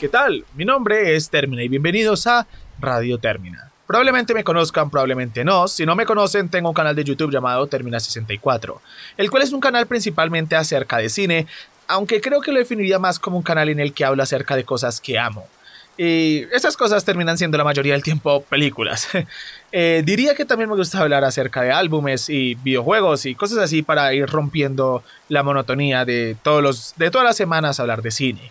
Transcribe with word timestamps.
¿qué 0.00 0.08
tal? 0.08 0.46
Mi 0.54 0.64
nombre 0.64 1.14
es 1.14 1.28
Termina 1.28 1.62
y 1.62 1.68
bienvenidos 1.68 2.26
a 2.26 2.46
Radio 2.78 3.18
Termina. 3.18 3.70
Probablemente 3.86 4.32
me 4.32 4.42
conozcan, 4.42 4.88
probablemente 4.88 5.44
no. 5.44 5.68
Si 5.68 5.84
no 5.84 5.94
me 5.94 6.06
conocen, 6.06 6.48
tengo 6.48 6.70
un 6.70 6.74
canal 6.74 6.96
de 6.96 7.04
YouTube 7.04 7.30
llamado 7.30 7.68
Termina64, 7.68 8.78
el 9.18 9.30
cual 9.30 9.42
es 9.42 9.52
un 9.52 9.60
canal 9.60 9.86
principalmente 9.86 10.56
acerca 10.56 10.96
de 10.96 11.10
cine, 11.10 11.46
aunque 11.86 12.22
creo 12.22 12.40
que 12.40 12.50
lo 12.50 12.58
definiría 12.58 12.98
más 12.98 13.18
como 13.18 13.36
un 13.36 13.42
canal 13.42 13.68
en 13.68 13.78
el 13.78 13.92
que 13.92 14.06
hablo 14.06 14.22
acerca 14.22 14.56
de 14.56 14.64
cosas 14.64 15.02
que 15.02 15.18
amo. 15.18 15.46
Y 15.98 16.44
esas 16.50 16.78
cosas 16.78 17.04
terminan 17.04 17.36
siendo 17.36 17.58
la 17.58 17.64
mayoría 17.64 17.92
del 17.92 18.02
tiempo 18.02 18.42
películas. 18.44 19.06
Eh, 19.72 20.02
diría 20.04 20.34
que 20.34 20.44
también 20.44 20.68
me 20.68 20.74
gusta 20.74 20.98
hablar 20.98 21.22
acerca 21.22 21.62
de 21.62 21.70
álbumes 21.70 22.28
y 22.28 22.56
videojuegos 22.56 23.24
y 23.24 23.36
cosas 23.36 23.58
así 23.58 23.82
para 23.82 24.12
ir 24.12 24.26
rompiendo 24.26 25.04
la 25.28 25.44
monotonía 25.44 26.04
de, 26.04 26.36
todos 26.42 26.60
los, 26.60 26.94
de 26.96 27.08
todas 27.12 27.24
las 27.24 27.36
semanas 27.36 27.78
hablar 27.78 28.02
de 28.02 28.10
cine. 28.10 28.50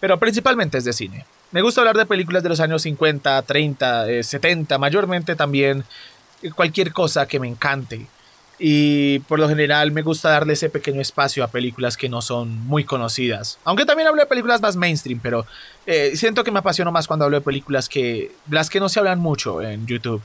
Pero 0.00 0.18
principalmente 0.18 0.78
es 0.78 0.84
de 0.84 0.92
cine. 0.92 1.24
Me 1.52 1.62
gusta 1.62 1.80
hablar 1.80 1.96
de 1.96 2.06
películas 2.06 2.42
de 2.42 2.48
los 2.48 2.60
años 2.60 2.82
50, 2.82 3.42
30, 3.42 4.22
70, 4.22 4.78
mayormente 4.78 5.36
también 5.36 5.84
cualquier 6.54 6.92
cosa 6.92 7.26
que 7.26 7.40
me 7.40 7.48
encante. 7.48 8.06
Y 8.58 9.18
por 9.20 9.38
lo 9.38 9.48
general 9.48 9.92
me 9.92 10.02
gusta 10.02 10.30
darle 10.30 10.54
ese 10.54 10.70
pequeño 10.70 11.00
espacio 11.00 11.44
a 11.44 11.48
películas 11.48 11.96
que 11.96 12.08
no 12.08 12.22
son 12.22 12.66
muy 12.66 12.84
conocidas. 12.84 13.58
Aunque 13.64 13.84
también 13.84 14.08
hablo 14.08 14.22
de 14.22 14.26
películas 14.26 14.62
más 14.62 14.76
mainstream, 14.76 15.20
pero 15.22 15.46
eh, 15.84 16.12
siento 16.16 16.42
que 16.42 16.50
me 16.50 16.60
apasiono 16.60 16.90
más 16.90 17.06
cuando 17.06 17.26
hablo 17.26 17.38
de 17.38 17.44
películas 17.44 17.88
que 17.88 18.32
las 18.50 18.70
que 18.70 18.80
no 18.80 18.88
se 18.88 18.98
hablan 18.98 19.18
mucho 19.18 19.60
en 19.60 19.86
YouTube. 19.86 20.22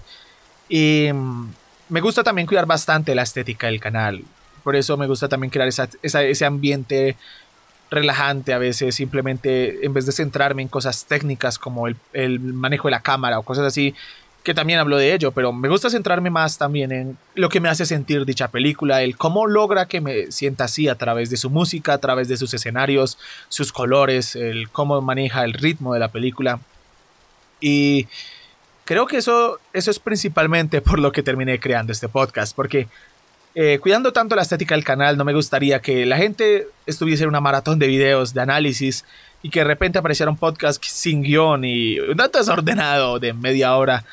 Y 0.69 1.09
mm, 1.13 1.49
me 1.89 1.99
gusta 1.99 2.23
también 2.23 2.47
cuidar 2.47 2.65
bastante 2.65 3.13
la 3.15 3.23
estética 3.23 3.67
del 3.67 3.81
canal. 3.81 4.23
Por 4.63 4.77
eso 4.77 4.95
me 4.95 5.07
gusta 5.07 5.27
también 5.27 5.51
crear 5.51 5.67
ese 5.67 6.45
ambiente 6.45 7.17
relajante 7.91 8.53
a 8.53 8.57
veces, 8.57 8.95
simplemente 8.95 9.85
en 9.85 9.93
vez 9.93 10.05
de 10.05 10.13
centrarme 10.13 10.61
en 10.61 10.69
cosas 10.69 11.05
técnicas 11.05 11.59
como 11.59 11.87
el, 11.87 11.97
el 12.13 12.39
manejo 12.39 12.87
de 12.87 12.91
la 12.91 13.01
cámara 13.01 13.37
o 13.37 13.43
cosas 13.43 13.65
así, 13.65 13.93
que 14.43 14.53
también 14.53 14.79
hablo 14.79 14.97
de 14.97 15.13
ello, 15.13 15.31
pero 15.31 15.53
me 15.53 15.69
gusta 15.69 15.89
centrarme 15.89 16.29
más 16.29 16.57
también 16.57 16.91
en 16.91 17.17
lo 17.35 17.49
que 17.49 17.59
me 17.59 17.69
hace 17.69 17.85
sentir 17.85 18.25
dicha 18.25 18.47
película, 18.47 19.03
el 19.03 19.15
cómo 19.15 19.45
logra 19.45 19.87
que 19.87 20.01
me 20.01 20.31
sienta 20.31 20.63
así 20.63 20.87
a 20.87 20.95
través 20.95 21.29
de 21.29 21.37
su 21.37 21.49
música, 21.49 21.93
a 21.93 21.97
través 21.99 22.27
de 22.27 22.37
sus 22.37 22.53
escenarios, 22.53 23.19
sus 23.49 23.71
colores, 23.71 24.35
el 24.35 24.69
cómo 24.69 24.99
maneja 25.01 25.43
el 25.43 25.53
ritmo 25.53 25.93
de 25.93 25.99
la 25.99 26.11
película. 26.11 26.59
Y 27.59 28.07
creo 28.85 29.05
que 29.05 29.17
eso, 29.17 29.59
eso 29.73 29.91
es 29.91 29.99
principalmente 29.99 30.81
por 30.81 30.97
lo 30.97 31.11
que 31.11 31.21
terminé 31.21 31.59
creando 31.59 31.91
este 31.91 32.09
podcast, 32.09 32.55
porque 32.55 32.87
eh, 33.55 33.79
cuidando 33.79 34.13
tanto 34.13 34.35
la 34.35 34.41
estética 34.41 34.75
del 34.75 34.83
canal, 34.83 35.17
no 35.17 35.25
me 35.25 35.33
gustaría 35.33 35.81
que 35.81 36.05
la 36.05 36.17
gente 36.17 36.67
estuviese 36.85 37.23
en 37.23 37.29
una 37.29 37.41
maratón 37.41 37.79
de 37.79 37.87
videos, 37.87 38.33
de 38.33 38.41
análisis, 38.41 39.05
y 39.43 39.49
que 39.49 39.59
de 39.59 39.65
repente 39.65 39.99
apareciera 39.99 40.29
un 40.29 40.37
podcast 40.37 40.83
sin 40.83 41.23
guion 41.23 41.65
y 41.65 41.99
un 41.99 42.17
dato 42.17 42.37
desordenado 42.37 43.19
de 43.19 43.33
media 43.33 43.75
hora 43.75 44.03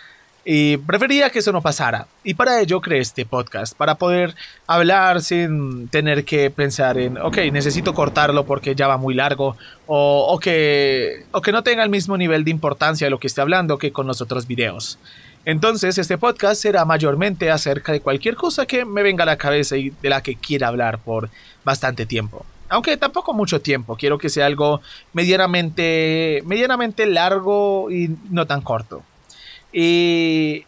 y 0.50 0.78
prefería 0.78 1.28
que 1.28 1.40
eso 1.40 1.52
no 1.52 1.60
pasara. 1.60 2.06
Y 2.24 2.32
para 2.32 2.58
ello 2.58 2.80
creé 2.80 3.00
este 3.00 3.26
podcast, 3.26 3.76
para 3.76 3.96
poder 3.96 4.34
hablar 4.66 5.20
sin 5.20 5.88
tener 5.88 6.24
que 6.24 6.50
pensar 6.50 6.96
en, 6.96 7.18
ok, 7.18 7.36
necesito 7.52 7.92
cortarlo 7.92 8.46
porque 8.46 8.74
ya 8.74 8.88
va 8.88 8.96
muy 8.96 9.12
largo, 9.12 9.58
o, 9.86 10.38
que, 10.40 11.26
o 11.32 11.42
que 11.42 11.52
no 11.52 11.62
tenga 11.62 11.82
el 11.82 11.90
mismo 11.90 12.16
nivel 12.16 12.44
de 12.44 12.50
importancia 12.50 13.06
de 13.06 13.10
lo 13.10 13.20
que 13.20 13.26
esté 13.26 13.42
hablando 13.42 13.76
que 13.76 13.92
con 13.92 14.06
los 14.06 14.22
otros 14.22 14.46
videos. 14.46 14.98
Entonces, 15.44 15.96
este 15.98 16.18
podcast 16.18 16.60
será 16.60 16.84
mayormente 16.84 17.50
acerca 17.50 17.92
de 17.92 18.00
cualquier 18.00 18.36
cosa 18.36 18.66
que 18.66 18.84
me 18.84 19.02
venga 19.02 19.22
a 19.22 19.26
la 19.26 19.38
cabeza 19.38 19.76
y 19.76 19.90
de 19.90 20.08
la 20.08 20.22
que 20.22 20.36
quiera 20.36 20.68
hablar 20.68 20.98
por 20.98 21.30
bastante 21.64 22.06
tiempo. 22.06 22.44
Aunque 22.68 22.96
tampoco 22.96 23.32
mucho 23.32 23.60
tiempo, 23.60 23.96
quiero 23.96 24.18
que 24.18 24.28
sea 24.28 24.46
algo 24.46 24.82
medianamente, 25.14 26.42
medianamente 26.44 27.06
largo 27.06 27.90
y 27.90 28.14
no 28.30 28.46
tan 28.46 28.60
corto. 28.60 29.02
Y 29.72 30.64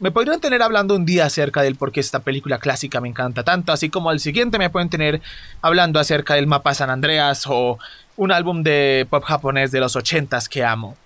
me 0.00 0.12
podrían 0.12 0.40
tener 0.40 0.62
hablando 0.62 0.94
un 0.94 1.04
día 1.04 1.26
acerca 1.26 1.62
del 1.62 1.74
por 1.74 1.90
qué 1.90 1.98
esta 1.98 2.20
película 2.20 2.58
clásica 2.58 3.00
me 3.00 3.08
encanta 3.08 3.42
tanto, 3.42 3.72
así 3.72 3.90
como 3.90 4.10
al 4.10 4.20
siguiente 4.20 4.58
me 4.58 4.70
pueden 4.70 4.90
tener 4.90 5.20
hablando 5.60 5.98
acerca 5.98 6.34
del 6.34 6.46
mapa 6.46 6.72
San 6.74 6.90
Andreas 6.90 7.44
o 7.48 7.78
un 8.16 8.30
álbum 8.30 8.62
de 8.62 9.06
pop 9.10 9.24
japonés 9.24 9.72
de 9.72 9.80
los 9.80 9.96
ochentas 9.96 10.48
que 10.48 10.64
amo. 10.64 10.96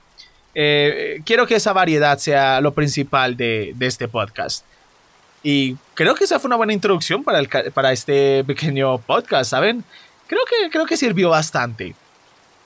Eh, 0.55 1.21
quiero 1.25 1.47
que 1.47 1.55
esa 1.55 1.73
variedad 1.73 2.19
sea 2.19 2.61
lo 2.61 2.73
principal 2.73 3.37
de, 3.37 3.75
este 3.81 4.09
podcast. 4.09 4.65
Y 5.43 5.77
creo 5.95 6.15
que 6.15 6.25
esa 6.25 6.39
fue 6.39 6.49
una 6.49 6.57
buena 6.57 6.73
introducción 6.73 7.25
para, 7.25 7.43
para 7.75 7.93
este 7.93 8.45
pequeño 8.45 8.99
podcast, 8.99 9.51
¿saben? 9.51 9.85
Creo 10.29 10.43
que, 10.49 10.71
creo 10.71 10.87
que 10.87 10.97
sirvió 10.97 11.31
bastante. 11.31 11.95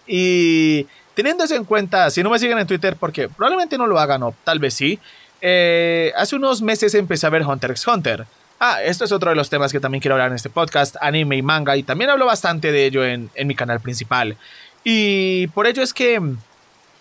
Y 0.07 0.87
Teniendo 1.17 1.47
en 1.49 1.65
cuenta, 1.65 2.11
si 2.11 2.23
no 2.23 2.29
me 2.29 2.39
siguen 2.39 2.59
en 2.59 2.67
Twitter, 2.67 2.95
porque 2.95 3.31
probablemente 3.31 3.79
no 3.79 3.87
lo 3.87 3.99
hagan 3.99 4.23
o 4.23 4.35
tal 4.45 4.59
vez 4.59 4.75
sí, 4.75 4.99
eh, 5.41 6.13
hace 6.15 6.37
unos 6.37 6.61
meses 6.61 6.95
empecé 6.95 7.27
a 7.27 7.31
ver 7.31 7.41
Hunter 7.41 7.71
x 7.71 7.87
Hunter. 7.87 8.27
Ah, 8.61 8.83
esto 8.83 9.07
es 9.07 9.13
otro 9.13 9.31
de 9.31 9.37
los 9.37 9.49
temas 9.49 9.73
que 9.73 9.81
también 9.81 10.03
quiero 10.03 10.15
hablar 10.15 10.29
en 10.29 10.35
este 10.35 10.51
podcast, 10.51 10.97
anime 11.01 11.37
y 11.37 11.43
manga, 11.43 11.75
y 11.75 11.83
también 11.83 12.11
hablo 12.11 12.27
bastante 12.27 12.71
de 12.71 12.85
ello 12.85 13.03
en, 13.03 13.31
mi 13.47 13.55
canal 13.55 13.81
principal. 13.81 14.37
Y 14.85 15.47
por 15.49 15.67
ello 15.67 15.83
es 15.83 15.95
que 15.95 16.21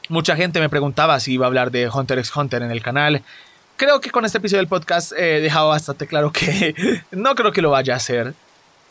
mucha 0.10 0.36
gente 0.36 0.60
me 0.60 0.70
preguntaba 0.70 1.20
si 1.20 1.34
iba 1.34 1.46
a 1.46 1.48
hablar 1.48 1.72
de 1.72 1.90
Hunter 1.90 2.20
x 2.20 2.36
Hunter 2.36 2.62
en 2.62 2.72
el 2.72 2.82
canal. 2.82 3.22
Creo 3.78 4.00
que 4.00 4.12
con 4.12 4.26
este 4.26 4.38
episodio 4.38 4.60
del 4.60 4.68
podcast 4.68 5.12
he 5.14 5.42
dejado 5.42 5.70
bastante 5.70 6.08
claro 6.08 6.32
que 6.32 7.04
no 7.12 7.36
creo 7.36 7.52
que 7.52 7.62
lo 7.62 7.72
vaya 7.72 7.94
a 7.94 7.98
hacer, 7.98 8.34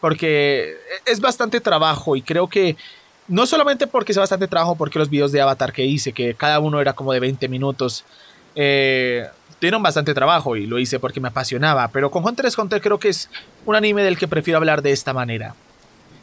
porque 0.01 0.77
es 1.07 1.21
bastante 1.21 1.61
trabajo 1.61 2.17
y 2.17 2.23
creo 2.23 2.49
que 2.49 2.77
no 3.29 3.47
solamente 3.47 3.87
porque 3.87 4.13
es 4.13 4.19
bastante 4.19 4.49
trabajo, 4.49 4.77
porque 4.77 4.99
los 4.99 5.09
videos 5.09 5.33
de 5.33 5.41
Avatar 5.41 5.73
que 5.73 5.85
hice, 5.85 6.13
que 6.13 6.35
cada 6.35 6.61
uno 6.61 6.81
era 6.81 6.93
como 6.93 7.13
de 7.13 7.21
20 7.21 7.49
minutos, 7.49 8.05
eh, 8.55 9.27
bastante 9.81 10.13
trabajo 10.13 10.57
y 10.57 10.67
lo 10.67 10.79
hice 10.79 11.01
porque 11.01 11.21
me 11.21 11.29
apasionaba. 11.29 11.89
Pero 11.89 12.11
con 12.11 12.25
Hunter 12.25 12.47
x 12.47 12.59
Hunter 12.59 12.81
creo 12.81 12.99
que 12.99 13.09
es 13.09 13.31
un 13.65 13.75
anime 13.75 14.03
del 14.03 14.19
que 14.19 14.29
prefiero 14.29 14.59
hablar 14.59 14.83
de 14.83 14.93
esta 14.93 15.13
manera. 15.13 15.55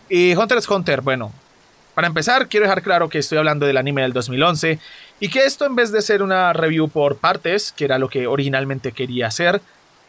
Y 0.10 0.36
Hunter 0.36 0.58
x 0.58 0.70
Hunter, 0.70 1.02
bueno, 1.02 1.32
para 2.02 2.08
empezar 2.08 2.48
quiero 2.48 2.66
dejar 2.66 2.82
claro 2.82 3.10
que 3.10 3.20
estoy 3.20 3.38
hablando 3.38 3.68
del 3.68 3.78
anime 3.78 4.02
del 4.02 4.12
2011 4.12 4.80
y 5.20 5.30
que 5.30 5.46
esto 5.46 5.68
en 5.68 5.76
vez 5.76 5.92
de 5.92 6.02
ser 6.02 6.24
una 6.24 6.52
review 6.52 6.90
por 6.90 7.18
partes, 7.18 7.72
que 7.72 7.86
era 7.86 8.00
lo 8.00 8.10
que 8.10 8.26
originalmente 8.26 8.92
quería 8.92 9.28
hacer, 9.28 9.62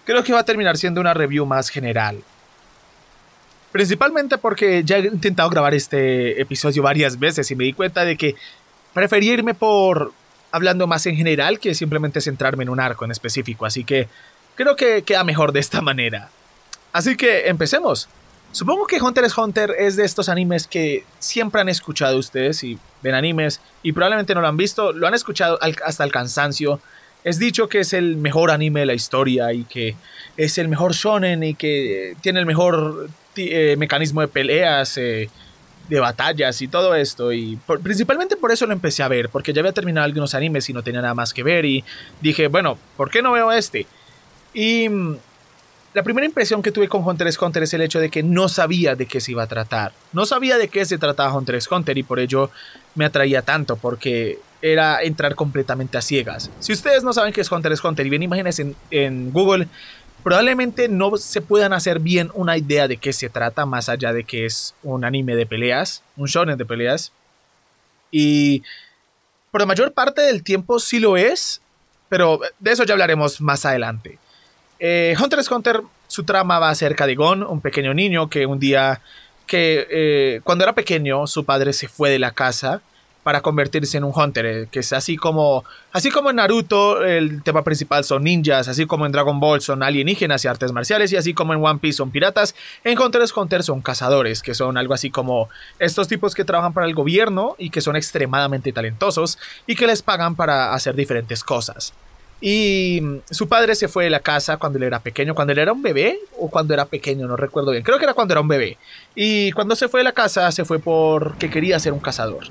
creo 0.06 0.24
que 0.24 0.32
va 0.32 0.38
a 0.38 0.44
terminar 0.46 0.78
siendo 0.78 1.02
una 1.02 1.12
review 1.12 1.44
más 1.44 1.68
general. 1.68 2.22
Principalmente 3.72 4.38
porque 4.38 4.82
ya 4.84 4.96
he 4.96 5.06
intentado 5.06 5.50
grabar 5.50 5.74
este 5.74 6.40
episodio 6.40 6.82
varias 6.82 7.18
veces 7.18 7.50
y 7.50 7.56
me 7.56 7.64
di 7.64 7.74
cuenta 7.74 8.06
de 8.06 8.16
que 8.16 8.36
prefería 8.94 9.34
irme 9.34 9.52
por 9.52 10.14
hablando 10.50 10.86
más 10.86 11.04
en 11.04 11.16
general 11.16 11.58
que 11.58 11.74
simplemente 11.74 12.22
centrarme 12.22 12.62
en 12.62 12.70
un 12.70 12.80
arco 12.80 13.04
en 13.04 13.10
específico. 13.10 13.66
Así 13.66 13.84
que 13.84 14.08
creo 14.54 14.76
que 14.76 15.02
queda 15.02 15.24
mejor 15.24 15.52
de 15.52 15.60
esta 15.60 15.82
manera. 15.82 16.30
Así 16.94 17.18
que 17.18 17.48
empecemos. 17.48 18.08
Supongo 18.52 18.86
que 18.86 19.00
Hunter 19.00 19.24
x 19.24 19.38
Hunter 19.38 19.74
es 19.78 19.96
de 19.96 20.04
estos 20.04 20.28
animes 20.28 20.66
que 20.66 21.04
siempre 21.18 21.62
han 21.62 21.70
escuchado 21.70 22.18
ustedes 22.18 22.62
y 22.62 22.78
ven 23.02 23.14
animes 23.14 23.60
y 23.82 23.92
probablemente 23.92 24.34
no 24.34 24.42
lo 24.42 24.48
han 24.48 24.58
visto, 24.58 24.92
lo 24.92 25.06
han 25.06 25.14
escuchado 25.14 25.58
hasta 25.62 26.04
el 26.04 26.12
cansancio. 26.12 26.78
Es 27.24 27.38
dicho 27.38 27.68
que 27.68 27.80
es 27.80 27.94
el 27.94 28.16
mejor 28.16 28.50
anime 28.50 28.80
de 28.80 28.86
la 28.86 28.94
historia 28.94 29.52
y 29.54 29.64
que 29.64 29.96
es 30.36 30.58
el 30.58 30.68
mejor 30.68 30.92
shonen 30.92 31.42
y 31.42 31.54
que 31.54 32.14
tiene 32.20 32.40
el 32.40 32.46
mejor 32.46 33.08
eh, 33.36 33.76
mecanismo 33.78 34.20
de 34.20 34.28
peleas, 34.28 34.98
eh, 34.98 35.30
de 35.88 36.00
batallas 36.00 36.60
y 36.60 36.68
todo 36.68 36.94
esto. 36.94 37.32
Y 37.32 37.58
principalmente 37.82 38.36
por 38.36 38.52
eso 38.52 38.66
lo 38.66 38.74
empecé 38.74 39.02
a 39.02 39.08
ver, 39.08 39.30
porque 39.30 39.54
ya 39.54 39.60
había 39.60 39.72
terminado 39.72 40.04
algunos 40.04 40.34
animes 40.34 40.68
y 40.68 40.74
no 40.74 40.82
tenía 40.82 41.00
nada 41.00 41.14
más 41.14 41.32
que 41.32 41.42
ver. 41.42 41.64
Y 41.64 41.84
dije, 42.20 42.48
bueno, 42.48 42.76
¿por 42.98 43.08
qué 43.10 43.22
no 43.22 43.32
veo 43.32 43.50
este? 43.50 43.86
Y 44.52 44.88
mm, 44.90 45.16
la 45.94 46.02
primera 46.02 46.26
impresión 46.26 46.62
que 46.62 46.72
tuve 46.72 46.88
con 46.88 47.06
Hunter 47.06 47.26
x 47.26 47.40
Hunter 47.40 47.62
es 47.64 47.74
el 47.74 47.82
hecho 47.82 48.00
de 48.00 48.08
que 48.08 48.22
no 48.22 48.48
sabía 48.48 48.94
de 48.94 49.06
qué 49.06 49.20
se 49.20 49.32
iba 49.32 49.42
a 49.42 49.46
tratar. 49.46 49.92
No 50.12 50.24
sabía 50.24 50.56
de 50.56 50.68
qué 50.68 50.84
se 50.86 50.98
trataba 50.98 51.34
Hunter 51.34 51.56
x 51.56 51.70
Hunter 51.70 51.98
y 51.98 52.02
por 52.02 52.18
ello 52.18 52.50
me 52.94 53.04
atraía 53.04 53.42
tanto, 53.42 53.76
porque 53.76 54.38
era 54.62 55.02
entrar 55.02 55.34
completamente 55.34 55.98
a 55.98 56.02
ciegas. 56.02 56.50
Si 56.60 56.72
ustedes 56.72 57.04
no 57.04 57.12
saben 57.12 57.32
qué 57.32 57.42
es 57.42 57.50
Hunter 57.52 57.72
x 57.72 57.84
Hunter 57.84 58.06
y 58.06 58.10
ven 58.10 58.22
imágenes 58.22 58.62
en, 58.90 59.32
Google, 59.32 59.68
probablemente 60.22 60.88
no 60.88 61.16
se 61.16 61.42
puedan 61.42 61.72
hacer 61.72 61.98
bien 61.98 62.30
una 62.34 62.56
idea 62.56 62.88
de 62.88 62.96
qué 62.96 63.12
se 63.12 63.28
trata, 63.28 63.66
más 63.66 63.88
allá 63.88 64.12
de 64.12 64.24
que 64.24 64.46
es 64.46 64.74
un 64.82 65.04
anime 65.04 65.36
de 65.36 65.46
peleas, 65.46 66.02
un 66.16 66.26
shonen 66.26 66.56
de 66.56 66.64
peleas. 66.64 67.12
Y 68.10 68.62
por 69.50 69.60
la 69.60 69.66
mayor 69.66 69.92
parte 69.92 70.22
del 70.22 70.42
tiempo 70.42 70.78
sí 70.78 71.00
lo 71.00 71.18
es, 71.18 71.60
pero 72.08 72.40
de 72.60 72.70
eso 72.70 72.84
ya 72.84 72.94
hablaremos 72.94 73.40
más 73.40 73.66
adelante. 73.66 74.18
Eh, 74.84 75.14
Hunter 75.16 75.38
x 75.38 75.48
Hunter, 75.48 75.80
su 76.08 76.24
trama 76.24 76.58
va 76.58 76.70
acerca 76.70 77.06
de 77.06 77.14
Gon, 77.14 77.44
un 77.44 77.60
pequeño 77.60 77.94
niño 77.94 78.28
que 78.28 78.46
un 78.46 78.58
día, 78.58 79.00
que 79.46 79.86
eh, 79.88 80.40
cuando 80.42 80.64
era 80.64 80.72
pequeño, 80.72 81.28
su 81.28 81.44
padre 81.44 81.72
se 81.72 81.86
fue 81.86 82.10
de 82.10 82.18
la 82.18 82.32
casa 82.32 82.82
para 83.22 83.42
convertirse 83.42 83.98
en 83.98 84.02
un 84.02 84.12
hunter, 84.12 84.44
eh, 84.44 84.68
que 84.72 84.80
es 84.80 84.92
así 84.92 85.16
como 85.16 85.62
así 85.92 86.10
como 86.10 86.30
en 86.30 86.36
Naruto 86.36 87.04
el 87.04 87.44
tema 87.44 87.62
principal 87.62 88.02
son 88.02 88.24
ninjas, 88.24 88.66
así 88.66 88.84
como 88.84 89.06
en 89.06 89.12
Dragon 89.12 89.38
Ball 89.38 89.60
son 89.60 89.84
alienígenas 89.84 90.44
y 90.44 90.48
artes 90.48 90.72
marciales 90.72 91.12
y 91.12 91.16
así 91.16 91.32
como 91.32 91.54
en 91.54 91.64
One 91.64 91.78
Piece 91.78 91.98
son 91.98 92.10
piratas, 92.10 92.56
en 92.82 92.98
Hunter 92.98 93.20
x 93.20 93.36
Hunter 93.36 93.62
son 93.62 93.82
cazadores, 93.82 94.42
que 94.42 94.54
son 94.54 94.76
algo 94.76 94.94
así 94.94 95.10
como 95.10 95.48
estos 95.78 96.08
tipos 96.08 96.34
que 96.34 96.44
trabajan 96.44 96.72
para 96.72 96.88
el 96.88 96.94
gobierno 96.96 97.54
y 97.56 97.70
que 97.70 97.80
son 97.80 97.94
extremadamente 97.94 98.72
talentosos 98.72 99.38
y 99.64 99.76
que 99.76 99.86
les 99.86 100.02
pagan 100.02 100.34
para 100.34 100.74
hacer 100.74 100.96
diferentes 100.96 101.44
cosas. 101.44 101.94
Y 102.44 103.00
su 103.30 103.48
padre 103.48 103.76
se 103.76 103.86
fue 103.86 104.02
de 104.02 104.10
la 104.10 104.18
casa 104.18 104.56
cuando 104.56 104.76
él 104.76 104.82
era 104.82 104.98
pequeño, 104.98 105.32
cuando 105.32 105.52
él 105.52 105.60
era 105.60 105.72
un 105.72 105.80
bebé 105.80 106.18
o 106.36 106.50
cuando 106.50 106.74
era 106.74 106.86
pequeño, 106.86 107.28
no 107.28 107.36
recuerdo 107.36 107.70
bien. 107.70 107.84
Creo 107.84 107.98
que 107.98 108.04
era 108.04 108.14
cuando 108.14 108.34
era 108.34 108.40
un 108.40 108.48
bebé. 108.48 108.78
Y 109.14 109.52
cuando 109.52 109.76
se 109.76 109.88
fue 109.88 110.00
de 110.00 110.04
la 110.04 110.12
casa 110.12 110.50
se 110.50 110.64
fue 110.64 110.80
porque 110.80 111.48
quería 111.48 111.78
ser 111.78 111.92
un 111.92 112.00
cazador. 112.00 112.48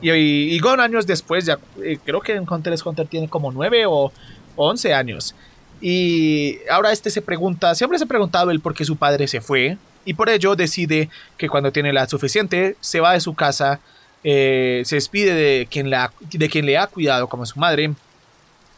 Y, 0.00 0.12
y, 0.12 0.58
Gon 0.60 0.78
años 0.78 1.04
después, 1.04 1.46
ya 1.46 1.58
eh, 1.82 1.98
creo 2.04 2.20
que 2.20 2.32
en 2.32 2.46
Hunter 2.48 2.74
x 2.74 2.86
Hunter 2.86 3.08
tiene 3.08 3.28
como 3.28 3.50
9 3.50 3.86
o 3.88 4.12
11 4.54 4.94
años. 4.94 5.34
Y 5.80 6.58
ahora 6.70 6.92
este 6.92 7.10
se 7.10 7.20
pregunta, 7.20 7.74
siempre 7.74 7.98
se 7.98 8.04
ha 8.04 8.06
preguntado 8.08 8.52
el 8.52 8.60
por 8.60 8.72
qué 8.72 8.84
su 8.84 8.96
padre 8.96 9.26
se 9.26 9.40
fue. 9.40 9.78
Y 10.04 10.14
por 10.14 10.28
ello 10.28 10.54
decide 10.54 11.08
que 11.36 11.48
cuando 11.48 11.72
tiene 11.72 11.92
la 11.92 12.06
suficiente, 12.06 12.76
se 12.78 13.00
va 13.00 13.14
de 13.14 13.20
su 13.20 13.34
casa, 13.34 13.80
eh, 14.22 14.82
se 14.84 14.94
despide 14.94 15.34
de 15.34 15.66
quien, 15.68 15.90
la, 15.90 16.12
de 16.20 16.48
quien 16.48 16.66
le 16.66 16.78
ha 16.78 16.86
cuidado 16.86 17.26
como 17.28 17.44
su 17.46 17.58
madre 17.58 17.94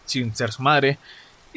sin 0.06 0.34
ser 0.34 0.52
su 0.52 0.62
madre, 0.62 0.98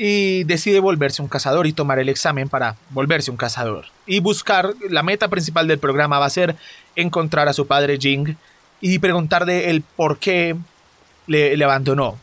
y 0.01 0.45
decide 0.45 0.79
volverse 0.79 1.21
un 1.21 1.27
cazador 1.27 1.67
y 1.67 1.73
tomar 1.73 1.99
el 1.99 2.07
examen 2.07 2.47
para 2.47 2.77
volverse 2.91 3.31
un 3.31 3.37
cazador. 3.37 3.85
Y 4.05 4.21
buscar, 4.21 4.73
la 4.89 5.03
meta 5.03 5.27
principal 5.27 5.67
del 5.67 5.77
programa 5.77 6.19
va 6.19 6.25
a 6.25 6.29
ser 6.29 6.55
encontrar 6.95 7.49
a 7.49 7.53
su 7.53 7.67
padre 7.67 7.97
Jing 7.99 8.37
y 8.79 8.99
preguntarle 8.99 9.69
el 9.69 9.81
por 9.81 10.17
qué 10.17 10.55
le, 11.27 11.63
abandonó. 11.63 12.17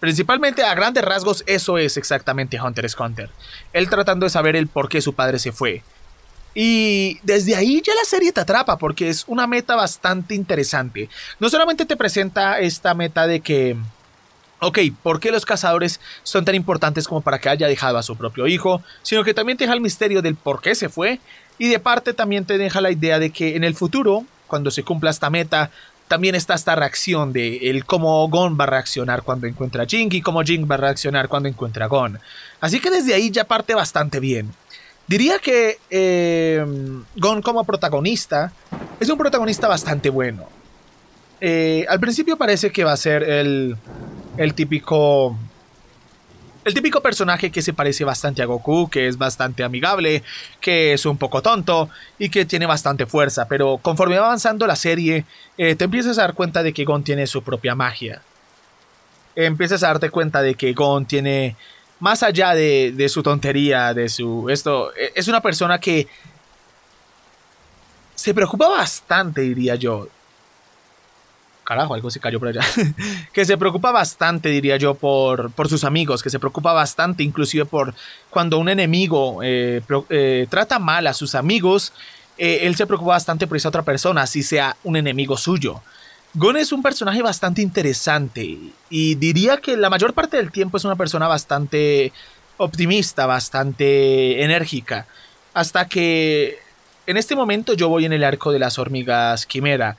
Principalmente 0.00 0.64
a 0.64 0.74
grandes 0.74 1.04
rasgos 1.04 1.44
eso 1.46 1.78
es 1.78 1.96
exactamente 1.96 2.60
Hunter 2.60 2.84
x 2.84 2.96
Hunter. 2.98 3.30
Él 3.72 3.88
tratando 3.88 4.26
de 4.26 4.30
saber 4.30 4.56
el 4.56 4.66
por 4.66 4.88
qué 4.88 5.00
su 5.00 5.14
padre 5.14 5.38
se 5.38 5.52
fue. 5.52 5.84
Y 6.54 7.18
desde 7.22 7.54
ahí 7.54 7.82
ya 7.84 7.94
la 7.94 8.04
serie 8.04 8.32
te 8.32 8.40
atrapa 8.40 8.78
porque 8.78 9.10
es 9.10 9.24
una 9.28 9.46
meta 9.46 9.76
bastante 9.76 10.34
interesante. 10.34 11.08
No 11.38 11.50
solamente 11.50 11.86
te 11.86 11.96
presenta 11.96 12.58
esta 12.58 12.94
meta 12.94 13.26
de 13.26 13.40
que 13.40 13.76
Ok, 14.58 14.78
¿por 15.02 15.20
qué 15.20 15.30
los 15.30 15.44
cazadores 15.44 16.00
son 16.22 16.44
tan 16.44 16.54
importantes 16.54 17.06
como 17.06 17.20
para 17.20 17.38
que 17.38 17.48
haya 17.48 17.68
dejado 17.68 17.98
a 17.98 18.02
su 18.02 18.16
propio 18.16 18.46
hijo? 18.46 18.82
Sino 19.02 19.22
que 19.22 19.34
también 19.34 19.58
te 19.58 19.64
deja 19.64 19.74
el 19.74 19.82
misterio 19.82 20.22
del 20.22 20.34
por 20.34 20.62
qué 20.62 20.74
se 20.74 20.88
fue 20.88 21.20
y 21.58 21.68
de 21.68 21.78
parte 21.78 22.14
también 22.14 22.44
te 22.44 22.56
deja 22.56 22.80
la 22.80 22.90
idea 22.90 23.18
de 23.18 23.30
que 23.30 23.56
en 23.56 23.64
el 23.64 23.74
futuro, 23.74 24.24
cuando 24.46 24.70
se 24.70 24.82
cumpla 24.82 25.10
esta 25.10 25.28
meta, 25.28 25.70
también 26.08 26.34
está 26.34 26.54
esta 26.54 26.74
reacción 26.74 27.32
de 27.32 27.68
el 27.68 27.84
cómo 27.84 28.26
Gon 28.28 28.56
va 28.58 28.64
a 28.64 28.68
reaccionar 28.68 29.22
cuando 29.22 29.46
encuentra 29.46 29.82
a 29.82 29.86
Jing 29.86 30.12
y 30.12 30.22
cómo 30.22 30.42
Jing 30.42 30.70
va 30.70 30.76
a 30.76 30.78
reaccionar 30.78 31.28
cuando 31.28 31.48
encuentra 31.48 31.86
a 31.86 31.88
Gon. 31.88 32.18
Así 32.60 32.80
que 32.80 32.90
desde 32.90 33.12
ahí 33.12 33.30
ya 33.30 33.44
parte 33.44 33.74
bastante 33.74 34.20
bien. 34.20 34.52
Diría 35.06 35.38
que 35.38 35.78
eh, 35.90 36.64
Gon 37.16 37.42
como 37.42 37.64
protagonista 37.64 38.52
es 39.00 39.08
un 39.08 39.18
protagonista 39.18 39.68
bastante 39.68 40.10
bueno. 40.10 40.48
Eh, 41.40 41.84
al 41.88 42.00
principio 42.00 42.36
parece 42.36 42.70
que 42.70 42.84
va 42.84 42.92
a 42.92 42.96
ser 42.96 43.22
el 43.22 43.76
el 44.38 44.54
típico 44.54 45.36
el 46.66 46.74
típico 46.74 47.00
personaje 47.00 47.52
que 47.52 47.62
se 47.62 47.72
parece 47.72 48.02
bastante 48.02 48.42
a 48.42 48.46
Goku, 48.46 48.90
que 48.90 49.06
es 49.06 49.16
bastante 49.16 49.62
amigable, 49.62 50.24
que 50.60 50.94
es 50.94 51.06
un 51.06 51.16
poco 51.16 51.40
tonto 51.40 51.88
y 52.18 52.28
que 52.28 52.44
tiene 52.44 52.66
bastante 52.66 53.06
fuerza, 53.06 53.46
pero 53.46 53.78
conforme 53.78 54.18
va 54.18 54.26
avanzando 54.26 54.66
la 54.66 54.74
serie, 54.74 55.24
eh, 55.58 55.76
te 55.76 55.84
empiezas 55.84 56.18
a 56.18 56.22
dar 56.22 56.34
cuenta 56.34 56.64
de 56.64 56.72
que 56.72 56.84
Gon 56.84 57.04
tiene 57.04 57.28
su 57.28 57.44
propia 57.44 57.76
magia. 57.76 58.20
Empiezas 59.36 59.84
a 59.84 59.86
darte 59.86 60.10
cuenta 60.10 60.42
de 60.42 60.56
que 60.56 60.72
Gon 60.72 61.06
tiene, 61.06 61.54
más 62.00 62.24
allá 62.24 62.52
de, 62.52 62.92
de 62.96 63.08
su 63.08 63.22
tontería, 63.22 63.94
de 63.94 64.08
su... 64.08 64.50
Esto, 64.50 64.92
e, 64.96 65.12
es 65.14 65.28
una 65.28 65.40
persona 65.40 65.78
que 65.78 66.08
se 68.16 68.34
preocupa 68.34 68.68
bastante, 68.68 69.42
diría 69.42 69.76
yo, 69.76 70.08
carajo, 71.66 71.92
algo 71.92 72.10
se 72.10 72.20
cayó 72.20 72.38
por 72.38 72.48
allá, 72.48 72.62
que 73.34 73.44
se 73.44 73.58
preocupa 73.58 73.92
bastante, 73.92 74.48
diría 74.48 74.78
yo, 74.78 74.94
por, 74.94 75.50
por 75.50 75.68
sus 75.68 75.84
amigos, 75.84 76.22
que 76.22 76.30
se 76.30 76.38
preocupa 76.38 76.72
bastante 76.72 77.22
inclusive 77.22 77.66
por 77.66 77.94
cuando 78.30 78.58
un 78.58 78.70
enemigo 78.70 79.42
eh, 79.42 79.82
eh, 80.08 80.46
trata 80.48 80.78
mal 80.78 81.06
a 81.06 81.12
sus 81.12 81.34
amigos, 81.34 81.92
eh, 82.38 82.60
él 82.62 82.76
se 82.76 82.86
preocupa 82.86 83.12
bastante 83.12 83.46
por 83.46 83.58
esa 83.58 83.68
otra 83.68 83.82
persona, 83.82 84.22
así 84.22 84.42
sea 84.42 84.76
un 84.84 84.96
enemigo 84.96 85.36
suyo. 85.36 85.82
Gon 86.34 86.56
es 86.56 86.72
un 86.72 86.82
personaje 86.82 87.22
bastante 87.22 87.62
interesante 87.62 88.58
y 88.90 89.14
diría 89.14 89.56
que 89.58 89.76
la 89.76 89.90
mayor 89.90 90.12
parte 90.12 90.36
del 90.36 90.52
tiempo 90.52 90.76
es 90.76 90.84
una 90.84 90.96
persona 90.96 91.28
bastante 91.28 92.12
optimista, 92.58 93.26
bastante 93.26 94.42
enérgica, 94.44 95.06
hasta 95.54 95.88
que 95.88 96.58
en 97.06 97.16
este 97.16 97.36
momento 97.36 97.74
yo 97.74 97.88
voy 97.88 98.04
en 98.04 98.12
el 98.12 98.24
arco 98.24 98.52
de 98.52 98.58
las 98.58 98.78
hormigas 98.78 99.46
quimera. 99.46 99.96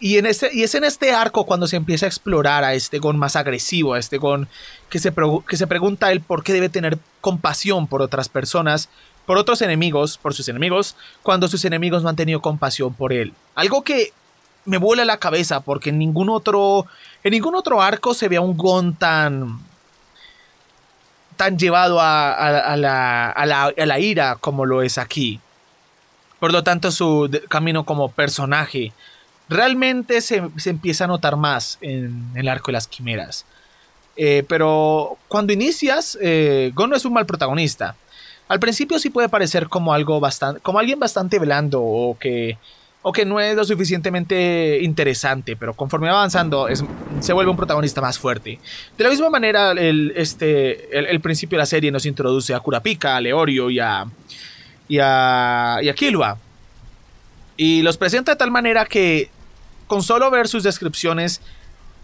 Y, 0.00 0.16
en 0.16 0.24
ese, 0.24 0.50
y 0.52 0.62
es 0.62 0.74
en 0.74 0.84
este 0.84 1.12
arco 1.12 1.44
cuando 1.44 1.66
se 1.66 1.76
empieza 1.76 2.06
a 2.06 2.08
explorar 2.08 2.64
a 2.64 2.72
este 2.72 2.98
Gon 2.98 3.18
más 3.18 3.36
agresivo, 3.36 3.92
a 3.92 3.98
este 3.98 4.16
Gon 4.16 4.48
que 4.88 4.98
se, 4.98 5.12
que 5.46 5.56
se 5.58 5.66
pregunta 5.66 6.10
él 6.10 6.22
por 6.22 6.42
qué 6.42 6.54
debe 6.54 6.70
tener 6.70 6.98
compasión 7.20 7.86
por 7.86 8.00
otras 8.00 8.30
personas, 8.30 8.88
por 9.26 9.36
otros 9.36 9.60
enemigos, 9.60 10.16
por 10.16 10.32
sus 10.32 10.48
enemigos, 10.48 10.96
cuando 11.22 11.48
sus 11.48 11.66
enemigos 11.66 12.02
no 12.02 12.08
han 12.08 12.16
tenido 12.16 12.40
compasión 12.40 12.94
por 12.94 13.12
él. 13.12 13.34
Algo 13.54 13.82
que 13.82 14.12
me 14.64 14.78
vuela 14.78 15.04
la 15.04 15.18
cabeza 15.18 15.60
porque 15.60 15.90
en 15.90 15.98
ningún 15.98 16.30
otro, 16.30 16.86
en 17.22 17.32
ningún 17.32 17.54
otro 17.54 17.82
arco 17.82 18.14
se 18.14 18.28
ve 18.28 18.36
a 18.36 18.40
un 18.40 18.56
Gon 18.56 18.94
tan, 18.94 19.60
tan 21.36 21.58
llevado 21.58 22.00
a, 22.00 22.32
a, 22.32 22.72
a, 22.72 22.76
la, 22.76 23.30
a 23.30 23.46
la 23.86 23.98
ira 23.98 24.36
como 24.36 24.64
lo 24.64 24.80
es 24.80 24.96
aquí. 24.96 25.40
Por 26.38 26.52
lo 26.52 26.64
tanto, 26.64 26.90
su 26.90 27.30
camino 27.50 27.84
como 27.84 28.10
personaje 28.10 28.94
realmente 29.50 30.20
se, 30.20 30.42
empieza 30.66 31.04
a 31.04 31.06
notar 31.08 31.36
más 31.36 31.76
en, 31.80 32.30
el 32.34 32.48
arco 32.48 32.68
de 32.68 32.74
las 32.74 32.86
quimeras. 32.86 33.44
Eh, 34.16 34.44
pero 34.48 35.18
cuando 35.28 35.52
inicias, 35.52 36.16
eh, 36.22 36.70
Gon 36.74 36.90
no 36.90 36.96
es 36.96 37.04
un 37.04 37.12
mal 37.12 37.26
protagonista. 37.26 37.96
Al 38.48 38.60
principio 38.60 38.98
sí 38.98 39.10
puede 39.10 39.28
parecer 39.28 39.68
como 39.68 39.92
algo 39.92 40.20
bastante, 40.20 40.60
como 40.60 40.78
alguien 40.78 41.00
bastante 41.00 41.38
blando 41.38 41.82
o 41.82 42.16
que, 42.18 42.58
o 43.02 43.12
que 43.12 43.24
no 43.24 43.40
es 43.40 43.56
lo 43.56 43.64
suficientemente 43.64 44.80
interesante, 44.82 45.56
pero 45.56 45.74
conforme 45.74 46.08
va 46.08 46.18
avanzando 46.18 46.68
se 47.20 47.32
vuelve 47.32 47.50
un 47.50 47.56
protagonista 47.56 48.00
más 48.00 48.18
fuerte. 48.18 48.58
De 48.96 49.04
la 49.04 49.10
misma 49.10 49.30
manera, 49.30 49.72
el, 49.72 50.12
este, 50.16 50.96
el, 50.96 51.20
principio 51.20 51.56
de 51.56 51.62
la 51.62 51.66
serie 51.66 51.90
nos 51.90 52.06
introduce 52.06 52.54
a 52.54 52.60
Kurapika, 52.60 53.16
a 53.16 53.20
Leorio 53.20 53.70
y 53.70 53.80
a, 53.80 54.04
y 54.88 54.98
a, 55.00 55.78
y 55.80 55.88
a. 55.88 56.36
Y 57.56 57.82
los 57.82 57.96
presenta 57.96 58.32
de 58.32 58.36
tal 58.36 58.50
manera 58.50 58.84
que 58.84 59.30
con 59.90 60.04
solo 60.04 60.30
ver 60.30 60.46
sus 60.46 60.62
descripciones, 60.62 61.40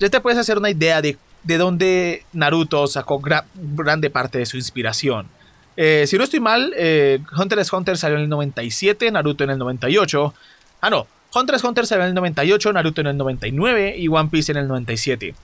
ya 0.01 0.09
te 0.09 0.21
puedes 0.21 0.41
hacer 0.41 0.59
una 0.59 0.71
idea 0.71 1.01
de, 1.01 1.17
de 1.45 1.57
dónde 1.57 2.25
Naruto 2.33 2.89
sacó 2.89 3.23
grande 3.55 4.11
parte 4.11 4.39
de 4.39 4.47
su 4.47 4.57
inspiración. 4.57 5.29
Eh, 5.77 6.05
si 6.09 6.19
no 6.19 6.25
estoy 6.25 6.41
mal, 6.41 6.75
eh, 6.77 7.21
Hunter 7.39 7.61
x 7.61 7.73
Hunter 7.73 7.97
salió 7.97 8.17
en 8.17 8.25
el 8.25 8.29
97, 8.29 9.09
Naruto 9.13 9.45
en 9.45 9.51
el 9.51 9.59
98. 9.59 10.35
Ah, 10.81 10.91
no, 10.91 11.07
Hunter 11.33 11.55
x 11.55 11.65
Hunter 11.65 11.87
salió 11.87 12.03
en 12.03 12.09
el 12.09 12.15
98, 12.17 12.73
Naruto 12.73 13.03
en 13.03 13.07
el 13.07 13.17
99 13.19 13.95
y 13.97 14.09
One 14.09 14.31
Piece 14.31 14.51
en 14.51 14.59
el 14.59 14.67
97. 14.67 15.37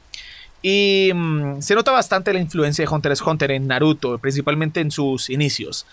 Y 0.62 1.12
mm, 1.14 1.60
se 1.60 1.76
nota 1.76 1.92
bastante 1.92 2.32
la 2.32 2.40
influencia 2.40 2.84
de 2.84 2.92
Hunter 2.92 3.12
x 3.12 3.22
Hunter 3.24 3.52
en 3.52 3.68
Naruto, 3.68 4.18
principalmente 4.18 4.80
en 4.80 4.90
sus 4.90 5.30
inicios. 5.30 5.86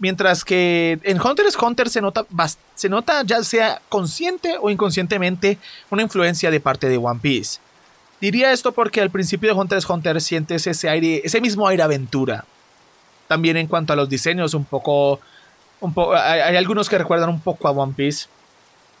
Mientras 0.00 0.44
que 0.44 0.98
en 1.04 1.20
Hunter 1.20 1.44
x 1.44 1.58
Hunter 1.60 1.90
se 1.90 2.00
nota, 2.00 2.24
se 2.74 2.88
nota 2.88 3.22
ya 3.22 3.44
sea 3.44 3.82
consciente 3.90 4.56
o 4.58 4.70
inconscientemente 4.70 5.58
una 5.90 6.02
influencia 6.02 6.50
de 6.50 6.58
parte 6.58 6.88
de 6.88 6.96
One 6.96 7.20
Piece. 7.22 7.60
Diría 8.18 8.50
esto 8.50 8.72
porque 8.72 9.02
al 9.02 9.10
principio 9.10 9.52
de 9.52 9.60
Hunter 9.60 9.76
x 9.76 9.88
Hunter 9.88 10.20
sientes 10.22 10.66
ese 10.66 10.88
aire, 10.88 11.20
ese 11.22 11.40
mismo 11.42 11.68
aire 11.68 11.82
aventura. 11.82 12.46
También 13.28 13.58
en 13.58 13.66
cuanto 13.66 13.92
a 13.92 13.96
los 13.96 14.08
diseños, 14.08 14.54
un 14.54 14.64
poco, 14.64 15.20
hay, 16.16 16.40
hay, 16.40 16.56
algunos 16.56 16.88
que 16.88 16.96
recuerdan 16.96 17.28
un 17.28 17.40
poco 17.40 17.68
a 17.68 17.70
One 17.70 17.92
Piece. 17.94 18.26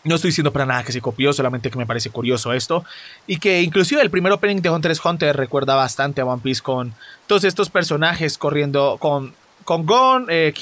No 0.04 0.16
estoy 0.16 0.28
diciendo 0.28 0.52
para 0.52 0.66
nada 0.66 0.84
que 0.84 0.92
se 0.92 1.00
copió, 1.00 1.32
solamente 1.32 1.70
que 1.70 1.78
me 1.78 1.86
parece 1.86 2.10
curioso 2.10 2.52
esto. 2.52 2.84
Y 3.26 3.38
que 3.38 3.62
inclusive 3.62 4.02
el 4.02 4.10
primer 4.10 4.32
opening 4.32 4.60
de 4.60 4.68
Hunter 4.68 4.90
x 4.90 5.04
Hunter 5.04 5.34
recuerda 5.34 5.74
bastante 5.74 6.20
a 6.20 6.26
One 6.26 6.42
Piece 6.42 6.60
con 6.60 6.94
todos 7.26 7.44
estos 7.44 7.70
personajes 7.70 8.36
corriendo 8.36 8.98
con 9.00 9.34
con 9.70 9.86
Gon, 9.86 10.26
eh, 10.28 10.52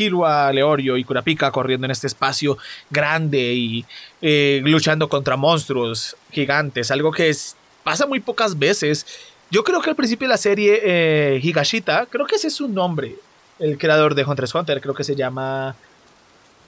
Leorio 0.53 0.99
y 0.99 1.03
Kurapika 1.03 1.51
corriendo 1.51 1.87
en 1.87 1.91
este 1.93 2.07
espacio 2.07 2.59
grande 2.91 3.55
y 3.55 3.87
eh, 4.21 4.61
luchando 4.63 5.09
contra 5.09 5.35
monstruos 5.35 6.15
gigantes, 6.31 6.91
algo 6.91 7.11
que 7.11 7.35
pasa 7.83 8.07
muy 8.07 8.21
pocas 8.21 8.59
veces. 8.59 9.07
Yo 9.51 9.65
creo 9.65 9.81
que 9.81 9.89
al 9.89 9.97
principio 9.97 10.29
de 10.29 10.33
la 10.35 10.37
serie 10.37 10.83
eh, 10.85 11.41
Higashita, 11.43 12.05
creo 12.05 12.27
que 12.27 12.35
ese 12.37 12.49
es 12.49 12.55
su 12.57 12.69
nombre, 12.69 13.15
el 13.59 13.79
creador 13.79 14.15
de 14.15 14.25
Hunter 14.25 14.45
x 14.45 14.55
Hunter, 14.55 14.79
creo 14.83 14.93
que 14.93 15.05
se 15.05 15.17
llama 15.17 15.75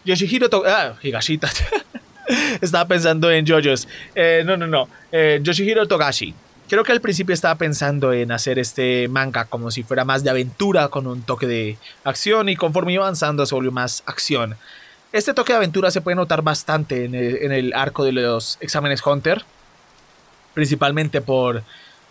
Yoshihiro 0.06 0.48
Ah, 0.64 0.94
Higashita. 1.02 1.50
estaba 2.62 2.88
pensando 2.88 3.30
en 3.30 3.44
JoJo's. 3.44 3.86
Eh, 4.14 4.44
no, 4.46 4.56
no, 4.56 4.66
no. 4.66 4.88
Yoshihiro 5.42 5.86
Togashi. 5.86 6.32
Creo 6.70 6.84
que 6.84 6.92
al 6.92 7.00
principio 7.00 7.34
estaba 7.34 7.56
pensando 7.56 8.12
en 8.12 8.30
hacer 8.30 8.60
este 8.60 9.08
manga 9.08 9.46
como 9.46 9.72
si 9.72 9.82
fuera 9.82 10.04
más 10.04 10.22
de 10.22 10.30
aventura 10.30 10.86
con 10.86 11.08
un 11.08 11.22
toque 11.22 11.48
de 11.48 11.78
acción 12.04 12.48
y 12.48 12.54
conforme 12.54 12.92
iba 12.92 13.02
avanzando 13.02 13.44
se 13.44 13.56
volvió 13.56 13.72
más 13.72 14.04
acción. 14.06 14.54
Este 15.12 15.34
toque 15.34 15.52
de 15.52 15.56
aventura 15.56 15.90
se 15.90 16.00
puede 16.00 16.14
notar 16.14 16.42
bastante 16.42 17.06
en 17.06 17.16
el, 17.50 17.72
arco 17.74 18.04
de 18.04 18.12
los 18.12 18.56
exámenes 18.60 19.04
Hunter, 19.04 19.44
principalmente 20.54 21.20
por, 21.20 21.64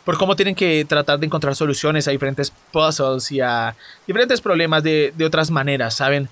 por 0.03 0.17
cómo 0.17 0.35
tienen 0.35 0.55
que 0.55 0.83
tratar 0.83 1.19
de 1.19 1.27
encontrar 1.27 1.55
soluciones 1.55 2.09
a 2.09 2.11
diferentes 2.11 2.51
puzzles 2.73 3.31
y 3.31 3.39
a 3.39 3.77
diferentes 4.07 4.41
problemas 4.41 4.83
de, 4.83 5.13
de 5.15 5.23
otras 5.23 5.51
maneras, 5.51 5.95
¿saben? 5.95 6.27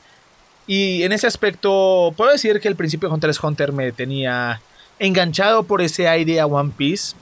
Y 0.67 1.03
en 1.03 1.13
ese 1.13 1.27
aspecto, 1.27 2.13
puedo 2.17 2.29
decir 2.29 2.59
que 2.59 2.67
el 2.67 2.75
principio 2.75 3.07
de 3.07 3.15
Hunter 3.15 3.29
x 3.29 3.41
Hunter 3.41 3.71
me 3.71 3.93
tenía 3.93 4.59
enganchado 4.99 5.63
por 5.63 5.81
ese 5.81 6.09
aire 6.09 6.41
a 6.41 6.45
One 6.45 6.73
Piece. 6.75 7.15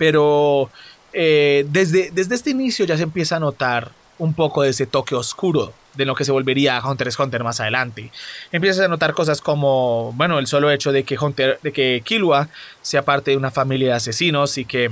Pero 0.00 0.70
eh, 1.12 1.66
desde, 1.68 2.10
desde 2.10 2.34
este 2.34 2.48
inicio 2.48 2.86
ya 2.86 2.96
se 2.96 3.02
empieza 3.02 3.36
a 3.36 3.38
notar 3.38 3.92
un 4.16 4.32
poco 4.32 4.62
de 4.62 4.70
ese 4.70 4.86
toque 4.86 5.14
oscuro 5.14 5.74
de 5.92 6.06
lo 6.06 6.14
que 6.14 6.24
se 6.24 6.32
volvería 6.32 6.80
Hunter 6.82 7.08
x 7.08 7.18
Hunter 7.18 7.44
más 7.44 7.60
adelante. 7.60 8.10
Empiezas 8.50 8.82
a 8.82 8.88
notar 8.88 9.12
cosas 9.12 9.42
como, 9.42 10.14
bueno, 10.16 10.38
el 10.38 10.46
solo 10.46 10.70
hecho 10.70 10.90
de 10.90 11.04
que 11.04 11.18
Hunter, 11.18 11.58
de 11.62 11.70
que 11.70 12.00
Killua 12.02 12.48
sea 12.80 13.04
parte 13.04 13.32
de 13.32 13.36
una 13.36 13.50
familia 13.50 13.88
de 13.88 13.94
asesinos 13.96 14.56
y 14.56 14.64
que 14.64 14.90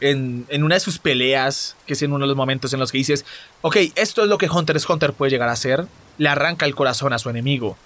en, 0.00 0.44
una 0.62 0.74
de 0.74 0.80
sus 0.80 0.98
peleas, 0.98 1.74
que 1.86 1.94
es 1.94 2.02
en 2.02 2.12
uno 2.12 2.24
de 2.24 2.28
los 2.28 2.36
momentos 2.36 2.74
en 2.74 2.80
los 2.80 2.92
que 2.92 2.98
dices, 2.98 3.24
ok, 3.62 3.76
esto 3.94 4.22
es 4.22 4.28
lo 4.28 4.36
que 4.36 4.50
Hunter 4.50 4.76
x 4.76 4.86
Hunter 4.86 5.14
puede 5.14 5.30
llegar 5.30 5.48
a 5.48 5.56
ser, 5.56 5.86
le 6.18 6.28
arranca 6.28 6.66
el 6.66 6.74
corazón 6.74 7.14
a 7.14 7.18
su 7.18 7.30
enemigo. 7.30 7.78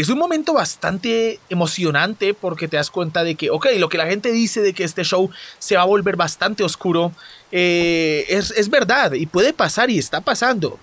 Es 0.00 0.08
un 0.10 0.18
momento 0.18 0.52
bastante 0.52 1.40
emocionante 1.50 2.32
porque 2.32 2.68
te 2.68 2.76
das 2.76 2.88
cuenta 2.88 3.24
de 3.24 3.34
que, 3.34 3.50
ok, 3.50 3.66
lo 3.78 3.88
que 3.88 3.98
la 3.98 4.06
gente 4.06 4.30
dice 4.30 4.60
de 4.62 4.72
que 4.72 4.84
este 4.84 5.02
show 5.02 5.28
se 5.58 5.74
va 5.74 5.82
a 5.82 5.86
volver 5.86 6.14
bastante 6.14 6.62
oscuro, 6.62 7.10
eh, 7.50 8.24
es, 8.28 8.70
verdad 8.70 9.14
y 9.14 9.26
puede 9.26 9.52
pasar 9.52 9.90
y 9.90 9.98
está 9.98 10.20
pasando. 10.20 10.78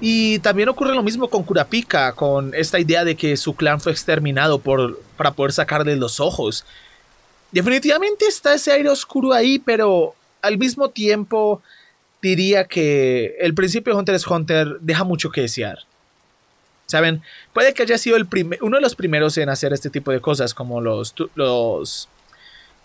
Y 0.00 0.40
también 0.40 0.68
ocurre 0.68 0.96
lo 0.96 1.04
mismo 1.04 1.30
con 1.30 1.44
Kurapika, 1.44 2.14
con 2.14 2.54
esta 2.56 2.80
idea 2.80 3.04
de 3.04 3.14
que 3.14 3.36
su 3.36 3.54
clan 3.54 3.80
fue 3.80 3.92
exterminado 3.92 4.58
por, 4.58 5.00
para 5.16 5.30
poder 5.30 5.52
sacarle 5.52 5.94
los 5.94 6.18
ojos. 6.18 6.64
Definitivamente 7.52 8.26
está 8.26 8.52
ese 8.54 8.72
aire 8.72 8.88
oscuro 8.88 9.32
ahí, 9.32 9.60
pero 9.60 10.16
al 10.42 10.58
mismo 10.58 10.90
tiempo 10.90 11.62
diría 12.20 12.64
que 12.64 13.36
el 13.38 13.54
principio 13.54 13.92
de 13.92 14.00
Hunter 14.00 14.16
x 14.16 14.26
Hunter 14.26 14.78
deja 14.80 15.04
mucho 15.04 15.30
que 15.30 15.42
desear. 15.42 15.86
¿Saben? 16.86 17.22
Puede 17.52 17.74
que 17.74 17.82
haya 17.82 17.98
sido 17.98 18.16
el 18.16 18.28
uno 18.60 18.76
de 18.76 18.82
los 18.82 18.94
primeros 18.94 19.36
en 19.38 19.48
hacer 19.48 19.72
este 19.72 19.90
tipo 19.90 20.12
de 20.12 20.20
cosas, 20.20 20.54
como 20.54 20.80
los, 20.80 21.14
los 21.34 22.08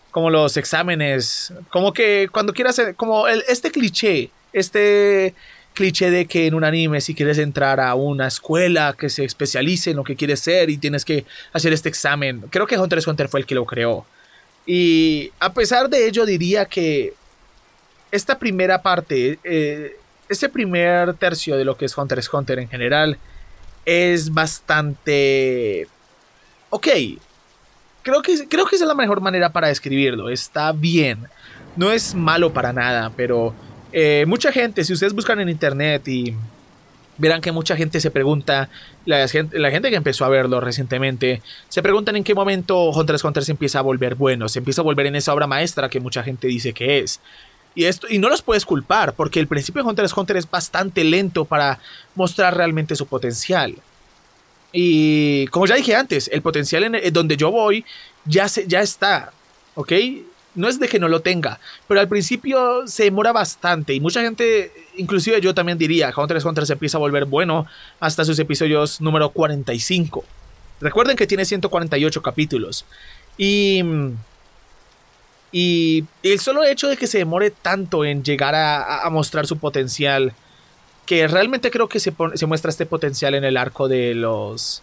como 0.09 0.29
los 0.29 0.57
exámenes, 0.57 1.53
como 1.69 1.93
que 1.93 2.27
cuando 2.31 2.53
quieras, 2.53 2.81
como 2.97 3.27
este 3.27 3.71
cliché, 3.71 4.29
este 4.53 5.33
cliché 5.73 6.11
de 6.11 6.25
que 6.25 6.47
en 6.47 6.53
un 6.53 6.63
anime 6.63 6.99
si 6.99 7.15
quieres 7.15 7.37
entrar 7.37 7.79
a 7.79 7.95
una 7.95 8.27
escuela 8.27 8.93
que 8.97 9.09
se 9.09 9.23
especialice 9.23 9.91
en 9.91 9.97
lo 9.97 10.03
que 10.03 10.15
quieres 10.15 10.41
ser 10.41 10.69
y 10.69 10.77
tienes 10.77 11.05
que 11.05 11.25
hacer 11.53 11.71
este 11.71 11.89
examen. 11.89 12.41
Creo 12.49 12.67
que 12.67 12.77
Hunter 12.77 12.99
x 12.99 13.07
Hunter 13.07 13.29
fue 13.29 13.39
el 13.39 13.45
que 13.45 13.55
lo 13.55 13.65
creó. 13.65 14.05
Y 14.65 15.31
a 15.39 15.53
pesar 15.53 15.89
de 15.89 16.07
ello 16.07 16.25
diría 16.25 16.65
que 16.65 17.13
esta 18.11 18.37
primera 18.37 18.81
parte, 18.81 19.39
eh, 19.43 19.97
este 20.27 20.49
primer 20.49 21.13
tercio 21.13 21.55
de 21.55 21.65
lo 21.65 21.77
que 21.77 21.85
es 21.85 21.97
Hunter 21.97 22.19
x 22.19 22.29
Hunter 22.33 22.59
en 22.59 22.67
general, 22.67 23.17
es 23.85 24.33
bastante... 24.33 25.87
Ok, 26.69 26.87
creo 28.01 28.21
que, 28.21 28.47
creo 28.47 28.65
que 28.65 28.75
esa 28.75 28.85
es 28.85 28.87
la 28.87 28.95
mejor 28.95 29.21
manera 29.21 29.51
para 29.51 29.67
describirlo, 29.67 30.29
está 30.29 30.71
bien, 30.71 31.27
no 31.75 31.91
es 31.91 32.15
malo 32.15 32.53
para 32.53 32.73
nada, 32.73 33.11
pero 33.15 33.53
eh, 33.91 34.25
mucha 34.27 34.51
gente, 34.51 34.83
si 34.83 34.93
ustedes 34.93 35.13
buscan 35.13 35.39
en 35.39 35.49
internet 35.49 36.07
y 36.07 36.35
verán 37.17 37.41
que 37.41 37.51
mucha 37.51 37.75
gente 37.75 37.99
se 37.99 38.09
pregunta, 38.09 38.69
la 39.05 39.27
gente, 39.27 39.59
la 39.59 39.69
gente 39.69 39.89
que 39.89 39.95
empezó 39.95 40.25
a 40.25 40.29
verlo 40.29 40.59
recientemente, 40.59 41.41
se 41.69 41.83
preguntan 41.83 42.15
en 42.15 42.23
qué 42.23 42.33
momento 42.33 42.89
Hunter 42.89 43.15
x 43.15 43.23
Hunter 43.23 43.43
se 43.43 43.51
empieza 43.51 43.79
a 43.79 43.83
volver 43.83 44.15
bueno, 44.15 44.49
se 44.49 44.59
empieza 44.59 44.81
a 44.81 44.83
volver 44.83 45.05
en 45.05 45.15
esa 45.15 45.33
obra 45.33 45.45
maestra 45.45 45.89
que 45.89 45.99
mucha 45.99 46.23
gente 46.23 46.47
dice 46.47 46.73
que 46.73 46.99
es. 46.99 47.19
Y, 47.73 47.85
esto, 47.85 48.07
y 48.09 48.19
no 48.19 48.29
los 48.29 48.41
puedes 48.41 48.65
culpar, 48.65 49.13
porque 49.13 49.39
el 49.39 49.47
principio 49.47 49.81
de 49.81 49.89
Hunter 49.89 50.05
x 50.05 50.17
Hunter 50.17 50.37
es 50.37 50.49
bastante 50.49 51.03
lento 51.03 51.45
para 51.45 51.79
mostrar 52.15 52.55
realmente 52.55 52.95
su 52.95 53.05
potencial. 53.05 53.75
Y 54.73 55.47
como 55.47 55.67
ya 55.67 55.75
dije 55.75 55.95
antes, 55.95 56.29
el 56.33 56.41
potencial 56.41 56.83
en, 56.83 57.13
donde 57.13 57.37
yo 57.37 57.51
voy 57.51 57.85
ya, 58.25 58.47
se, 58.47 58.67
ya 58.67 58.81
está, 58.81 59.31
¿ok? 59.75 59.91
no 60.55 60.67
es 60.67 60.79
de 60.79 60.87
que 60.87 60.99
no 60.99 61.07
lo 61.07 61.21
tenga, 61.21 61.59
pero 61.87 61.99
al 61.99 62.07
principio 62.07 62.85
se 62.87 63.03
demora 63.03 63.31
bastante 63.31 63.93
y 63.93 63.99
mucha 63.99 64.21
gente, 64.21 64.71
inclusive 64.97 65.39
yo 65.39 65.53
también 65.53 65.77
diría, 65.77 66.13
Hunter 66.15 66.37
x 66.37 66.45
Hunter 66.45 66.65
se 66.65 66.73
empieza 66.73 66.97
a 66.97 66.99
volver 66.99 67.25
bueno 67.25 67.67
hasta 67.99 68.25
sus 68.25 68.37
episodios 68.39 68.99
número 68.99 69.29
45. 69.29 70.25
Recuerden 70.81 71.15
que 71.15 71.27
tiene 71.27 71.45
148 71.45 72.21
capítulos 72.21 72.85
y, 73.37 73.81
y 75.51 76.05
el 76.23 76.39
solo 76.39 76.63
hecho 76.63 76.87
de 76.87 76.97
que 76.97 77.07
se 77.07 77.17
demore 77.17 77.51
tanto 77.51 78.05
en 78.05 78.23
llegar 78.23 78.55
a, 78.55 79.07
mostrar 79.09 79.47
su 79.47 79.57
potencial, 79.57 80.33
que 81.05 81.27
realmente 81.27 81.71
creo 81.71 81.89
que 81.89 81.99
se, 81.99 82.13
se 82.35 82.45
muestra 82.45 82.69
este 82.69 82.85
potencial 82.85 83.35
en 83.35 83.43
el 83.43 83.57
arco 83.57 83.87
de 83.87 84.15
los 84.15 84.81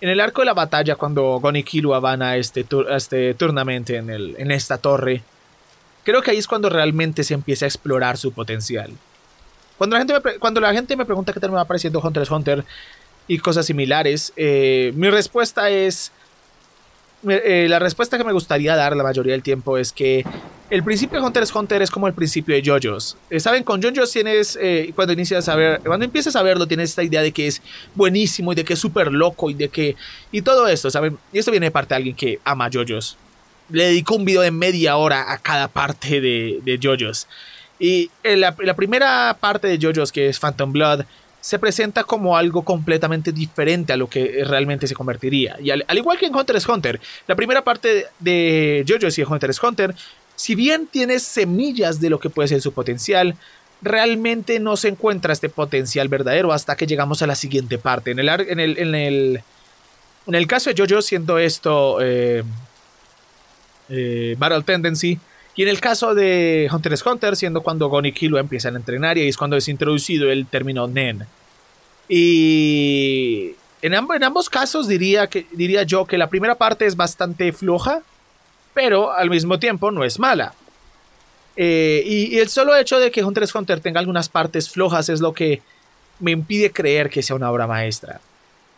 en 0.00 0.08
el 0.08 0.20
arco 0.20 0.40
de 0.40 0.46
la 0.46 0.54
batalla, 0.54 0.96
cuando 0.96 1.40
Gon 1.40 1.56
y 1.56 1.62
Killua 1.62 2.00
van 2.00 2.22
a 2.22 2.36
este, 2.36 2.64
este 2.88 3.34
tournament 3.34 3.90
en, 3.90 4.08
el, 4.08 4.34
en 4.38 4.50
esta 4.50 4.78
torre, 4.78 5.22
creo 6.04 6.22
que 6.22 6.30
ahí 6.30 6.38
es 6.38 6.46
cuando 6.46 6.70
realmente 6.70 7.22
se 7.22 7.34
empieza 7.34 7.66
a 7.66 7.68
explorar 7.68 8.16
su 8.16 8.32
potencial. 8.32 8.90
Cuando 9.76 9.96
la 9.96 10.00
gente 10.00 10.14
me, 10.14 10.38
cuando 10.38 10.60
la 10.60 10.72
gente 10.72 10.96
me 10.96 11.04
pregunta 11.04 11.32
qué 11.32 11.40
tal 11.40 11.50
me 11.50 11.56
va 11.56 11.64
pareciendo 11.66 12.00
Hunter 12.00 12.22
x 12.22 12.30
Hunter 12.30 12.64
y 13.28 13.38
cosas 13.38 13.66
similares, 13.66 14.32
eh, 14.36 14.92
mi 14.94 15.10
respuesta 15.10 15.68
es 15.70 16.12
eh, 17.28 17.66
la 17.68 17.78
respuesta 17.78 18.16
que 18.18 18.24
me 18.24 18.32
gustaría 18.32 18.76
dar 18.76 18.96
la 18.96 19.02
mayoría 19.02 19.32
del 19.32 19.42
tiempo 19.42 19.76
es 19.76 19.92
que 19.92 20.24
el 20.70 20.84
principio 20.84 21.20
de 21.20 21.26
Hunter 21.26 21.42
x 21.42 21.54
Hunter 21.54 21.82
es 21.82 21.90
como 21.90 22.06
el 22.06 22.14
principio 22.14 22.54
de 22.54 22.62
JoJo's. 22.62 23.16
Eh, 23.28 23.40
Saben, 23.40 23.64
con 23.64 23.82
JoJo's 23.82 24.12
tienes, 24.12 24.58
eh, 24.60 24.92
cuando 24.94 25.12
inicias 25.12 25.48
a 25.48 25.56
ver, 25.56 25.80
cuando 25.80 26.04
empiezas 26.04 26.36
a 26.36 26.42
verlo, 26.42 26.66
tienes 26.66 26.90
esta 26.90 27.02
idea 27.02 27.22
de 27.22 27.32
que 27.32 27.48
es 27.48 27.60
buenísimo 27.94 28.52
y 28.52 28.54
de 28.54 28.64
que 28.64 28.74
es 28.74 28.78
súper 28.78 29.12
loco 29.12 29.50
y 29.50 29.54
de 29.54 29.68
que, 29.68 29.96
y 30.30 30.42
todo 30.42 30.68
esto, 30.68 30.90
¿saben? 30.90 31.18
Y 31.32 31.38
esto 31.38 31.50
viene 31.50 31.66
de 31.66 31.70
parte 31.72 31.94
de 31.94 31.96
alguien 31.96 32.16
que 32.16 32.38
ama 32.44 32.70
JoJo's. 32.72 33.16
Le 33.68 33.86
dedicó 33.86 34.14
un 34.14 34.24
video 34.24 34.42
de 34.42 34.50
media 34.50 34.96
hora 34.96 35.32
a 35.32 35.38
cada 35.38 35.68
parte 35.68 36.20
de, 36.20 36.60
de 36.62 36.78
JoJo's. 36.80 37.26
Y 37.78 38.10
la, 38.22 38.54
la 38.58 38.74
primera 38.74 39.36
parte 39.40 39.66
de 39.66 39.78
JoJo's, 39.78 40.12
que 40.12 40.28
es 40.28 40.38
Phantom 40.38 40.72
Blood, 40.72 41.04
se 41.40 41.58
presenta 41.58 42.04
como 42.04 42.36
algo 42.36 42.62
completamente 42.62 43.32
diferente 43.32 43.92
a 43.92 43.96
lo 43.96 44.08
que 44.08 44.44
realmente 44.44 44.86
se 44.86 44.94
convertiría. 44.94 45.56
Y 45.60 45.70
al, 45.70 45.84
igual 45.94 46.18
que 46.18 46.26
en 46.26 46.34
Hunter 46.34 46.56
x 46.56 46.68
Hunter, 46.68 47.00
la 47.26 47.34
primera 47.34 47.64
parte 47.64 48.06
de 48.18 48.84
JoJo's 48.86 49.18
y 49.18 49.22
Hunter 49.22 49.50
x 49.50 49.62
Hunter, 49.62 49.94
si 50.36 50.54
bien 50.54 50.86
tiene 50.86 51.18
semillas 51.18 52.00
de 52.00 52.10
lo 52.10 52.20
que 52.20 52.30
puede 52.30 52.48
ser 52.48 52.60
su 52.60 52.72
potencial, 52.72 53.36
realmente 53.82 54.60
no 54.60 54.76
se 54.76 54.88
encuentra 54.88 55.32
este 55.32 55.48
potencial 55.48 56.08
verdadero 56.08 56.52
hasta 56.52 56.76
que 56.76 56.86
llegamos 56.86 57.22
a 57.22 57.26
la 57.26 57.34
siguiente 57.34 57.78
parte. 57.78 58.10
En 58.10 58.18
el, 58.18 58.28
en 58.28 58.60
el, 58.60 58.78
en 58.78 58.94
el, 58.94 59.42
en 60.26 60.34
el 60.34 60.46
caso 60.46 60.70
de 60.70 60.76
JoJo, 60.76 61.02
siendo 61.02 61.38
esto 61.38 61.98
eh, 62.02 62.42
eh, 63.88 64.34
Battle 64.38 64.62
Tendency, 64.62 65.18
y 65.56 65.62
en 65.62 65.68
el 65.68 65.80
caso 65.80 66.14
de 66.14 66.68
Hunter 66.72 66.92
x 66.92 67.06
Hunter, 67.06 67.36
siendo 67.36 67.62
cuando 67.62 67.88
Gon 67.88 68.06
y 68.06 68.12
Killua 68.12 68.40
empiezan 68.40 68.74
a 68.74 68.78
entrenar 68.78 69.18
y 69.18 69.28
es 69.28 69.36
cuando 69.36 69.56
es 69.56 69.68
introducido 69.68 70.30
el 70.30 70.46
término 70.46 70.86
Nen. 70.86 71.26
Y 72.08 73.52
en, 73.82 73.94
en 73.94 74.24
ambos 74.24 74.48
casos 74.48 74.88
diría, 74.88 75.26
que, 75.26 75.46
diría 75.52 75.82
yo 75.82 76.06
que 76.06 76.18
la 76.18 76.28
primera 76.28 76.56
parte 76.56 76.86
es 76.86 76.96
bastante 76.96 77.52
floja, 77.52 78.02
pero 78.74 79.12
al 79.12 79.30
mismo 79.30 79.58
tiempo 79.58 79.90
no 79.90 80.04
es 80.04 80.18
mala. 80.18 80.54
Eh, 81.56 82.02
y, 82.06 82.38
el 82.38 82.48
solo 82.48 82.76
hecho 82.76 82.98
de 82.98 83.10
que 83.10 83.22
Hunter 83.22 83.42
x 83.42 83.54
Hunter 83.54 83.80
tenga 83.80 84.00
algunas 84.00 84.28
partes 84.28 84.70
flojas 84.70 85.08
es 85.08 85.20
lo 85.20 85.32
que 85.32 85.62
me 86.18 86.30
impide 86.30 86.70
creer 86.70 87.10
que 87.10 87.22
sea 87.22 87.36
una 87.36 87.50
obra 87.50 87.66
maestra. 87.66 88.20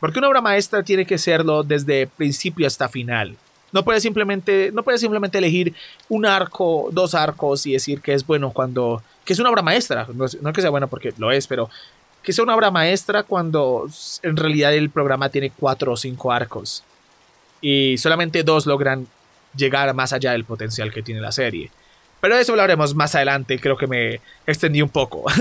Porque 0.01 0.19
una 0.19 0.29
obra 0.29 0.41
maestra 0.41 0.83
tiene 0.83 1.07
que 1.07 1.19
serlo 1.19 1.63
desde 1.63 2.07
principio 2.07 2.67
hasta 2.67 2.89
final. 2.89 3.37
No 3.73 3.85
puedes 3.85 4.03
simplemente, 4.03 4.71
no 4.73 4.83
puedes 4.83 5.01
simplemente 5.01 5.39
elegir 5.39 5.75
un 6.09 6.27
arco, 6.27 6.91
dos 6.93 7.15
arcos 7.15 7.67
y 7.67 7.73
decir 7.73 8.01
que 8.01 8.13
es 8.13 8.27
bueno 8.27 8.53
cuando. 8.53 9.03
que 9.25 9.33
es 9.33 9.39
una 9.39 9.51
obra 9.51 9.63
maestra. 9.63 10.07
No, 10.15 10.27
no 10.41 10.53
que 10.53 10.61
sea 10.61 10.71
bueno 10.71 10.89
porque 10.89 11.13
lo 11.17 11.33
es, 11.33 11.47
pero 11.47 11.71
que 12.23 12.33
sea 12.33 12.45
una 12.45 12.55
obra 12.55 12.71
maestra 12.71 13.23
cuando 13.25 13.89
en 14.23 14.37
realidad 14.37 14.75
el 14.75 14.91
programa 14.91 15.29
tiene 15.29 15.51
cuatro 15.51 15.93
o 15.93 15.97
cinco 15.97 16.31
arcos. 16.31 16.85
Y 17.61 17.97
solamente 17.99 18.43
dos 18.43 18.67
logran 18.67 19.07
llegar 19.57 19.93
más 19.95 20.13
allá 20.13 20.33
del 20.33 20.45
potencial 20.45 20.93
que 20.93 21.03
tiene 21.03 21.21
la 21.21 21.33
serie. 21.33 21.71
Pero 22.21 22.37
eso 22.37 22.53
hablaremos 22.53 22.95
más 22.95 23.17
adelante, 23.17 23.59
creo 23.59 23.77
que 23.77 23.89
me 23.89 24.21
extendí 24.47 24.83
un 24.83 24.91
poco. 24.91 25.25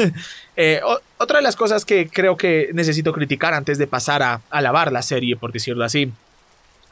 Eh, 0.57 0.81
otra 1.17 1.37
de 1.37 1.43
las 1.43 1.55
cosas 1.55 1.85
que 1.85 2.09
creo 2.09 2.35
que 2.35 2.69
necesito 2.73 3.13
criticar 3.13 3.53
antes 3.53 3.77
de 3.77 3.87
pasar 3.87 4.21
a 4.21 4.41
alabar 4.51 4.91
la 4.91 5.01
serie, 5.01 5.37
por 5.37 5.53
decirlo 5.53 5.85
así, 5.85 6.11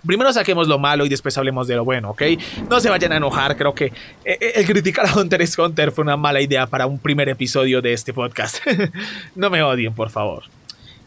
Primero 0.05 0.31
saquemos 0.31 0.67
lo 0.67 0.79
malo 0.79 1.05
y 1.05 1.09
después 1.09 1.37
hablemos 1.37 1.67
de 1.67 1.75
lo 1.75 1.83
bueno, 1.83 2.11
¿ok? 2.11 2.21
No 2.69 2.79
se 2.79 2.89
vayan 2.89 3.11
a 3.11 3.17
enojar, 3.17 3.57
creo 3.57 3.73
que 3.73 3.85
eh, 3.85 3.91
eh, 4.39 4.51
el 4.55 4.65
criticar 4.65 5.05
a 5.05 5.13
Hunter 5.13 5.41
x 5.41 5.57
Hunter 5.57 5.91
fue 5.91 6.03
una 6.03 6.15
mala 6.15 6.39
idea 6.41 6.67
para 6.67 6.87
un 6.87 6.99
primer 6.99 7.27
episodio 7.27 7.81
de 7.81 7.93
este 7.93 8.13
podcast. 8.13 8.59
no 9.35 9.49
me 9.49 9.61
odien, 9.61 9.93
por 9.93 10.09
favor. 10.09 10.43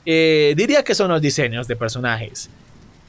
Eh, 0.04 0.54
diría 0.56 0.82
que 0.82 0.94
son 0.94 1.10
los 1.10 1.22
diseños 1.22 1.68
de 1.68 1.76
personajes. 1.76 2.50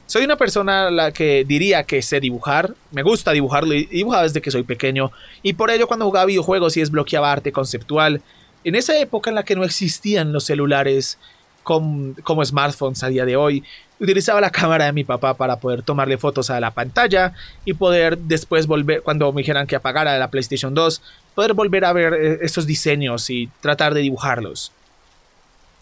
Soy 0.06 0.24
una 0.24 0.36
persona 0.36 0.90
la 0.90 1.12
que 1.12 1.44
diría 1.46 1.84
que 1.84 2.02
sé 2.02 2.20
dibujar, 2.20 2.74
me 2.92 3.02
gusta 3.02 3.32
dibujarlo 3.32 3.74
y 3.74 3.86
dibujaba 3.86 4.22
desde 4.24 4.42
que 4.42 4.50
soy 4.50 4.62
pequeño 4.62 5.10
y 5.42 5.54
por 5.54 5.70
ello 5.70 5.86
cuando 5.86 6.04
jugaba 6.04 6.26
videojuegos 6.26 6.76
y 6.76 6.80
desbloqueaba 6.80 7.32
arte 7.32 7.52
conceptual, 7.52 8.20
en 8.64 8.74
esa 8.74 8.98
época 8.98 9.30
en 9.30 9.36
la 9.36 9.44
que 9.44 9.56
no 9.56 9.64
existían 9.64 10.32
los 10.32 10.44
celulares 10.44 11.18
como 11.62 12.44
smartphones 12.44 13.02
a 13.02 13.08
día 13.08 13.24
de 13.24 13.36
hoy, 13.36 13.64
utilizaba 14.00 14.40
la 14.40 14.50
cámara 14.50 14.86
de 14.86 14.92
mi 14.92 15.04
papá 15.04 15.34
para 15.34 15.56
poder 15.56 15.82
tomarle 15.82 16.18
fotos 16.18 16.50
a 16.50 16.60
la 16.60 16.72
pantalla 16.72 17.32
y 17.64 17.74
poder 17.74 18.18
después 18.18 18.66
volver, 18.66 19.02
cuando 19.02 19.32
me 19.32 19.42
dijeran 19.42 19.66
que 19.66 19.76
apagara 19.76 20.18
la 20.18 20.30
PlayStation 20.30 20.74
2, 20.74 21.02
poder 21.34 21.54
volver 21.54 21.84
a 21.84 21.92
ver 21.92 22.14
eh, 22.14 22.38
estos 22.42 22.66
diseños 22.66 23.30
y 23.30 23.48
tratar 23.60 23.94
de 23.94 24.00
dibujarlos. 24.00 24.72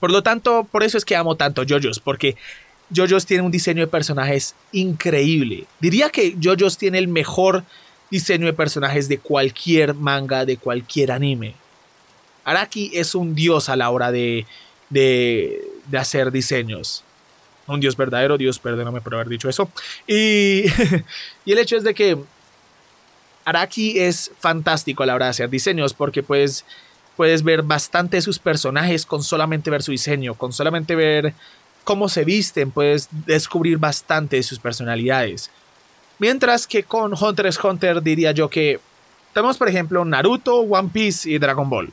Por 0.00 0.10
lo 0.10 0.22
tanto, 0.22 0.66
por 0.70 0.82
eso 0.82 0.98
es 0.98 1.04
que 1.04 1.16
amo 1.16 1.36
tanto 1.36 1.62
JoJo's, 1.62 2.00
porque 2.00 2.36
JoJo's 2.94 3.24
tiene 3.24 3.44
un 3.44 3.52
diseño 3.52 3.82
de 3.82 3.86
personajes 3.86 4.54
increíble. 4.72 5.66
Diría 5.80 6.10
que 6.10 6.36
JoJo's 6.42 6.76
tiene 6.76 6.98
el 6.98 7.08
mejor 7.08 7.64
diseño 8.10 8.46
de 8.46 8.52
personajes 8.52 9.08
de 9.08 9.18
cualquier 9.18 9.94
manga, 9.94 10.44
de 10.44 10.56
cualquier 10.56 11.12
anime. 11.12 11.54
Araki 12.44 12.90
es 12.94 13.14
un 13.14 13.34
dios 13.34 13.68
a 13.68 13.76
la 13.76 13.90
hora 13.90 14.12
de, 14.12 14.44
de, 14.90 15.62
de 15.86 15.98
hacer 15.98 16.32
diseños. 16.32 17.04
Un 17.72 17.80
dios 17.80 17.96
verdadero, 17.96 18.38
Dios, 18.38 18.58
perdóname 18.58 19.00
por 19.00 19.14
haber 19.14 19.28
dicho 19.28 19.48
eso. 19.48 19.70
Y, 20.06 20.64
y 21.44 21.52
el 21.52 21.58
hecho 21.58 21.76
es 21.76 21.84
de 21.84 21.94
que 21.94 22.18
Araki 23.44 23.98
es 23.98 24.30
fantástico 24.38 25.02
a 25.02 25.06
la 25.06 25.14
hora 25.14 25.26
de 25.26 25.30
hacer 25.30 25.50
diseños 25.50 25.94
porque 25.94 26.22
puedes 26.22 26.64
ver 27.16 27.62
bastante 27.62 28.16
de 28.16 28.22
sus 28.22 28.38
personajes 28.38 29.06
con 29.06 29.22
solamente 29.22 29.70
ver 29.70 29.82
su 29.82 29.92
diseño, 29.92 30.34
con 30.34 30.52
solamente 30.52 30.94
ver 30.94 31.34
cómo 31.84 32.08
se 32.08 32.24
visten, 32.24 32.70
puedes 32.70 33.08
descubrir 33.26 33.78
bastante 33.78 34.36
de 34.36 34.42
sus 34.42 34.58
personalidades. 34.58 35.50
Mientras 36.18 36.66
que 36.66 36.84
con 36.84 37.14
Hunter 37.20 37.46
x 37.46 37.58
Hunter 37.62 38.02
diría 38.02 38.32
yo 38.32 38.48
que 38.48 38.80
tenemos 39.32 39.56
por 39.56 39.68
ejemplo 39.68 40.04
Naruto, 40.04 40.60
One 40.60 40.90
Piece 40.92 41.28
y 41.28 41.38
Dragon 41.38 41.68
Ball. 41.68 41.92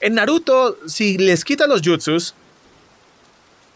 En 0.00 0.14
Naruto, 0.14 0.78
si 0.86 1.18
les 1.18 1.44
quitas 1.44 1.68
los 1.68 1.82
jutsus, 1.82 2.34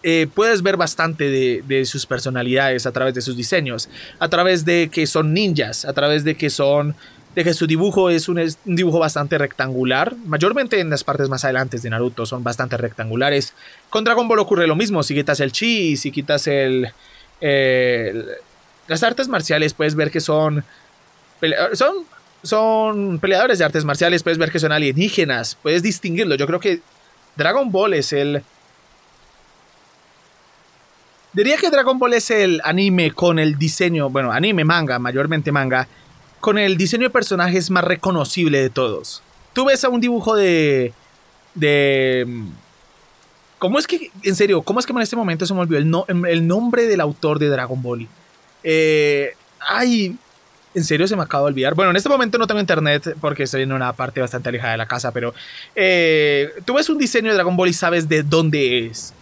eh, 0.02 0.28
puedes 0.34 0.62
ver 0.62 0.76
bastante 0.76 1.62
de, 1.62 1.84
sus 1.84 2.06
personalidades 2.06 2.86
a 2.86 2.92
través 2.92 3.14
de 3.14 3.20
sus 3.20 3.36
diseños, 3.36 3.88
a 4.18 4.28
través 4.28 4.64
de 4.64 4.88
que 4.90 5.06
son 5.06 5.34
ninjas, 5.34 5.84
a 5.84 5.92
través 5.92 6.24
de 6.24 6.34
que 6.34 6.50
son 6.50 6.94
de 7.34 7.44
que 7.44 7.54
su 7.54 7.68
dibujo 7.68 8.10
es 8.10 8.28
un, 8.28 8.44
dibujo 8.64 8.98
bastante 8.98 9.38
rectangular, 9.38 10.16
mayormente 10.26 10.80
en 10.80 10.90
las 10.90 11.04
partes 11.04 11.28
más 11.28 11.44
adelante 11.44 11.78
de 11.78 11.90
Naruto 11.90 12.26
son 12.26 12.42
bastante 12.42 12.76
rectangulares. 12.76 13.54
Con 13.88 14.02
Dragon 14.02 14.26
Ball 14.26 14.40
ocurre 14.40 14.66
lo 14.66 14.74
mismo, 14.74 15.04
si 15.04 15.14
quitas 15.14 15.38
el 15.38 15.52
chi, 15.52 15.96
si 15.96 16.10
quitas 16.10 16.48
el, 16.48 16.88
las 18.88 19.02
artes 19.04 19.28
marciales 19.28 19.74
puedes 19.74 19.94
ver 19.94 20.10
que 20.10 20.20
son 20.20 20.64
son 21.74 22.04
son 22.42 23.18
peleadores 23.18 23.58
de 23.58 23.64
artes 23.64 23.84
marciales, 23.84 24.22
puedes 24.22 24.38
ver 24.38 24.50
que 24.50 24.58
son 24.58 24.72
alienígenas, 24.72 25.56
puedes 25.62 25.82
distinguirlo. 25.82 26.34
Yo 26.36 26.46
creo 26.46 26.60
que 26.60 26.80
Dragon 27.36 27.70
Ball 27.70 27.94
es 27.94 28.12
el 28.12 28.42
Diría 31.32 31.56
que 31.56 31.70
Dragon 31.70 31.98
Ball 31.98 32.14
es 32.14 32.30
el 32.30 32.60
anime 32.64 33.12
con 33.12 33.38
el 33.38 33.56
diseño, 33.56 34.10
bueno, 34.10 34.32
anime, 34.32 34.64
manga, 34.64 34.98
mayormente 34.98 35.52
manga, 35.52 35.86
con 36.40 36.58
el 36.58 36.76
diseño 36.76 37.04
de 37.04 37.10
personajes 37.10 37.70
más 37.70 37.84
reconocible 37.84 38.60
de 38.60 38.70
todos. 38.70 39.22
Tú 39.52 39.66
ves 39.66 39.84
a 39.84 39.88
un 39.88 40.00
dibujo 40.00 40.34
de. 40.34 40.92
de. 41.54 42.26
¿Cómo 43.58 43.78
es 43.78 43.86
que, 43.86 44.10
en 44.22 44.34
serio, 44.34 44.62
cómo 44.62 44.80
es 44.80 44.86
que 44.86 44.92
en 44.92 45.00
este 45.00 45.16
momento 45.16 45.46
se 45.46 45.54
me 45.54 45.60
olvidó 45.60 46.06
el, 46.08 46.26
el 46.26 46.46
nombre 46.46 46.86
del 46.86 47.00
autor 47.00 47.38
de 47.38 47.48
Dragon 47.48 47.80
Ball? 47.80 48.08
Eh, 48.62 49.34
ay, 49.60 50.16
en 50.74 50.84
serio 50.84 51.06
se 51.06 51.16
me 51.16 51.22
acaba 51.22 51.44
de 51.44 51.48
olvidar. 51.48 51.74
Bueno, 51.74 51.90
en 51.90 51.96
este 51.96 52.08
momento 52.08 52.38
no 52.38 52.46
tengo 52.46 52.60
internet 52.60 53.16
porque 53.20 53.44
estoy 53.44 53.62
en 53.62 53.72
una 53.72 53.92
parte 53.92 54.20
bastante 54.20 54.48
alejada 54.48 54.72
de 54.72 54.78
la 54.78 54.86
casa, 54.86 55.12
pero 55.12 55.34
eh, 55.74 56.50
tú 56.64 56.74
ves 56.74 56.88
un 56.88 56.98
diseño 56.98 57.28
de 57.28 57.34
Dragon 57.34 57.56
Ball 57.56 57.68
y 57.68 57.72
sabes 57.72 58.08
de 58.08 58.22
dónde 58.22 58.86
es. 58.86 59.12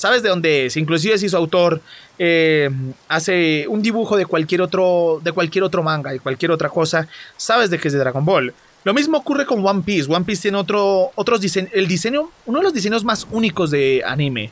Sabes 0.00 0.22
de 0.22 0.30
dónde 0.30 0.64
es. 0.64 0.78
Inclusive 0.78 1.18
si 1.18 1.28
su 1.28 1.36
autor 1.36 1.82
eh, 2.18 2.70
hace 3.06 3.66
un 3.68 3.82
dibujo 3.82 4.16
de 4.16 4.24
cualquier 4.24 4.62
otro 4.62 5.20
de 5.22 5.30
cualquier 5.30 5.62
otro 5.62 5.82
manga 5.82 6.14
y 6.14 6.18
cualquier 6.18 6.52
otra 6.52 6.70
cosa, 6.70 7.06
sabes 7.36 7.68
de 7.68 7.78
que 7.78 7.88
es 7.88 7.92
de 7.92 7.98
Dragon 7.98 8.24
Ball. 8.24 8.54
Lo 8.82 8.94
mismo 8.94 9.18
ocurre 9.18 9.44
con 9.44 9.62
One 9.64 9.82
Piece. 9.82 10.10
One 10.10 10.24
Piece 10.24 10.40
tiene 10.40 10.56
otro 10.56 11.10
otros 11.16 11.42
el 11.54 11.86
diseño, 11.86 12.30
uno 12.46 12.60
de 12.60 12.64
los 12.64 12.72
diseños 12.72 13.04
más 13.04 13.26
únicos 13.30 13.70
de 13.70 14.02
anime 14.06 14.50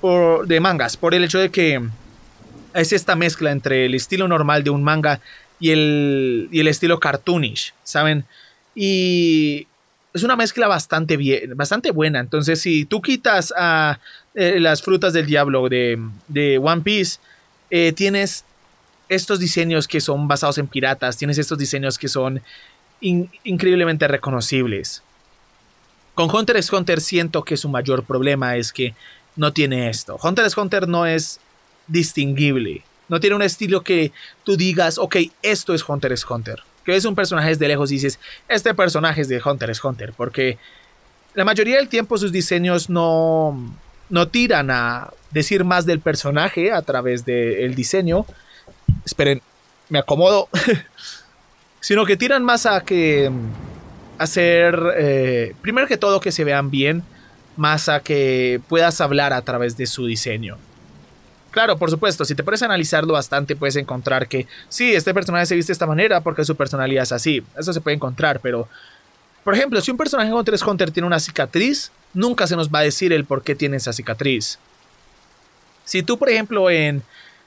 por, 0.00 0.46
de 0.46 0.58
mangas, 0.58 0.96
por 0.96 1.14
el 1.14 1.22
hecho 1.22 1.38
de 1.38 1.50
que 1.50 1.86
es 2.72 2.92
esta 2.94 3.14
mezcla 3.14 3.50
entre 3.50 3.84
el 3.84 3.94
estilo 3.94 4.26
normal 4.26 4.64
de 4.64 4.70
un 4.70 4.82
manga 4.82 5.20
y 5.60 5.68
el, 5.68 6.48
y 6.50 6.60
el 6.60 6.68
estilo 6.68 6.98
cartoonish, 6.98 7.74
¿saben? 7.84 8.24
Y 8.74 9.66
es 10.18 10.24
una 10.24 10.36
mezcla 10.36 10.68
bastante, 10.68 11.16
bien, 11.16 11.56
bastante 11.56 11.90
buena. 11.90 12.20
Entonces, 12.20 12.60
si 12.60 12.84
tú 12.84 13.00
quitas 13.00 13.52
a 13.56 13.98
eh, 14.34 14.60
las 14.60 14.82
frutas 14.82 15.12
del 15.12 15.26
diablo 15.26 15.68
de, 15.68 16.60
One 16.62 16.82
Piece, 16.82 17.18
eh, 17.70 17.92
tienes 17.92 18.44
estos 19.08 19.38
diseños 19.38 19.88
que 19.88 20.00
son 20.00 20.28
basados 20.28 20.58
en 20.58 20.66
piratas, 20.66 21.16
tienes 21.16 21.38
estos 21.38 21.58
diseños 21.58 21.98
que 21.98 22.08
son 22.08 22.42
increíblemente 23.00 24.06
reconocibles. 24.08 25.02
Con 26.14 26.34
Hunter 26.34 26.56
x 26.56 26.72
Hunter 26.72 27.00
siento 27.00 27.44
que 27.44 27.56
su 27.56 27.68
mayor 27.68 28.02
problema 28.02 28.56
es 28.56 28.72
que 28.72 28.94
no 29.36 29.52
tiene 29.52 29.88
esto. 29.88 30.18
Hunter 30.22 30.44
x 30.44 30.56
Hunter 30.56 30.88
no 30.88 31.06
es 31.06 31.40
distinguible. 31.86 32.82
No 33.08 33.20
tiene 33.20 33.36
un 33.36 33.42
estilo 33.42 33.82
que 33.82 34.12
tú 34.44 34.56
digas, 34.56 34.98
ok, 34.98 35.16
esto 35.42 35.74
es 35.74 35.88
Hunter 35.88 36.12
x 36.12 36.26
Hunter. 36.28 36.62
Que 36.88 36.92
ves 36.92 37.04
un 37.04 37.14
personaje 37.14 37.50
desde 37.50 37.68
lejos 37.68 37.90
y 37.92 37.96
dices, 37.96 38.18
este 38.48 38.72
personaje 38.72 39.20
es 39.20 39.28
de 39.28 39.42
Hunter 39.44 39.68
x 39.68 39.84
Hunter. 39.84 40.14
Porque 40.16 40.56
la 41.34 41.44
mayoría 41.44 41.76
del 41.76 41.90
tiempo 41.90 42.16
sus 42.16 42.32
diseños 42.32 42.88
no, 42.88 43.76
no 44.08 44.28
tiran 44.28 44.70
a 44.70 45.12
decir 45.30 45.64
más 45.64 45.84
del 45.84 46.00
personaje 46.00 46.72
a 46.72 46.80
través 46.80 47.26
del 47.26 47.74
diseño. 47.74 48.24
Esperen, 49.04 49.42
me 49.90 49.98
acomodo. 49.98 50.48
sino 51.80 52.06
que 52.06 52.16
tiran 52.16 52.42
más 52.42 52.64
a 52.64 52.80
que 52.80 53.30
hacer, 54.16 54.80
eh, 54.96 55.54
primero 55.60 55.88
que 55.88 55.98
todo, 55.98 56.20
que 56.20 56.32
se 56.32 56.44
vean 56.44 56.70
bien, 56.70 57.02
más 57.58 57.90
a 57.90 58.00
que 58.00 58.62
puedas 58.66 59.02
hablar 59.02 59.34
a 59.34 59.42
través 59.42 59.76
de 59.76 59.84
su 59.84 60.06
diseño. 60.06 60.56
Claro, 61.50 61.78
por 61.78 61.90
supuesto, 61.90 62.24
si 62.24 62.34
te 62.34 62.42
puedes 62.42 62.62
analizarlo 62.62 63.14
bastante, 63.14 63.56
puedes 63.56 63.76
encontrar 63.76 64.28
que 64.28 64.46
sí, 64.68 64.94
este 64.94 65.14
personaje 65.14 65.46
se 65.46 65.54
viste 65.54 65.70
de 65.70 65.74
esta 65.74 65.86
manera 65.86 66.20
porque 66.20 66.44
su 66.44 66.54
personalidad 66.54 67.04
es 67.04 67.12
así. 67.12 67.42
Eso 67.58 67.72
se 67.72 67.80
puede 67.80 67.96
encontrar, 67.96 68.40
pero 68.40 68.68
por 69.44 69.54
ejemplo, 69.54 69.80
si 69.80 69.90
un 69.90 69.96
personaje 69.96 70.30
Hunter 70.30 70.54
x 70.54 70.66
Hunter 70.66 70.90
tiene 70.90 71.06
una 71.06 71.18
cicatriz, 71.18 71.90
nunca 72.12 72.46
se 72.46 72.54
nos 72.54 72.68
va 72.68 72.80
a 72.80 72.82
decir 72.82 73.14
el 73.14 73.24
por 73.24 73.42
qué 73.42 73.54
tiene 73.54 73.78
esa 73.78 73.94
cicatriz. 73.94 74.58
Si 75.84 76.02
tú, 76.02 76.18
por 76.18 76.28
ejemplo, 76.28 76.68
en, 76.68 77.02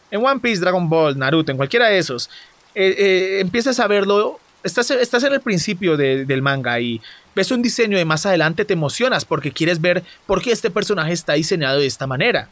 en 0.10 0.26
One 0.26 0.40
Piece, 0.40 0.62
Dragon 0.62 0.90
Ball, 0.90 1.16
Naruto, 1.16 1.52
en 1.52 1.58
cualquiera 1.58 1.90
de 1.90 2.00
esos, 2.00 2.28
eh, 2.74 2.96
eh, 2.98 3.40
empiezas 3.40 3.80
a 3.80 3.86
verlo, 3.86 4.40
estás, 4.64 4.90
estás 4.90 5.24
en 5.26 5.34
el 5.34 5.42
principio 5.42 5.96
del 5.96 6.42
manga 6.42 6.80
y 6.80 7.02
ves 7.36 7.52
un 7.52 7.62
diseño 7.62 8.00
y 8.00 8.06
más 8.06 8.26
adelante 8.26 8.66
te 8.66 8.74
emocionas 8.74 9.24
porque 9.24 9.52
quieres 9.52 9.80
ver 9.80 10.04
por 10.26 10.42
qué 10.42 10.52
este 10.52 10.72
personaje 10.72 11.14
está 11.14 11.34
diseñado 11.34 11.80
de 11.80 11.86
esta 11.86 12.08
manera. 12.08 12.50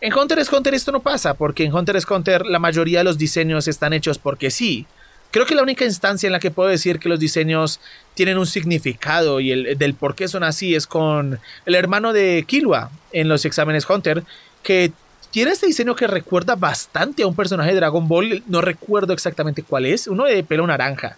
En 0.00 0.12
Hunter 0.12 0.38
x 0.38 0.52
Hunter 0.52 0.74
esto 0.74 0.92
no 0.92 1.00
pasa, 1.00 1.34
porque 1.34 1.64
en 1.64 1.74
Hunter 1.74 1.96
x 1.96 2.10
Hunter 2.10 2.46
la 2.46 2.58
mayoría 2.58 2.98
de 2.98 3.04
los 3.04 3.18
diseños 3.18 3.68
están 3.68 3.92
hechos 3.92 4.18
porque 4.18 4.50
sí. 4.50 4.86
Creo 5.30 5.46
que 5.46 5.54
la 5.54 5.62
única 5.62 5.84
instancia 5.84 6.26
en 6.26 6.32
la 6.32 6.38
que 6.38 6.50
puedo 6.50 6.68
decir 6.68 6.98
que 6.98 7.08
los 7.08 7.18
diseños 7.18 7.80
tienen 8.14 8.38
un 8.38 8.46
significado 8.46 9.40
y 9.40 9.52
el 9.52 9.76
del 9.76 9.94
por 9.94 10.14
qué 10.14 10.28
son 10.28 10.44
así 10.44 10.74
es 10.74 10.86
con 10.86 11.40
el 11.66 11.74
hermano 11.74 12.12
de 12.12 12.44
Killua 12.46 12.90
en 13.12 13.28
los 13.28 13.44
exámenes 13.44 13.88
Hunter, 13.88 14.22
que 14.62 14.92
tiene 15.30 15.50
este 15.50 15.66
diseño 15.66 15.96
que 15.96 16.06
recuerda 16.06 16.54
bastante 16.54 17.22
a 17.22 17.26
un 17.26 17.34
personaje 17.34 17.70
de 17.70 17.76
Dragon 17.76 18.08
Ball, 18.08 18.42
no 18.46 18.62
recuerdo 18.62 19.12
exactamente 19.12 19.62
cuál 19.62 19.84
es, 19.84 20.06
uno 20.06 20.24
de 20.24 20.42
pelo 20.44 20.66
naranja. 20.66 21.16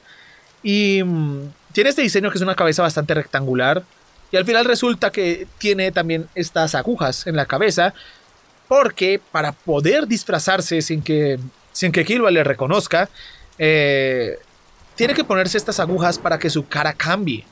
Y 0.63 1.03
mm, 1.05 1.53
tiene 1.73 1.91
este 1.91 2.03
diseño 2.03 2.31
que 2.31 2.39
es 2.39 2.43
una 2.43 2.57
cabeza 2.57 2.83
bastante 2.83 3.15
rectangular. 3.15 3.85
Y 4.31 4.37
al 4.37 4.45
final 4.45 4.65
resulta 4.65 5.11
que 5.11 5.47
tiene 5.59 5.93
también 5.93 6.29
estas 6.35 6.75
agujas 6.75 7.27
en 7.27 7.37
la 7.37 7.47
cabeza 7.47 7.95
porque 8.69 9.21
para 9.33 9.53
poder 9.53 10.07
disfrazarse 10.07 10.83
sin 10.83 11.03
que, 11.03 11.41
sin 11.73 11.91
que 11.91 12.05
Killua 12.05 12.31
le 12.31 12.45
reconozca, 12.45 13.09
eh, 13.59 14.39
tiene 14.95 15.15
que 15.15 15.25
ponerse 15.25 15.57
estas 15.57 15.81
agujas 15.81 16.19
para 16.19 16.39
que 16.39 16.51
su 16.51 16.67
cara 16.69 16.93
cambie. 16.93 17.45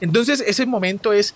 Entonces 0.00 0.42
ese 0.46 0.66
momento 0.66 1.12
es... 1.12 1.34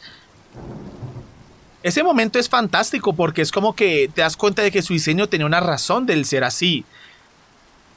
Ese 1.83 2.03
momento 2.03 2.41
es 2.41 2.49
fantástico 2.49 3.13
porque 3.13 3.43
es 3.43 3.53
como 3.53 3.77
que 3.77 4.11
te 4.13 4.23
das 4.23 4.37
cuenta 4.37 4.63
de 4.63 4.73
que 4.73 4.83
su 4.83 4.93
diseño 4.93 5.29
tenía 5.29 5.47
una 5.47 5.61
razón 5.61 6.05
del 6.05 6.25
ser 6.25 6.43
así. 6.43 6.85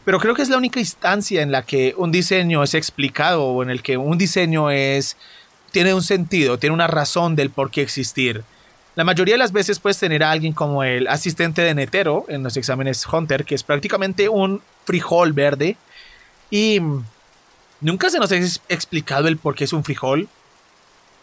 Pero 0.06 0.20
creo 0.20 0.36
que 0.36 0.44
es 0.44 0.50
la 0.50 0.58
única 0.58 0.80
instancia 0.80 1.42
en 1.42 1.52
la 1.52 1.64
que 1.64 1.96
un 1.98 2.12
diseño 2.12 2.62
es 2.62 2.76
explicado 2.76 3.46
o 3.46 3.64
en 3.64 3.72
el 3.72 3.82
que 3.82 3.98
un 3.98 4.20
diseño 4.20 4.70
es 4.70 5.18
tiene 5.72 5.94
un 5.94 6.04
sentido, 6.04 6.60
tiene 6.60 6.74
una 6.74 6.88
razón 6.88 7.36
del 7.36 7.50
por 7.50 7.72
qué 7.72 7.82
existir. 7.82 8.44
La 9.00 9.06
mayoría 9.06 9.36
de 9.36 9.40
las 9.40 9.54
veces 9.54 9.80
puedes 9.80 9.98
tener 9.98 10.26
a 10.26 10.32
alguien 10.32 10.52
como 10.52 10.84
el 10.84 11.08
asistente 11.08 11.62
de 11.62 11.74
Netero 11.74 12.26
en 12.28 12.44
los 12.44 12.58
exámenes 12.58 13.08
Hunter, 13.08 13.46
que 13.46 13.56
es 13.56 13.64
prácticamente 13.64 14.28
un 14.28 14.62
frijol 14.84 15.32
verde. 15.32 15.78
Y 16.52 16.82
nunca 17.80 18.10
se 18.10 18.20
nos 18.20 18.30
ha 18.34 18.36
explicado 18.36 19.30
el 19.30 19.38
por 19.38 19.56
qué 19.56 19.64
es 19.64 19.72
un 19.72 19.86
frijol. 19.86 20.28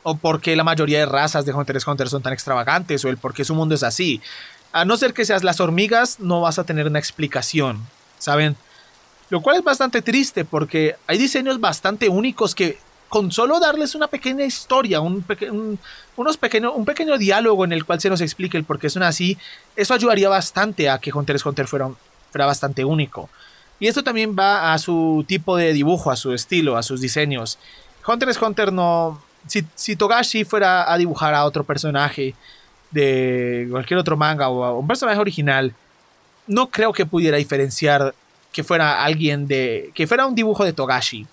O 0.05 0.17
por 0.17 0.41
qué 0.41 0.57
la 0.57 0.65
mayoría 0.65 1.01
de 1.01 1.05
razas 1.05 1.45
de 1.45 1.53
Hunter 1.53 1.77
x 1.77 1.87
Hunter 1.87 2.09
son 2.09 2.23
tan 2.23 2.33
extravagantes. 2.33 3.05
O 3.05 3.11
el 3.11 3.19
por 3.19 3.35
qué 3.35 3.45
su 3.45 3.55
mundo 3.55 3.75
es 3.75 3.83
así. 3.83 4.23
A 4.73 4.87
no 4.87 4.97
ser 4.97 5.13
que 5.13 5.27
seas 5.27 5.45
las 5.45 5.61
hormigas, 5.61 6.19
no 6.19 6.41
vas 6.41 6.59
a 6.59 6.65
tener 6.65 6.87
una 6.87 6.99
explicación. 6.99 7.87
¿Saben? 8.19 8.57
Lo 9.29 9.43
cual 9.43 9.59
es 9.59 9.63
bastante 9.63 10.01
triste 10.01 10.47
porque 10.47 10.97
hay 11.07 11.19
diseños 11.19 11.61
bastante 11.61 12.09
únicos 12.09 12.55
que 12.55 12.79
con 13.09 13.31
solo 13.31 13.61
darles 13.61 13.95
una 13.95 14.09
pequeña 14.09 14.45
historia, 14.45 15.01
un, 15.01 15.25
unos 16.17 16.37
pequeño, 16.37 16.73
un 16.73 16.85
pequeño 16.85 17.19
diálogo 17.19 17.65
en 17.65 17.73
el 17.73 17.85
cual 17.85 18.01
se 18.01 18.11
nos 18.11 18.21
explique 18.21 18.57
el 18.57 18.65
por 18.65 18.79
qué 18.79 18.91
son 18.91 19.03
así, 19.03 19.39
eso 19.77 19.95
ayudaría 19.95 20.29
bastante 20.29 20.91
a 20.91 20.99
que 20.99 21.13
Hunter 21.13 21.37
x 21.37 21.47
Hunter 21.47 21.67
fuera, 21.67 21.91
bastante 22.33 22.85
único. 22.85 23.29
Y 23.79 23.87
esto 23.87 24.03
también 24.03 24.35
va 24.39 24.73
a 24.73 24.79
su 24.79 25.25
tipo 25.29 25.57
de 25.57 25.73
dibujo, 25.73 26.11
a 26.11 26.17
su 26.17 26.33
estilo, 26.33 26.77
a 26.77 26.83
sus 26.83 27.01
diseños. 27.01 27.59
Hunter 28.07 28.29
x 28.29 28.43
Hunter 28.43 28.73
no... 28.73 29.23
Si, 29.47 29.65
si 29.77 29.95
Togashi 29.95 30.45
fuera 30.45 30.93
a 30.93 30.99
dibujar 30.99 31.33
a 31.35 31.45
otro 31.45 31.63
personaje 31.63 32.35
de 32.91 33.69
cualquier 33.71 33.99
otro 33.99 34.17
manga 34.17 34.49
o 34.49 34.65
a 34.65 34.77
un 34.77 34.87
personaje 34.89 35.21
original, 35.21 35.73
no 36.49 36.69
creo 36.69 36.93
que 36.93 37.07
pudiera 37.07 37.37
diferenciar 37.37 38.15
que 38.51 38.65
fuera 38.65 39.05
alguien 39.05 39.47
de... 39.47 39.93
que 39.95 40.07
fuera 40.07 40.27
un 40.27 40.35
dibujo 40.35 40.65
de 40.65 40.73
Togashi 40.73 41.27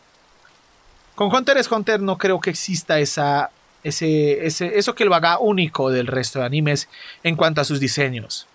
con 1.15 1.33
Hunter 1.33 1.57
x 1.57 1.71
Hunter 1.71 1.99
no 1.99 2.17
creo 2.17 2.39
que 2.39 2.49
exista 2.49 2.99
esa, 2.99 3.51
ese, 3.83 4.45
ese, 4.45 4.77
eso 4.77 4.95
que 4.95 5.05
lo 5.05 5.15
haga 5.15 5.39
único 5.39 5.89
del 5.89 6.07
resto 6.07 6.39
de 6.39 6.45
animes 6.45 6.89
en 7.23 7.35
cuanto 7.35 7.61
a 7.61 7.65
sus 7.65 7.79
diseños. 7.79 8.47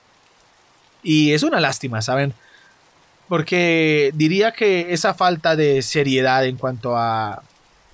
Y 1.02 1.32
es 1.32 1.42
una 1.42 1.60
lástima, 1.60 2.02
¿saben? 2.02 2.34
Porque 3.28 4.10
diría 4.14 4.52
que 4.52 4.92
esa 4.92 5.14
falta 5.14 5.54
de 5.54 5.82
seriedad 5.82 6.44
en 6.46 6.56
cuanto 6.56 6.96
a... 6.96 7.42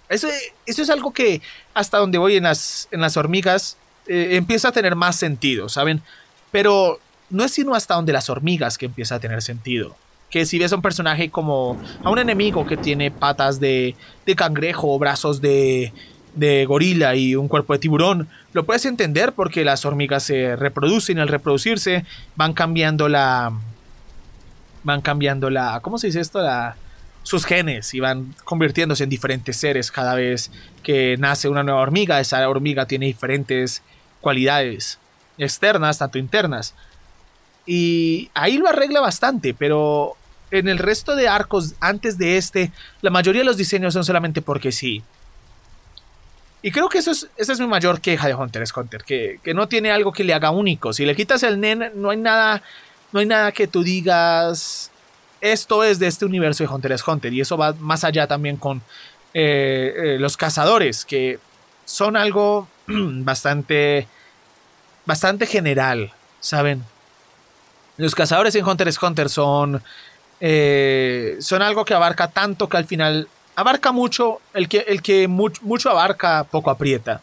Eso, 0.08 0.28
eso 0.66 0.82
es 0.82 0.90
algo 0.90 1.12
que 1.12 1.42
hasta 1.74 1.98
donde 1.98 2.18
voy 2.18 2.36
en 2.36 2.44
las, 2.44 2.88
en 2.90 3.00
las 3.00 3.16
hormigas 3.16 3.76
eh, 4.06 4.28
empieza 4.32 4.68
a 4.68 4.72
tener 4.72 4.94
más 4.94 5.16
sentido, 5.16 5.68
¿saben? 5.68 6.02
Pero 6.52 7.00
no 7.30 7.44
es 7.44 7.52
sino 7.52 7.74
hasta 7.74 7.94
donde 7.94 8.12
las 8.12 8.30
hormigas 8.30 8.78
que 8.78 8.86
empieza 8.86 9.16
a 9.16 9.20
tener 9.20 9.42
sentido 9.42 9.96
que 10.30 10.46
si 10.46 10.58
ves 10.58 10.72
a 10.72 10.76
un 10.76 10.82
personaje 10.82 11.30
como 11.30 11.80
a 12.02 12.10
un 12.10 12.18
enemigo 12.18 12.66
que 12.66 12.76
tiene 12.76 13.10
patas 13.10 13.60
de, 13.60 13.94
de 14.26 14.36
cangrejo, 14.36 14.98
brazos 14.98 15.40
de, 15.40 15.92
de 16.34 16.64
gorila 16.64 17.14
y 17.14 17.36
un 17.36 17.48
cuerpo 17.48 17.72
de 17.72 17.78
tiburón, 17.78 18.28
lo 18.52 18.64
puedes 18.64 18.84
entender 18.84 19.32
porque 19.32 19.64
las 19.64 19.84
hormigas 19.84 20.24
se 20.24 20.56
reproducen 20.56 21.18
y 21.18 21.20
al 21.20 21.28
reproducirse 21.28 22.04
van 22.36 22.52
cambiando 22.52 23.08
la 23.08 23.52
van 24.82 25.00
cambiando 25.00 25.48
la 25.50 25.80
¿cómo 25.80 25.98
se 25.98 26.08
dice 26.08 26.20
esto? 26.20 26.42
la 26.42 26.76
sus 27.22 27.46
genes 27.46 27.94
y 27.94 28.00
van 28.00 28.34
convirtiéndose 28.44 29.04
en 29.04 29.10
diferentes 29.10 29.56
seres 29.56 29.90
cada 29.90 30.14
vez 30.14 30.50
que 30.82 31.16
nace 31.18 31.48
una 31.48 31.62
nueva 31.62 31.80
hormiga, 31.80 32.20
esa 32.20 32.46
hormiga 32.48 32.86
tiene 32.86 33.06
diferentes 33.06 33.82
cualidades 34.20 34.98
externas, 35.38 35.98
tanto 35.98 36.18
internas. 36.18 36.74
Y 37.66 38.30
ahí 38.34 38.58
lo 38.58 38.68
arregla 38.68 39.00
bastante, 39.00 39.54
pero 39.54 40.16
en 40.50 40.68
el 40.68 40.78
resto 40.78 41.16
de 41.16 41.28
arcos 41.28 41.74
antes 41.80 42.18
de 42.18 42.36
este, 42.36 42.72
la 43.00 43.10
mayoría 43.10 43.40
de 43.40 43.46
los 43.46 43.56
diseños 43.56 43.94
son 43.94 44.04
solamente 44.04 44.42
porque 44.42 44.72
sí. 44.72 45.02
Y 46.62 46.70
creo 46.70 46.88
que 46.88 46.98
eso 46.98 47.10
es, 47.10 47.28
esa 47.36 47.52
es 47.52 47.60
mi 47.60 47.66
mayor 47.66 48.00
queja 48.00 48.26
de 48.26 48.34
Hunter 48.34 48.62
x 48.62 48.74
Hunter, 48.76 49.04
que, 49.04 49.38
que, 49.42 49.52
no 49.52 49.68
tiene 49.68 49.90
algo 49.90 50.12
que 50.12 50.24
le 50.24 50.32
haga 50.32 50.50
único. 50.50 50.92
Si 50.92 51.04
le 51.04 51.14
quitas 51.14 51.42
el 51.42 51.60
nen, 51.60 51.92
no 51.94 52.10
hay 52.10 52.16
nada, 52.16 52.62
no 53.12 53.20
hay 53.20 53.26
nada 53.26 53.52
que 53.52 53.66
tú 53.66 53.82
digas, 53.82 54.90
esto 55.42 55.84
es 55.84 55.98
de 55.98 56.06
este 56.06 56.24
universo 56.24 56.64
de 56.64 56.70
Hunter 56.70 56.92
x 56.92 57.06
Hunter. 57.06 57.32
Y 57.34 57.42
eso 57.42 57.58
va 57.58 57.74
más 57.78 58.02
allá 58.02 58.26
también 58.26 58.56
con 58.56 58.80
eh, 59.34 59.94
eh, 59.96 60.16
los 60.18 60.36
cazadores, 60.36 61.04
que 61.04 61.38
son 61.84 62.16
algo 62.16 62.66
bastante, 62.86 64.08
bastante 65.04 65.46
general, 65.46 66.12
¿saben? 66.40 66.82
Los 67.96 68.14
cazadores 68.14 68.54
en 68.54 68.66
Hunter 68.66 68.88
x 68.88 69.02
Hunter 69.02 69.28
son 69.28 69.82
eh, 70.40 71.36
son 71.40 71.62
algo 71.62 71.84
que 71.84 71.94
abarca 71.94 72.28
tanto 72.28 72.68
que 72.68 72.76
al 72.76 72.84
final 72.84 73.28
abarca 73.56 73.92
mucho, 73.92 74.40
el 74.52 74.68
que, 74.68 74.84
el 74.88 75.00
que 75.00 75.28
mucho, 75.28 75.90
abarca, 75.90 76.44
poco 76.44 76.70
aprieta. 76.70 77.20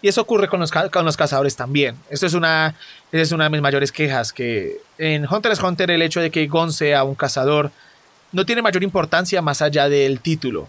Y 0.00 0.08
eso 0.08 0.20
ocurre 0.20 0.48
con 0.48 0.60
los, 0.60 0.70
con 0.70 1.04
los 1.04 1.16
cazadores 1.16 1.56
también. 1.56 1.96
Esto 2.10 2.26
es 2.26 2.34
una, 2.34 2.74
es 3.10 3.32
una 3.32 3.44
de 3.44 3.50
mis 3.50 3.62
mayores 3.62 3.92
quejas, 3.92 4.32
que 4.32 4.80
en 4.98 5.26
Hunter 5.28 5.52
x 5.52 5.62
Hunter 5.62 5.90
el 5.90 6.02
hecho 6.02 6.20
de 6.20 6.30
que 6.30 6.46
Gon 6.46 6.72
sea 6.72 7.04
un 7.04 7.14
cazador 7.14 7.70
no 8.32 8.44
tiene 8.44 8.62
mayor 8.62 8.82
importancia 8.82 9.40
más 9.42 9.62
allá 9.62 9.88
del 9.88 10.20
título. 10.20 10.68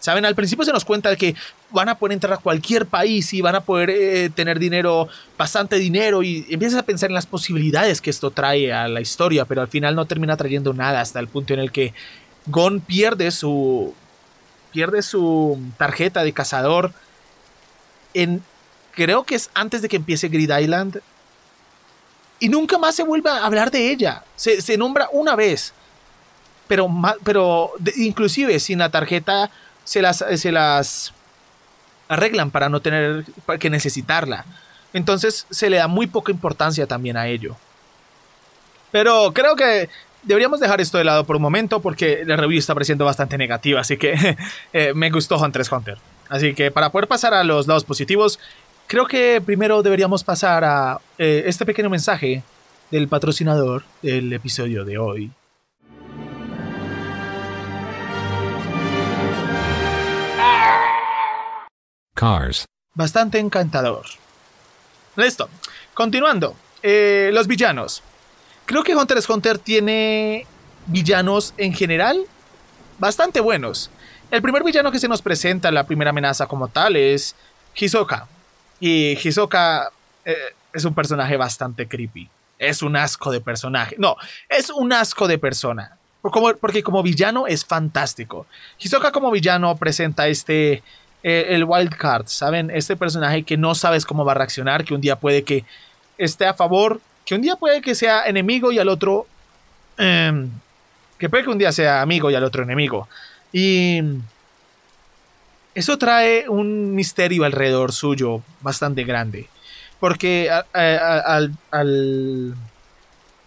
Saben, 0.00 0.24
al 0.24 0.34
principio 0.34 0.64
se 0.64 0.72
nos 0.72 0.84
cuenta 0.84 1.14
que 1.16 1.34
van 1.70 1.88
a 1.88 1.98
poder 1.98 2.14
entrar 2.14 2.32
a 2.34 2.36
cualquier 2.38 2.86
país 2.86 3.32
y 3.34 3.40
van 3.40 3.54
a 3.54 3.60
poder 3.60 3.90
eh, 3.90 4.30
tener 4.30 4.58
dinero, 4.58 5.08
bastante 5.36 5.76
dinero, 5.76 6.22
y 6.22 6.46
empiezas 6.48 6.78
a 6.78 6.84
pensar 6.84 7.10
en 7.10 7.14
las 7.14 7.26
posibilidades 7.26 8.00
que 8.00 8.10
esto 8.10 8.30
trae 8.30 8.72
a 8.72 8.88
la 8.88 9.00
historia, 9.00 9.44
pero 9.44 9.62
al 9.62 9.68
final 9.68 9.94
no 9.94 10.06
termina 10.06 10.36
trayendo 10.36 10.72
nada 10.72 11.00
hasta 11.00 11.20
el 11.20 11.28
punto 11.28 11.54
en 11.54 11.60
el 11.60 11.72
que 11.72 11.92
Gon 12.46 12.80
pierde 12.80 13.30
su 13.30 13.94
pierde 14.72 15.02
su 15.02 15.58
tarjeta 15.78 16.22
de 16.22 16.32
cazador 16.32 16.92
en 18.14 18.42
creo 18.92 19.24
que 19.24 19.34
es 19.34 19.50
antes 19.54 19.82
de 19.82 19.88
que 19.88 19.96
empiece 19.96 20.28
Grid 20.28 20.50
Island 20.56 21.00
y 22.38 22.48
nunca 22.48 22.78
más 22.78 22.94
se 22.94 23.02
vuelve 23.02 23.30
a 23.30 23.44
hablar 23.44 23.70
de 23.70 23.90
ella. 23.90 24.22
Se, 24.36 24.60
se 24.60 24.76
nombra 24.76 25.08
una 25.12 25.34
vez, 25.34 25.72
pero, 26.68 26.88
pero 27.24 27.72
inclusive 27.96 28.60
sin 28.60 28.78
la 28.78 28.90
tarjeta 28.90 29.50
se 29.84 30.02
las, 30.02 30.24
se 30.34 30.52
las 30.52 31.12
arreglan 32.08 32.50
para 32.50 32.68
no 32.68 32.80
tener 32.80 33.24
que 33.58 33.70
necesitarla. 33.70 34.44
Entonces 34.92 35.46
se 35.50 35.70
le 35.70 35.76
da 35.76 35.88
muy 35.88 36.06
poca 36.06 36.32
importancia 36.32 36.86
también 36.86 37.16
a 37.16 37.28
ello. 37.28 37.56
Pero 38.90 39.32
creo 39.32 39.56
que 39.56 39.88
deberíamos 40.22 40.60
dejar 40.60 40.80
esto 40.80 40.98
de 40.98 41.04
lado 41.04 41.24
por 41.24 41.36
un 41.36 41.42
momento 41.42 41.80
porque 41.80 42.22
la 42.24 42.36
review 42.36 42.58
está 42.58 42.74
pareciendo 42.74 43.04
bastante 43.04 43.38
negativa, 43.38 43.80
así 43.80 43.96
que 43.96 44.14
eh, 44.72 44.92
me 44.94 45.10
gustó 45.10 45.38
Hunter 45.38 45.62
Hunter. 45.70 45.98
Así 46.28 46.54
que 46.54 46.70
para 46.70 46.90
poder 46.90 47.08
pasar 47.08 47.34
a 47.34 47.44
los 47.44 47.66
lados 47.66 47.84
positivos, 47.84 48.38
creo 48.86 49.06
que 49.06 49.40
primero 49.44 49.82
deberíamos 49.82 50.24
pasar 50.24 50.64
a 50.64 51.00
eh, 51.18 51.44
este 51.46 51.64
pequeño 51.64 51.90
mensaje 51.90 52.42
del 52.90 53.08
patrocinador 53.08 53.84
del 54.02 54.32
episodio 54.32 54.84
de 54.84 54.98
hoy. 54.98 55.30
Cars. 62.16 62.64
Bastante 62.94 63.38
encantador. 63.38 64.06
Listo. 65.16 65.50
Continuando. 65.92 66.56
Eh, 66.82 67.30
los 67.32 67.46
villanos. 67.46 68.02
Creo 68.64 68.82
que 68.82 68.96
Hunter 68.96 69.18
x 69.18 69.28
Hunter 69.28 69.58
tiene 69.58 70.46
villanos 70.86 71.52
en 71.58 71.74
general 71.74 72.24
bastante 72.98 73.40
buenos. 73.40 73.90
El 74.30 74.40
primer 74.40 74.64
villano 74.64 74.90
que 74.90 74.98
se 74.98 75.08
nos 75.08 75.20
presenta, 75.20 75.70
la 75.70 75.86
primera 75.86 76.10
amenaza 76.10 76.46
como 76.46 76.68
tal, 76.68 76.96
es 76.96 77.36
Hisoka. 77.74 78.26
Y 78.80 79.18
Hisoka 79.22 79.92
eh, 80.24 80.54
es 80.72 80.84
un 80.86 80.94
personaje 80.94 81.36
bastante 81.36 81.86
creepy. 81.86 82.30
Es 82.58 82.82
un 82.82 82.96
asco 82.96 83.30
de 83.30 83.42
personaje. 83.42 83.94
No, 83.98 84.16
es 84.48 84.70
un 84.70 84.92
asco 84.94 85.28
de 85.28 85.38
persona. 85.38 85.98
porque 86.60 86.82
como 86.82 87.02
villano 87.02 87.46
es 87.46 87.64
fantástico. 87.64 88.46
Hisoka 88.78 89.12
como 89.12 89.30
villano 89.30 89.76
presenta 89.76 90.28
este 90.28 90.82
eh, 91.28 91.56
el 91.56 91.64
wild 91.64 91.92
card, 91.96 92.28
¿saben? 92.28 92.70
Este 92.70 92.94
personaje 92.94 93.42
que 93.42 93.56
no 93.56 93.74
sabes 93.74 94.06
cómo 94.06 94.24
va 94.24 94.30
a 94.30 94.36
reaccionar, 94.36 94.84
que 94.84 94.94
un 94.94 95.00
día 95.00 95.16
puede 95.16 95.42
que 95.42 95.64
esté 96.18 96.46
a 96.46 96.54
favor, 96.54 97.00
que 97.24 97.34
un 97.34 97.42
día 97.42 97.56
puede 97.56 97.82
que 97.82 97.96
sea 97.96 98.26
enemigo 98.26 98.70
y 98.70 98.78
al 98.78 98.88
otro... 98.88 99.26
Em, 99.98 100.48
que 101.18 101.28
puede 101.28 101.42
que 101.42 101.50
un 101.50 101.58
día 101.58 101.72
sea 101.72 102.00
amigo 102.00 102.30
y 102.30 102.36
al 102.36 102.44
otro 102.44 102.62
enemigo. 102.62 103.08
Y 103.52 104.02
eso 105.74 105.98
trae 105.98 106.48
un 106.48 106.94
misterio 106.94 107.42
alrededor 107.42 107.92
suyo 107.92 108.42
bastante 108.60 109.02
grande. 109.02 109.48
Porque 109.98 110.48
a, 110.48 110.64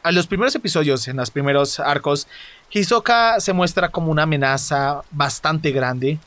a 0.04 0.12
los 0.12 0.28
primeros 0.28 0.54
episodios, 0.54 1.08
en 1.08 1.16
los 1.16 1.32
primeros 1.32 1.80
arcos, 1.80 2.28
Hisoka 2.72 3.40
se 3.40 3.54
muestra 3.54 3.88
como 3.88 4.12
una 4.12 4.24
amenaza 4.24 5.02
bastante 5.12 5.72
grande 5.72 6.20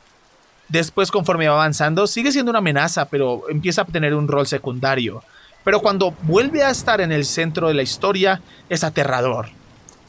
Después, 0.73 1.11
conforme 1.11 1.49
va 1.49 1.57
avanzando, 1.57 2.07
sigue 2.07 2.33
siendo 2.33 2.49
una 2.49 2.61
amenaza, 2.61 3.05
pero 3.05 3.43
empieza 3.51 3.83
a 3.83 3.85
tener 3.85 4.15
un 4.15 4.27
rol 4.27 4.47
secundario. 4.47 5.23
Pero 5.65 5.81
cuando 5.81 6.13
vuelve 6.23 6.65
a 6.65 6.71
estar 6.71 7.03
en 7.03 7.13
el 7.13 7.27
centro 7.27 7.69
de 7.69 7.75
la 7.75 7.83
historia, 7.83 8.41
es 8.71 8.83
aterrador. 8.83 9.51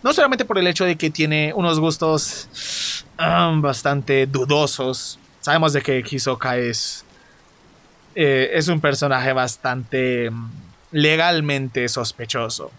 No 0.04 0.13
solamente 0.13 0.45
por 0.45 0.58
el 0.58 0.65
hecho 0.67 0.86
de 0.86 0.95
que 0.95 1.10
tiene 1.10 1.52
unos 1.54 1.82
gustos 1.82 3.04
um, 3.19 3.62
bastante 3.62 4.26
dudosos. 4.26 5.19
Sabemos 5.41 5.73
de 5.73 5.82
que 5.82 6.02
Hisoka 6.10 6.56
es, 6.56 7.04
eh, 8.15 8.52
es 8.54 8.69
un 8.69 8.80
personaje 8.80 9.34
bastante 9.34 10.30
um, 10.30 10.49
legalmente 10.93 11.89
sospechoso. 11.89 12.71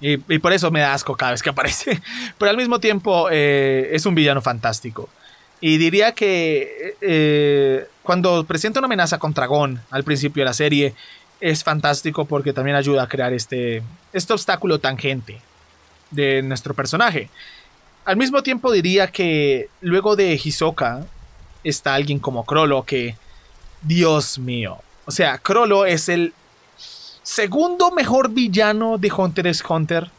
Y, 0.00 0.16
por 0.16 0.54
eso 0.54 0.70
me 0.70 0.80
da 0.80 0.94
asco 0.94 1.14
cada 1.18 1.32
vez 1.32 1.42
que 1.42 1.50
aparece. 1.50 2.00
Pero 2.38 2.50
al 2.50 2.56
mismo 2.56 2.80
tiempo 2.80 3.28
eh, 3.30 3.90
es 3.92 4.06
un 4.06 4.14
villano 4.14 4.40
fantástico. 4.40 5.10
Y 5.62 5.78
diría 5.78 6.12
que 6.12 6.96
eh, 7.00 7.86
cuando 8.02 8.44
presenta 8.44 8.80
una 8.80 8.86
amenaza 8.86 9.18
contra 9.18 9.46
Gon 9.46 9.80
al 9.90 10.02
principio 10.02 10.42
de 10.42 10.46
la 10.46 10.54
serie, 10.54 10.94
es 11.40 11.62
fantástico 11.62 12.24
porque 12.24 12.52
también 12.52 12.76
ayuda 12.76 13.04
a 13.04 13.08
crear 13.08 13.32
este, 13.32 13.80
este 14.12 14.32
obstáculo 14.32 14.80
tangente 14.80 15.40
de 16.10 16.42
nuestro 16.42 16.74
personaje. 16.74 17.30
Al 18.04 18.16
mismo 18.16 18.42
tiempo 18.42 18.72
diría 18.72 19.06
que 19.06 19.68
luego 19.80 20.16
de 20.16 20.34
Hisoka 20.34 21.06
está 21.62 21.94
alguien 21.94 22.18
como 22.18 22.44
Krollo 22.44 22.82
que, 22.82 23.16
Dios 23.82 24.40
mío, 24.40 24.78
o 25.04 25.12
sea, 25.12 25.38
Krollo 25.38 25.86
es 25.86 26.08
el 26.08 26.32
segundo 27.22 27.92
mejor 27.92 28.30
villano 28.30 28.98
de 28.98 29.12
Hunter 29.12 29.46
x 29.46 29.62
Hunter. 29.68 30.10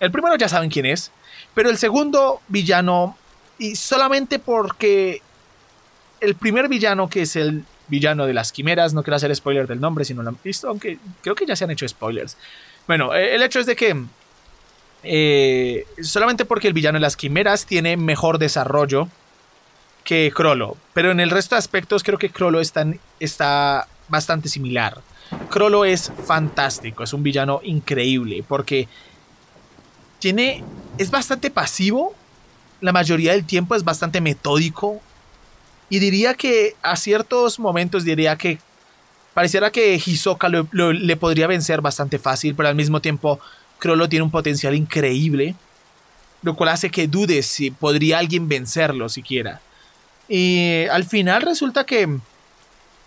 El 0.00 0.10
primero 0.10 0.36
ya 0.36 0.48
saben 0.48 0.70
quién 0.70 0.86
es, 0.86 1.10
pero 1.54 1.68
el 1.68 1.76
segundo 1.76 2.40
villano 2.48 3.16
y 3.58 3.76
solamente 3.76 4.38
porque 4.38 5.22
el 6.20 6.34
primer 6.34 6.68
villano, 6.68 7.08
que 7.08 7.22
es 7.22 7.36
el 7.36 7.64
villano 7.88 8.26
de 8.26 8.34
las 8.34 8.52
quimeras, 8.52 8.94
no 8.94 9.02
quiero 9.02 9.16
hacer 9.16 9.34
spoiler 9.34 9.66
del 9.66 9.80
nombre 9.80 10.04
si 10.04 10.14
no 10.14 10.22
lo 10.22 10.30
han 10.30 10.38
visto, 10.42 10.68
aunque 10.68 10.98
creo 11.22 11.34
que 11.34 11.46
ya 11.46 11.56
se 11.56 11.64
han 11.64 11.70
hecho 11.70 11.86
spoilers. 11.86 12.36
Bueno, 12.86 13.14
eh, 13.14 13.34
el 13.34 13.42
hecho 13.42 13.60
es 13.60 13.66
de 13.66 13.76
que 13.76 13.96
eh, 15.02 15.86
solamente 16.02 16.44
porque 16.44 16.68
el 16.68 16.74
villano 16.74 16.96
de 16.96 17.00
las 17.00 17.16
quimeras 17.16 17.66
tiene 17.66 17.96
mejor 17.96 18.38
desarrollo 18.38 19.08
que 20.04 20.32
Krollo, 20.34 20.76
pero 20.94 21.10
en 21.10 21.20
el 21.20 21.30
resto 21.30 21.54
de 21.54 21.58
aspectos 21.58 22.02
creo 22.02 22.18
que 22.18 22.30
Krollo 22.30 22.60
está, 22.60 22.86
está 23.18 23.88
bastante 24.08 24.48
similar. 24.48 25.00
Krollo 25.50 25.84
es 25.84 26.12
fantástico, 26.26 27.02
es 27.02 27.12
un 27.12 27.22
villano 27.22 27.60
increíble 27.64 28.44
porque 28.46 28.88
tiene 30.18 30.62
es 30.98 31.10
bastante 31.10 31.50
pasivo 31.50 32.14
la 32.80 32.92
mayoría 32.92 33.32
del 33.32 33.44
tiempo 33.44 33.74
es 33.74 33.84
bastante 33.84 34.20
metódico. 34.20 35.00
Y 35.88 35.98
diría 36.00 36.34
que 36.34 36.74
a 36.82 36.96
ciertos 36.96 37.58
momentos 37.58 38.04
diría 38.04 38.36
que 38.36 38.58
pareciera 39.34 39.70
que 39.70 40.00
Hisoka 40.04 40.48
le 40.48 41.16
podría 41.16 41.46
vencer 41.46 41.80
bastante 41.80 42.18
fácil, 42.18 42.54
pero 42.54 42.68
al 42.68 42.74
mismo 42.74 43.00
tiempo 43.00 43.38
Krollo 43.78 44.08
tiene 44.08 44.24
un 44.24 44.30
potencial 44.30 44.74
increíble, 44.74 45.54
lo 46.42 46.56
cual 46.56 46.70
hace 46.70 46.90
que 46.90 47.06
dudes 47.06 47.46
si 47.46 47.70
podría 47.70 48.18
alguien 48.18 48.48
vencerlo 48.48 49.08
siquiera. 49.08 49.60
Y 50.28 50.86
al 50.90 51.04
final 51.04 51.42
resulta 51.42 51.84
que 51.84 52.18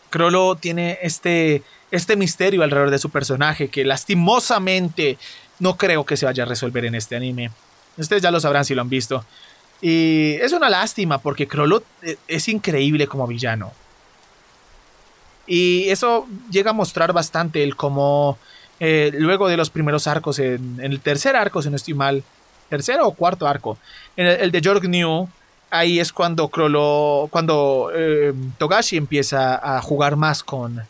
Krollo 0.09 0.55
tiene 0.55 0.99
este, 1.01 1.63
este 1.91 2.15
misterio 2.15 2.63
alrededor 2.63 2.91
de 2.91 2.99
su 2.99 3.09
personaje 3.09 3.67
que 3.67 3.83
lastimosamente 3.83 5.17
no 5.59 5.77
creo 5.77 6.05
que 6.05 6.17
se 6.17 6.25
vaya 6.25 6.43
a 6.43 6.45
resolver 6.45 6.85
en 6.85 6.95
este 6.95 7.15
anime. 7.15 7.51
Ustedes 7.97 8.21
ya 8.21 8.31
lo 8.31 8.39
sabrán 8.39 8.65
si 8.65 8.75
lo 8.75 8.81
han 8.81 8.89
visto. 8.89 9.25
Y 9.81 10.33
es 10.41 10.51
una 10.51 10.69
lástima 10.69 11.19
porque 11.19 11.47
Krollo 11.47 11.83
eh, 12.01 12.17
es 12.27 12.47
increíble 12.47 13.07
como 13.07 13.27
villano. 13.27 13.71
Y 15.47 15.89
eso 15.89 16.27
llega 16.51 16.71
a 16.71 16.73
mostrar 16.73 17.11
bastante 17.13 17.63
el 17.63 17.75
cómo 17.75 18.37
eh, 18.79 19.11
luego 19.13 19.47
de 19.47 19.57
los 19.57 19.69
primeros 19.69 20.07
arcos, 20.07 20.39
en, 20.39 20.79
el 20.79 20.99
tercer 21.01 21.35
arco, 21.35 21.61
si 21.61 21.69
no 21.69 21.75
estoy 21.75 21.93
mal, 21.93 22.23
tercero 22.69 23.07
o 23.07 23.11
cuarto 23.13 23.47
arco, 23.47 23.77
en 24.15 24.27
el, 24.27 24.51
de 24.51 24.61
York 24.61 24.83
New, 24.85 25.27
ahí 25.69 25.99
es 25.99 26.13
cuando 26.13 26.47
Krollo, 26.49 27.27
cuando 27.29 27.91
eh, 27.93 28.33
Togashi 28.57 28.95
empieza 28.97 29.77
a 29.77 29.81
jugar 29.81 30.15
más 30.15 30.43
con 30.43 30.81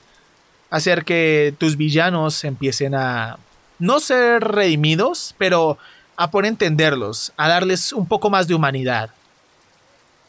hacer 0.69 1.04
que 1.04 1.54
tus 1.58 1.78
villanos 1.78 2.43
empiecen 2.43 2.93
a 2.93 3.38
no 3.80 3.99
ser 3.99 4.43
redimidos, 4.43 5.34
pero 5.38 5.78
a 6.19 6.29
por 6.29 6.45
entenderlos, 6.45 7.32
a 7.38 7.47
darles 7.47 7.93
un 7.93 8.05
poco 8.05 8.29
más 8.29 8.45
de 8.45 8.53
humanidad. 8.53 9.10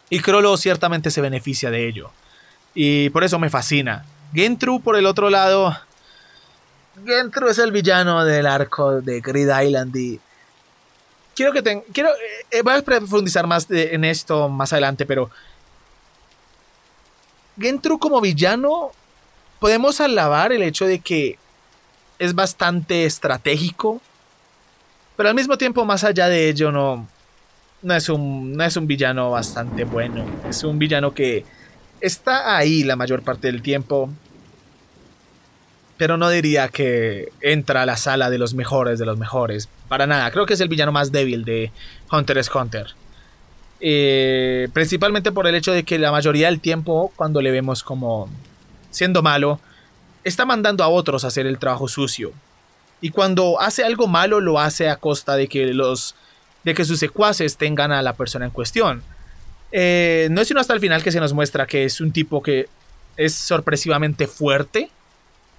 Y 0.09 0.21
Krollo 0.21 0.57
ciertamente 0.57 1.11
se 1.11 1.21
beneficia 1.21 1.69
de 1.69 1.89
ello. 1.89 2.13
Y 2.77 3.11
por 3.11 3.25
eso 3.25 3.41
me 3.41 3.51
fascina. 3.51 4.05
Gentru, 4.33 4.81
por 4.81 4.95
el 4.95 5.05
otro 5.05 5.31
lado, 5.31 5.77
Gentru 7.05 7.49
es 7.49 7.59
el 7.59 7.73
villano 7.73 8.25
del 8.25 8.47
arco 8.47 9.01
de 9.01 9.21
Grid 9.21 9.49
Island 9.49 9.97
y 9.97 10.21
quiero 11.35 11.53
que 11.53 11.61
ten, 11.61 11.83
quiero 11.93 12.11
eh, 12.11 12.47
eh, 12.53 12.63
voy 12.63 12.75
a 12.75 12.83
profundizar 12.83 13.49
más 13.49 13.67
en 13.69 14.05
esto 14.05 14.49
más 14.49 14.73
adelante, 14.73 15.07
pero 15.07 15.29
Gentru 17.59 17.99
como 17.99 18.21
villano 18.21 18.93
podemos 19.59 20.01
alabar 20.01 20.53
el 20.53 20.63
hecho 20.63 20.87
de 20.87 21.01
que 21.01 21.37
es 22.21 22.33
bastante 22.33 23.07
estratégico, 23.07 24.01
pero 25.21 25.29
al 25.29 25.35
mismo 25.35 25.59
tiempo, 25.59 25.85
más 25.85 26.03
allá 26.03 26.31
de 26.31 26.49
ello, 26.49 26.73
no, 26.73 27.07
no, 27.83 27.95
es 27.95 28.09
un, 28.09 28.55
no 28.55 28.65
es 28.65 28.75
un 28.79 28.87
villano 28.87 29.31
bastante 29.33 29.85
bueno. 29.85 30.25
Es 30.49 30.65
un 30.65 30.79
villano 30.79 31.13
que 31.13 31.45
está 32.01 32.57
ahí 32.57 32.85
la 32.85 32.97
mayor 32.97 33.21
parte 33.21 33.49
del 33.49 33.61
tiempo. 33.61 34.09
Pero 35.99 36.17
no 36.17 36.31
diría 36.31 36.69
que 36.69 37.33
entra 37.43 37.83
a 37.83 37.85
la 37.85 37.99
sala 37.99 38.31
de 38.31 38.39
los 38.39 38.55
mejores 38.55 38.99
de 38.99 39.05
los 39.05 39.19
mejores. 39.19 39.69
Para 39.89 40.07
nada. 40.07 40.31
Creo 40.31 40.47
que 40.47 40.55
es 40.55 40.61
el 40.63 40.71
villano 40.71 40.91
más 40.91 41.13
débil 41.13 41.45
de 41.45 41.71
Hunter 42.11 42.39
x 42.39 42.51
Hunter. 42.55 42.87
Eh, 43.79 44.71
principalmente 44.73 45.33
por 45.33 45.47
el 45.47 45.55
hecho 45.55 45.73
de 45.73 45.85
que 45.85 45.99
la 45.99 46.13
mayoría 46.13 46.47
del 46.47 46.61
tiempo, 46.61 47.13
cuando 47.15 47.43
le 47.43 47.51
vemos 47.51 47.83
como 47.83 48.31
siendo 48.91 49.21
malo, 49.21 49.61
está 50.25 50.47
mandando 50.47 50.83
a 50.83 50.89
otros 50.89 51.25
a 51.25 51.29
hacer 51.29 51.47
el 51.47 51.59
trabajo 51.59 51.89
sucio. 51.89 52.33
Y 53.01 53.11
cuando 53.11 53.61
hace 53.61 53.85
algo 53.85 54.07
malo 54.07 54.41
lo 54.41 54.61
hace 54.61 54.89
a 54.89 54.97
costa 54.97 55.37
de 55.37 55.49
que 55.49 55.67
los 55.73 56.15
de 56.65 56.75
que 56.75 56.85
sus 56.85 56.99
secuaces 56.99 57.57
tengan 57.57 57.91
a 57.93 58.03
la 58.03 58.13
persona 58.15 58.45
en 58.45 58.51
cuestión. 58.51 59.03
Eh, 59.73 60.29
no 60.31 60.41
es 60.41 60.49
sino 60.49 60.61
hasta 60.61 60.75
el 60.75 60.81
final 60.81 61.03
que 61.03 61.13
se 61.13 61.21
nos 61.21 61.33
muestra 61.33 61.67
que 61.67 61.85
es 61.85 62.01
un 62.01 62.13
tipo 62.13 62.43
que 62.43 62.69
es 63.17 63.35
sorpresivamente 63.35 64.27
fuerte. 64.27 64.91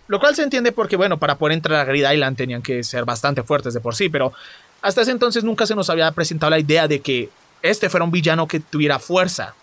Lo 0.08 0.20
cual 0.20 0.36
se 0.36 0.44
entiende 0.44 0.72
porque, 0.72 0.98
bueno, 0.98 1.18
para 1.20 1.36
poder 1.38 1.54
entrar 1.54 1.80
a 1.80 1.86
Grid 1.86 2.10
Island 2.10 2.36
tenían 2.36 2.62
que 2.62 2.84
ser 2.84 3.06
bastante 3.06 3.44
fuertes 3.44 3.74
de 3.74 3.80
por 3.80 3.96
sí, 3.96 4.10
pero 4.10 4.34
hasta 4.82 5.02
ese 5.02 5.12
entonces 5.12 5.44
nunca 5.44 5.66
se 5.66 5.76
nos 5.76 5.90
había 5.90 6.12
presentado 6.12 6.50
la 6.50 6.60
idea 6.60 6.88
de 6.88 7.00
que 7.00 7.30
este 7.62 7.90
fuera 7.90 8.04
un 8.04 8.12
villano 8.12 8.48
que 8.48 8.60
tuviera 8.60 9.00
fuerza. 9.00 9.54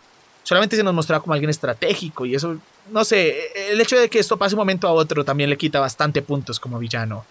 Solamente 0.45 0.77
se 0.77 0.83
nos 0.83 0.95
mostraba 0.95 1.23
como 1.23 1.35
alguien 1.35 1.51
estratégico 1.51 2.25
y 2.25 2.35
eso, 2.35 2.57
no 2.91 3.05
sé, 3.05 3.71
el 3.71 3.81
hecho 3.81 3.99
de 3.99 4.09
que 4.09 4.19
esto 4.19 4.39
pase 4.39 4.55
un 4.55 4.61
momento 4.61 4.89
a 4.89 4.93
otro 4.93 5.23
también 5.23 5.51
le 5.51 5.59
quita 5.59 5.81
bastante 5.81 6.23
puntos 6.23 6.59
como 6.59 6.79
villano. 6.79 7.27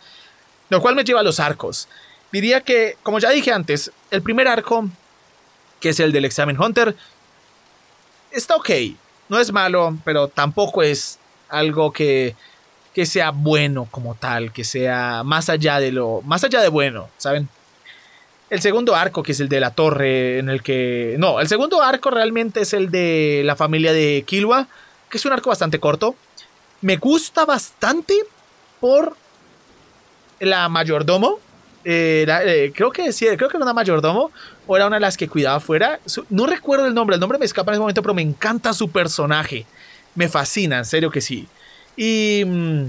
Lo 0.69 0.81
cual 0.81 0.95
me 0.95 1.03
lleva 1.03 1.21
a 1.21 1.23
los 1.23 1.39
arcos. 1.39 1.87
Diría 2.31 2.61
que, 2.61 2.97
como 3.03 3.19
ya 3.19 3.29
dije 3.29 3.51
antes, 3.51 3.91
el 4.11 4.21
primer 4.21 4.47
arco, 4.47 4.87
que 5.79 5.89
es 5.89 5.99
el 5.99 6.11
del 6.11 6.25
examen 6.25 6.61
Hunter, 6.61 6.95
está 8.31 8.55
ok. 8.55 8.69
No 9.29 9.39
es 9.39 9.51
malo, 9.51 9.97
pero 10.03 10.27
tampoco 10.27 10.83
es 10.83 11.19
algo 11.49 11.91
que, 11.91 12.35
que 12.93 13.05
sea 13.05 13.31
bueno 13.31 13.87
como 13.91 14.15
tal, 14.15 14.51
que 14.51 14.63
sea 14.63 15.23
más 15.23 15.49
allá 15.49 15.79
de 15.79 15.91
lo. 15.91 16.21
más 16.23 16.43
allá 16.43 16.61
de 16.61 16.69
bueno, 16.69 17.09
¿saben? 17.17 17.47
El 18.49 18.61
segundo 18.61 18.95
arco, 18.95 19.23
que 19.23 19.33
es 19.33 19.39
el 19.41 19.49
de 19.49 19.59
la 19.59 19.71
torre, 19.71 20.39
en 20.39 20.49
el 20.49 20.63
que. 20.63 21.15
No, 21.19 21.39
el 21.39 21.47
segundo 21.47 21.81
arco 21.81 22.09
realmente 22.09 22.61
es 22.61 22.73
el 22.73 22.89
de 22.89 23.41
la 23.45 23.55
familia 23.55 23.91
de 23.91 24.23
Kilwa, 24.25 24.67
que 25.09 25.17
es 25.17 25.25
un 25.25 25.33
arco 25.33 25.49
bastante 25.49 25.79
corto. 25.79 26.15
Me 26.81 26.97
gusta 26.97 27.45
bastante 27.45 28.15
por 28.79 29.15
la 30.39 30.69
mayordomo. 30.69 31.39
Eh, 31.83 32.25
eh, 32.27 32.71
creo 32.75 32.91
que 32.91 33.11
sí, 33.13 33.25
creo 33.37 33.49
que 33.49 33.55
era 33.57 33.63
una 33.63 33.73
mayordomo 33.73 34.31
o 34.65 34.75
era 34.75 34.87
una 34.87 34.97
de 34.97 35.01
las 35.01 35.15
que 35.15 35.27
cuidaba 35.27 35.57
afuera. 35.57 35.99
No 36.29 36.45
recuerdo 36.45 36.85
el 36.85 36.93
nombre, 36.93 37.15
el 37.15 37.19
nombre 37.19 37.39
me 37.39 37.45
escapa 37.45 37.71
en 37.71 37.75
ese 37.75 37.79
momento, 37.79 38.01
pero 38.01 38.13
me 38.13 38.21
encanta 38.21 38.73
su 38.73 38.89
personaje. 38.89 39.65
Me 40.15 40.27
fascina, 40.27 40.79
en 40.79 40.85
serio 40.85 41.11
que 41.11 41.21
sí. 41.21 41.47
Y 41.95 42.43
mm, 42.45 42.85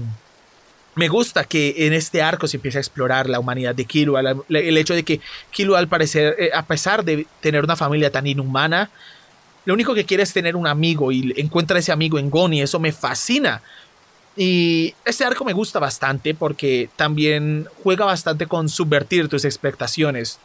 me 0.95 1.07
gusta 1.07 1.45
que 1.45 1.87
en 1.87 1.93
este 1.93 2.21
arco 2.21 2.47
se 2.47 2.57
empiece 2.57 2.77
a 2.77 2.81
explorar 2.81 3.29
la 3.29 3.39
humanidad 3.39 3.73
de 3.73 3.85
Killua. 3.85 4.21
el 4.49 4.77
hecho 4.77 4.93
de 4.93 5.03
que 5.03 5.21
Killua, 5.51 5.79
al 5.79 5.87
parecer, 5.87 6.35
eh, 6.37 6.49
a 6.53 6.65
pesar 6.65 7.05
de 7.05 7.25
tener 7.39 7.63
una 7.63 7.75
familia 7.75 8.11
tan 8.11 8.27
inhumana, 8.27 8.89
lo 9.65 9.73
único 9.73 9.93
que 9.93 10.05
quiere 10.05 10.23
es 10.23 10.33
tener 10.33 10.55
un 10.55 10.67
amigo 10.67 11.11
y 11.11 11.33
encuentra 11.37 11.79
ese 11.79 11.91
amigo 11.91 12.19
en 12.19 12.29
Gon 12.29 12.53
y 12.53 12.61
eso 12.61 12.79
me 12.79 12.91
fascina. 12.91 13.61
Y 14.41 14.95
este 15.03 15.25
arco 15.25 15.43
me 15.43 15.51
gusta 15.51 15.79
bastante 15.79 16.33
porque 16.33 16.89
también 16.95 17.67
juega 17.83 18.05
bastante 18.05 18.47
con 18.47 18.69
subvertir 18.69 19.27
tus 19.27 19.43
expectaciones, 19.43 20.39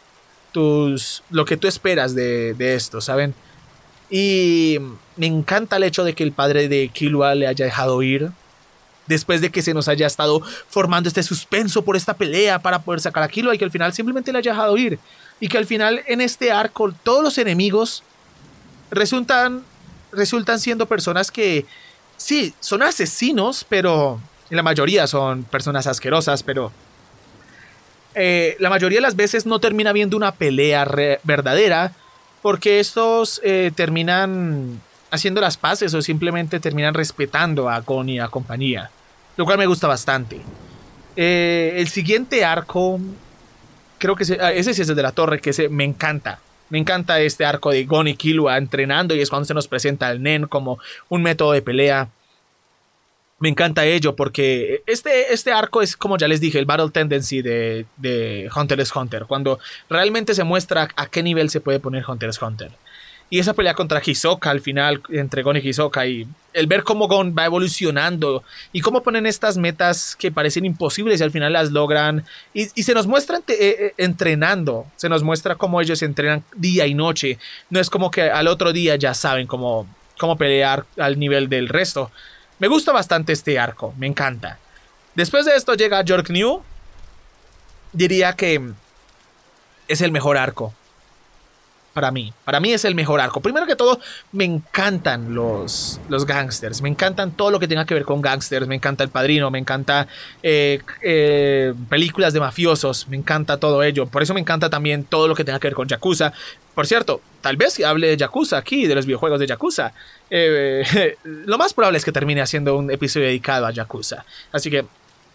tus, 0.50 1.22
lo 1.30 1.44
que 1.44 1.56
tú 1.56 1.68
esperas 1.68 2.12
de, 2.12 2.56
esto, 2.58 3.00
¿saben? 3.00 3.36
Y 4.10 4.78
me 5.14 5.28
encanta 5.28 5.76
el 5.76 5.84
hecho 5.84 6.02
de 6.02 6.12
que 6.12 6.24
el 6.24 6.32
padre 6.32 6.66
de 6.66 6.88
Killua 6.88 7.36
le 7.36 7.46
haya 7.46 7.66
dejado 7.66 8.02
ir. 8.02 8.32
después 9.06 9.40
de 9.40 9.50
que 9.50 9.62
se 9.62 9.74
nos 9.74 9.86
haya 9.86 10.08
estado 10.08 10.42
formando 10.68 11.08
este 11.08 11.22
suspenso 11.22 11.84
por 11.84 11.94
esta 11.94 12.14
pelea 12.14 12.58
para 12.58 12.80
poder 12.80 13.00
sacar 13.00 13.22
a 13.22 13.28
Killua 13.28 13.54
y 13.54 13.58
que 13.58 13.64
al 13.64 13.70
final 13.70 13.92
simplemente 13.92 14.32
le 14.32 14.38
haya 14.38 14.50
dejado 14.50 14.76
ir. 14.76 14.98
Y 15.38 15.46
que 15.46 15.58
al 15.58 15.66
final 15.66 16.02
en 16.08 16.20
este 16.20 16.50
arco 16.50 16.92
todos 17.04 17.22
los 17.22 17.38
enemigos 17.38 18.02
resultan, 18.90 19.62
resultan 20.10 20.58
siendo 20.58 20.86
personas 20.86 21.30
que, 21.30 21.64
sí, 22.24 22.54
son 22.58 22.82
asesinos, 22.82 23.66
pero 23.68 24.18
la 24.48 24.62
mayoría 24.62 25.06
son 25.06 25.44
personas 25.44 25.86
asquerosas, 25.86 26.42
pero 26.42 26.72
eh, 28.14 28.56
la 28.60 28.70
mayoría 28.70 28.98
de 28.98 29.02
las 29.02 29.16
veces 29.16 29.44
no 29.44 29.60
termina 29.60 29.92
viendo 29.92 30.16
una 30.16 30.32
pelea 30.32 30.86
verdadera 31.22 31.92
porque 32.40 32.80
estos 32.80 33.40
eh, 33.44 33.72
terminan 33.74 34.80
haciendo 35.10 35.40
las 35.40 35.56
paces 35.56 35.92
o 35.92 36.00
simplemente 36.00 36.60
terminan 36.60 36.94
respetando 36.94 37.68
a 37.68 37.80
Gon 37.80 38.08
y 38.08 38.18
a 38.18 38.28
compañía, 38.28 38.90
lo 39.36 39.44
cual 39.44 39.58
me 39.58 39.66
gusta 39.66 39.86
bastante. 39.86 40.40
Eh, 41.16 41.74
el 41.76 41.88
siguiente 41.88 42.44
arco, 42.44 42.98
creo 43.98 44.16
que 44.16 44.24
ah, 44.40 44.52
ese, 44.52 44.72
sí 44.74 44.82
es 44.82 44.88
el 44.88 44.96
de 44.96 45.02
la 45.02 45.12
torre, 45.12 45.40
que 45.40 45.50
ese 45.50 45.68
me 45.68 45.84
encanta. 45.84 46.40
Me 46.70 46.78
encanta 46.78 47.20
este 47.20 47.44
arco 47.44 47.70
de 47.70 47.84
Gon 47.84 48.08
y 48.08 48.16
entrenando 48.56 49.14
y 49.14 49.20
es 49.20 49.30
cuando 49.30 49.46
se 49.46 49.54
nos 49.54 49.68
presenta 49.68 50.10
el 50.10 50.22
Nen 50.22 50.46
como 50.46 50.78
un 51.08 51.22
método 51.22 51.52
de 51.52 51.62
pelea. 51.62 52.08
Me 53.38 53.48
encanta 53.48 53.84
ello 53.84 54.16
porque 54.16 54.82
este, 54.86 55.32
este 55.32 55.52
arco 55.52 55.82
es, 55.82 55.96
como 55.96 56.16
ya 56.16 56.28
les 56.28 56.40
dije, 56.40 56.58
el 56.58 56.64
Battle 56.64 56.90
Tendency 56.90 57.42
de, 57.42 57.84
de 57.96 58.48
Hunter 58.54 58.80
x 58.80 58.94
Hunter, 58.94 59.26
cuando 59.26 59.58
realmente 59.90 60.34
se 60.34 60.44
muestra 60.44 60.88
a 60.96 61.06
qué 61.06 61.22
nivel 61.22 61.50
se 61.50 61.60
puede 61.60 61.80
poner 61.80 62.04
Hunter 62.08 62.28
x 62.28 62.40
Hunter. 62.40 62.70
Y 63.30 63.38
esa 63.38 63.54
pelea 63.54 63.74
contra 63.74 64.02
Hisoka 64.04 64.50
al 64.50 64.60
final, 64.60 65.02
entre 65.08 65.42
Gon 65.42 65.56
y 65.56 65.60
Hisoka, 65.60 66.06
y 66.06 66.26
el 66.52 66.66
ver 66.66 66.84
cómo 66.84 67.08
Gon 67.08 67.34
va 67.36 67.46
evolucionando 67.46 68.44
y 68.72 68.80
cómo 68.80 69.02
ponen 69.02 69.26
estas 69.26 69.56
metas 69.56 70.14
que 70.14 70.30
parecen 70.30 70.64
imposibles 70.64 71.20
y 71.20 71.24
al 71.24 71.30
final 71.30 71.52
las 71.52 71.72
logran. 71.72 72.24
Y, 72.52 72.66
se 72.66 72.94
nos 72.94 73.06
muestra 73.06 73.38
eh, 73.38 73.42
eh, 73.58 73.94
entrenando, 73.96 74.86
se 74.96 75.08
nos 75.08 75.22
muestra 75.22 75.56
cómo 75.56 75.80
ellos 75.80 76.02
entrenan 76.02 76.44
día 76.54 76.86
y 76.86 76.94
noche. 76.94 77.38
No 77.70 77.80
es 77.80 77.90
como 77.90 78.10
que 78.10 78.22
al 78.22 78.46
otro 78.46 78.72
día 78.72 78.96
ya 78.96 79.14
saben 79.14 79.46
cómo, 79.46 79.86
cómo 80.18 80.36
pelear 80.36 80.84
al 80.98 81.18
nivel 81.18 81.48
del 81.48 81.68
resto. 81.68 82.10
Me 82.58 82.68
gusta 82.68 82.92
bastante 82.92 83.32
este 83.32 83.58
arco, 83.58 83.94
me 83.98 84.06
encanta. 84.06 84.58
Después 85.14 85.44
de 85.46 85.56
esto 85.56 85.74
llega 85.74 86.02
York 86.02 86.30
New. 86.30 86.62
Diría 87.92 88.34
que 88.34 88.60
es 89.88 90.00
el 90.02 90.12
mejor 90.12 90.36
arco 90.36 90.74
para 91.94 92.10
mí. 92.10 92.32
Para 92.44 92.60
mí 92.60 92.72
es 92.72 92.84
el 92.84 92.94
mejor 92.94 93.20
arco. 93.20 93.40
Primero 93.40 93.66
que 93.66 93.76
todo, 93.76 94.00
me 94.32 94.44
encantan 94.44 95.34
los, 95.34 96.00
los 96.08 96.26
gangsters. 96.26 96.82
Me 96.82 96.90
encantan 96.90 97.30
todo 97.30 97.50
lo 97.50 97.58
que 97.58 97.68
tenga 97.68 97.86
que 97.86 97.94
ver 97.94 98.04
con 98.04 98.20
gangsters. 98.20 98.66
Me 98.66 98.74
encanta 98.74 99.04
El 99.04 99.10
Padrino, 99.10 99.50
me 99.50 99.58
encanta 99.58 100.06
eh, 100.42 100.80
eh, 101.00 101.72
películas 101.88 102.34
de 102.34 102.40
mafiosos. 102.40 103.08
Me 103.08 103.16
encanta 103.16 103.56
todo 103.58 103.82
ello. 103.82 104.06
Por 104.06 104.22
eso 104.22 104.34
me 104.34 104.40
encanta 104.40 104.68
también 104.68 105.04
todo 105.04 105.28
lo 105.28 105.34
que 105.34 105.44
tenga 105.44 105.58
que 105.58 105.68
ver 105.68 105.74
con 105.74 105.88
Yakuza. 105.88 106.32
Por 106.74 106.86
cierto, 106.86 107.22
tal 107.40 107.56
vez 107.56 107.78
hable 107.80 108.08
de 108.08 108.16
Yakuza 108.16 108.58
aquí, 108.58 108.86
de 108.86 108.94
los 108.94 109.06
videojuegos 109.06 109.38
de 109.38 109.46
Yakuza. 109.46 109.94
Eh, 110.28 111.16
lo 111.24 111.56
más 111.56 111.72
probable 111.72 111.98
es 111.98 112.04
que 112.04 112.12
termine 112.12 112.42
haciendo 112.42 112.76
un 112.76 112.90
episodio 112.90 113.26
dedicado 113.26 113.66
a 113.66 113.70
Yakuza. 113.70 114.24
Así 114.52 114.68
que 114.68 114.84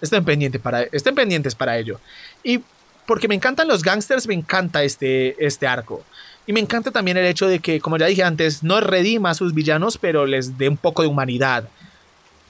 estén 0.02 0.26
pendientes 0.26 0.62
para, 0.62 0.84
estén 0.84 1.16
pendientes 1.16 1.56
para 1.56 1.78
ello. 1.78 2.00
Y 2.44 2.62
porque 3.10 3.28
me 3.28 3.34
encantan 3.34 3.68
los 3.68 3.82
gangsters, 3.82 4.28
me 4.28 4.36
encanta 4.36 4.84
este, 4.84 5.44
este 5.44 5.66
arco. 5.66 6.04
Y 6.50 6.52
me 6.52 6.62
encanta 6.62 6.90
también 6.90 7.16
el 7.16 7.28
hecho 7.28 7.48
de 7.48 7.60
que, 7.60 7.80
como 7.80 7.98
ya 7.98 8.08
dije 8.08 8.24
antes, 8.24 8.64
no 8.64 8.82
redima 8.82 9.30
a 9.30 9.34
sus 9.36 9.54
villanos, 9.54 10.00
pero 10.00 10.26
les 10.26 10.58
dé 10.58 10.68
un 10.68 10.78
poco 10.78 11.04
de 11.04 11.08
humanidad. 11.08 11.70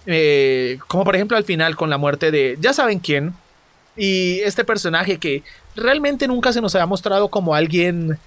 Eh, 0.05 0.79
como 0.87 1.03
por 1.03 1.17
ejemplo 1.17 1.35
al 1.35 1.43
final 1.43 1.75
con 1.75 1.89
la 1.89 1.97
muerte 1.97 2.31
de 2.31 2.57
ya 2.61 2.71
saben 2.71 2.99
quién. 2.99 3.33
Y 3.97 4.39
este 4.39 4.63
personaje 4.63 5.17
que 5.17 5.43
realmente 5.75 6.29
nunca 6.29 6.53
se 6.53 6.61
nos 6.61 6.73
había 6.75 6.85
mostrado 6.85 7.27
como 7.27 7.55
alguien 7.55 8.17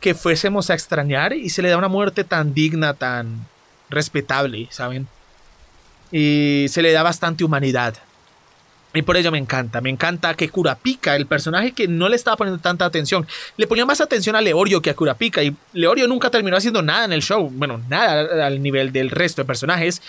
que 0.00 0.14
fuésemos 0.14 0.70
a 0.70 0.74
extrañar 0.74 1.34
y 1.34 1.50
se 1.50 1.60
le 1.60 1.68
da 1.68 1.76
una 1.76 1.88
muerte 1.88 2.24
tan 2.24 2.54
digna, 2.54 2.94
tan 2.94 3.44
respetable, 3.90 4.66
¿saben? 4.70 5.08
Y 6.10 6.68
se 6.70 6.80
le 6.80 6.90
da 6.92 7.02
bastante 7.02 7.44
humanidad. 7.44 7.98
Y 8.98 9.02
por 9.02 9.16
ello 9.16 9.30
me 9.30 9.38
encanta, 9.38 9.80
me 9.80 9.90
encanta 9.90 10.34
que 10.34 10.48
Kurapika, 10.48 11.14
el 11.14 11.26
personaje 11.26 11.70
que 11.70 11.86
no 11.86 12.08
le 12.08 12.16
estaba 12.16 12.36
poniendo 12.36 12.60
tanta 12.60 12.84
atención, 12.84 13.28
le 13.56 13.68
ponía 13.68 13.86
más 13.86 14.00
atención 14.00 14.34
a 14.34 14.40
Leorio 14.40 14.82
que 14.82 14.90
a 14.90 14.94
Kurapika 14.94 15.40
y 15.40 15.54
Leorio 15.72 16.08
nunca 16.08 16.30
terminó 16.30 16.56
haciendo 16.56 16.82
nada 16.82 17.04
en 17.04 17.12
el 17.12 17.22
show, 17.22 17.48
bueno, 17.48 17.80
nada 17.88 18.44
al 18.44 18.60
nivel 18.60 18.90
del 18.90 19.10
resto 19.10 19.42
de 19.42 19.46
personajes. 19.46 20.02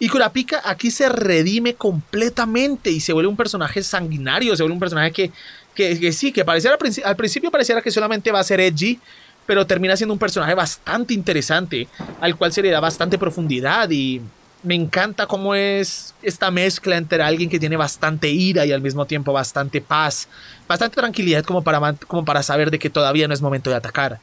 Y 0.00 0.08
Kurapika 0.08 0.60
aquí 0.64 0.90
se 0.90 1.08
redime 1.08 1.74
completamente 1.74 2.90
y 2.90 2.98
se 2.98 3.12
vuelve 3.12 3.28
un 3.28 3.36
personaje 3.36 3.80
sanguinario, 3.84 4.56
se 4.56 4.64
vuelve 4.64 4.74
un 4.74 4.80
personaje 4.80 5.12
que, 5.12 5.30
que, 5.72 6.12
sí, 6.12 6.32
que 6.32 6.44
pareciera, 6.44 6.76
al 7.04 7.16
principio 7.16 7.52
pareciera 7.52 7.80
que 7.80 7.92
solamente 7.92 8.32
va 8.32 8.40
a 8.40 8.44
ser 8.44 8.58
edgy, 8.58 8.98
pero 9.46 9.68
termina 9.68 9.96
siendo 9.96 10.14
un 10.14 10.18
personaje 10.18 10.54
bastante 10.54 11.14
interesante, 11.14 11.86
al 12.20 12.34
cual 12.34 12.52
se 12.52 12.60
le 12.60 12.70
da 12.70 12.80
bastante 12.80 13.18
profundidad 13.18 13.88
y 13.90 14.20
me 14.62 14.74
encanta 14.74 15.26
cómo 15.26 15.54
es 15.54 16.14
esta 16.22 16.50
mezcla 16.50 16.96
entre 16.96 17.22
alguien 17.22 17.50
que 17.50 17.58
tiene 17.58 17.76
bastante 17.76 18.28
ira 18.28 18.64
y 18.64 18.72
al 18.72 18.80
mismo 18.80 19.06
tiempo 19.06 19.32
bastante 19.32 19.80
paz, 19.80 20.28
bastante 20.68 20.96
tranquilidad 20.96 21.44
como 21.44 21.62
para, 21.62 21.94
como 22.06 22.24
para 22.24 22.42
saber 22.42 22.70
de 22.70 22.78
que 22.78 22.90
todavía 22.90 23.26
no 23.26 23.34
es 23.34 23.42
momento 23.42 23.70
de 23.70 23.76
atacar. 23.76 24.20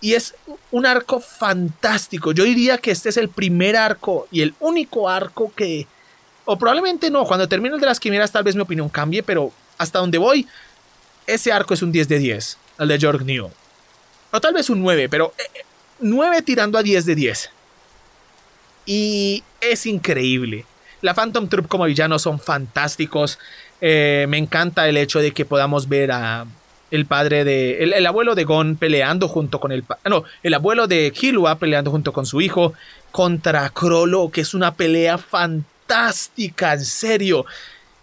Y 0.00 0.14
es 0.14 0.34
un 0.70 0.86
arco 0.86 1.20
fantástico. 1.20 2.32
Yo 2.32 2.44
diría 2.44 2.78
que 2.78 2.90
este 2.90 3.10
es 3.10 3.16
el 3.16 3.28
primer 3.28 3.76
arco 3.76 4.28
y 4.30 4.40
el 4.42 4.54
único 4.60 5.08
arco 5.08 5.52
que... 5.54 5.86
O 6.46 6.56
probablemente 6.56 7.10
no, 7.10 7.26
cuando 7.26 7.48
termine 7.48 7.74
el 7.74 7.80
de 7.80 7.86
las 7.86 8.00
quimeras 8.00 8.32
tal 8.32 8.44
vez 8.44 8.54
mi 8.54 8.62
opinión 8.62 8.88
cambie, 8.88 9.22
pero 9.22 9.52
hasta 9.76 9.98
donde 9.98 10.16
voy, 10.16 10.46
ese 11.26 11.52
arco 11.52 11.74
es 11.74 11.82
un 11.82 11.92
10 11.92 12.08
de 12.08 12.18
10, 12.18 12.58
el 12.78 12.88
de 12.88 12.98
Jorg 13.00 13.24
New. 13.24 13.50
O 14.30 14.40
tal 14.40 14.54
vez 14.54 14.70
un 14.70 14.80
9, 14.80 15.08
pero 15.08 15.34
9 16.00 16.38
eh, 16.38 16.42
tirando 16.42 16.78
a 16.78 16.82
10 16.82 17.04
de 17.04 17.14
10 17.14 17.50
y 18.86 19.42
es 19.60 19.86
increíble. 19.86 20.64
La 21.02 21.14
Phantom 21.14 21.48
Troop 21.48 21.68
como 21.68 21.84
villanos 21.84 22.22
son 22.22 22.38
fantásticos. 22.38 23.38
Eh, 23.80 24.26
me 24.28 24.38
encanta 24.38 24.88
el 24.88 24.96
hecho 24.96 25.20
de 25.20 25.32
que 25.32 25.44
podamos 25.44 25.88
ver 25.88 26.12
a 26.12 26.46
el 26.90 27.06
padre 27.06 27.44
de 27.44 27.84
el, 27.84 28.06
abuelo 28.06 28.34
de 28.34 28.44
Gon 28.44 28.76
peleando 28.76 29.28
junto 29.28 29.60
con 29.60 29.70
el 29.70 29.84
no 30.04 30.24
el 30.42 30.54
abuelo 30.54 30.88
de 30.88 31.12
Killua 31.12 31.56
peleando 31.56 31.90
junto 31.90 32.12
con 32.12 32.26
su 32.26 32.40
hijo 32.40 32.74
contra 33.12 33.70
Krollo 33.70 34.28
que 34.30 34.40
es 34.40 34.54
una 34.54 34.74
pelea 34.74 35.16
fantástica 35.16 36.72
en 36.72 36.84
serio 36.84 37.46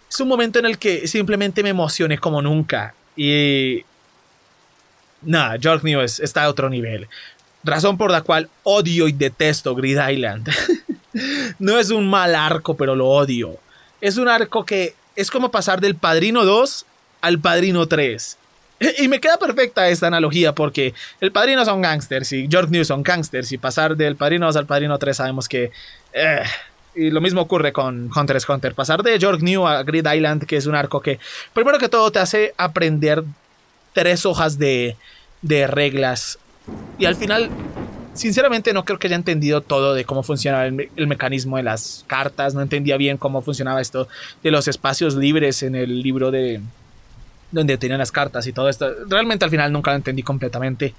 es 0.08 0.18
un 0.20 0.28
momento 0.28 0.58
en 0.58 0.64
el 0.64 0.78
que 0.78 1.06
simplemente 1.06 1.62
me 1.62 1.68
emocioné 1.68 2.16
como 2.16 2.40
nunca 2.40 2.94
y 3.14 3.84
nada 5.20 5.58
George 5.60 5.84
New 5.84 6.00
está 6.00 6.44
a 6.44 6.48
otro 6.48 6.70
nivel 6.70 7.08
razón 7.68 7.96
por 7.96 8.10
la 8.10 8.22
cual 8.22 8.48
odio 8.64 9.08
y 9.08 9.12
detesto 9.12 9.74
Grid 9.74 9.98
Island. 10.08 10.48
no 11.58 11.78
es 11.78 11.90
un 11.90 12.08
mal 12.08 12.34
arco, 12.34 12.76
pero 12.76 12.94
lo 12.94 13.08
odio. 13.08 13.56
Es 14.00 14.16
un 14.16 14.28
arco 14.28 14.64
que 14.64 14.94
es 15.16 15.30
como 15.30 15.50
pasar 15.50 15.80
del 15.80 15.96
Padrino 15.96 16.44
2 16.44 16.86
al 17.20 17.38
Padrino 17.38 17.86
3. 17.86 18.36
Y 18.98 19.08
me 19.08 19.20
queda 19.20 19.38
perfecta 19.38 19.88
esta 19.88 20.06
analogía 20.06 20.54
porque 20.54 20.94
el 21.20 21.32
Padrino 21.32 21.64
son 21.64 21.82
gangsters 21.82 22.32
y 22.32 22.46
George 22.48 22.70
News 22.70 22.86
son 22.86 23.02
gangsters 23.02 23.50
y 23.50 23.58
pasar 23.58 23.96
del 23.96 24.14
Padrino 24.14 24.46
2 24.46 24.56
al 24.56 24.66
Padrino 24.66 24.98
3 24.98 25.16
sabemos 25.16 25.48
que... 25.48 25.72
Eh, 26.12 26.42
y 26.94 27.10
lo 27.10 27.20
mismo 27.20 27.42
ocurre 27.42 27.72
con 27.72 28.10
Hunter 28.14 28.36
x 28.36 28.48
Hunter. 28.48 28.74
Pasar 28.74 29.02
de 29.02 29.18
George 29.20 29.44
New 29.44 29.66
a 29.66 29.82
Grid 29.84 30.06
Island, 30.06 30.46
que 30.46 30.56
es 30.56 30.66
un 30.66 30.74
arco 30.74 31.00
que, 31.00 31.20
primero 31.52 31.78
que 31.78 31.88
todo, 31.88 32.10
te 32.10 32.18
hace 32.18 32.54
aprender 32.56 33.22
tres 33.92 34.26
hojas 34.26 34.58
de, 34.58 34.96
de 35.42 35.68
reglas 35.68 36.38
y 36.98 37.04
al 37.04 37.14
final, 37.14 37.50
sinceramente 38.14 38.72
no 38.72 38.84
creo 38.84 38.98
que 38.98 39.06
haya 39.06 39.16
entendido 39.16 39.60
todo 39.60 39.94
de 39.94 40.04
cómo 40.04 40.22
funcionaba 40.22 40.66
el, 40.66 41.06
mecanismo 41.06 41.56
de 41.56 41.62
las 41.62 42.04
cartas, 42.06 42.54
no 42.54 42.60
entendía 42.60 42.96
bien 42.96 43.16
cómo 43.16 43.40
funcionaba 43.42 43.80
esto 43.80 44.08
de 44.42 44.50
los 44.50 44.68
espacios 44.68 45.14
libres 45.14 45.62
en 45.62 45.74
el 45.74 46.02
libro 46.02 46.30
de 46.30 46.60
donde 47.50 47.78
tenían 47.78 47.98
las 47.98 48.12
cartas 48.12 48.46
y 48.46 48.52
todo 48.52 48.68
esto. 48.68 48.92
Realmente 49.08 49.44
al 49.44 49.50
final 49.50 49.72
nunca 49.72 49.92
lo 49.92 49.96
entendí 49.96 50.22
completamente 50.22 50.94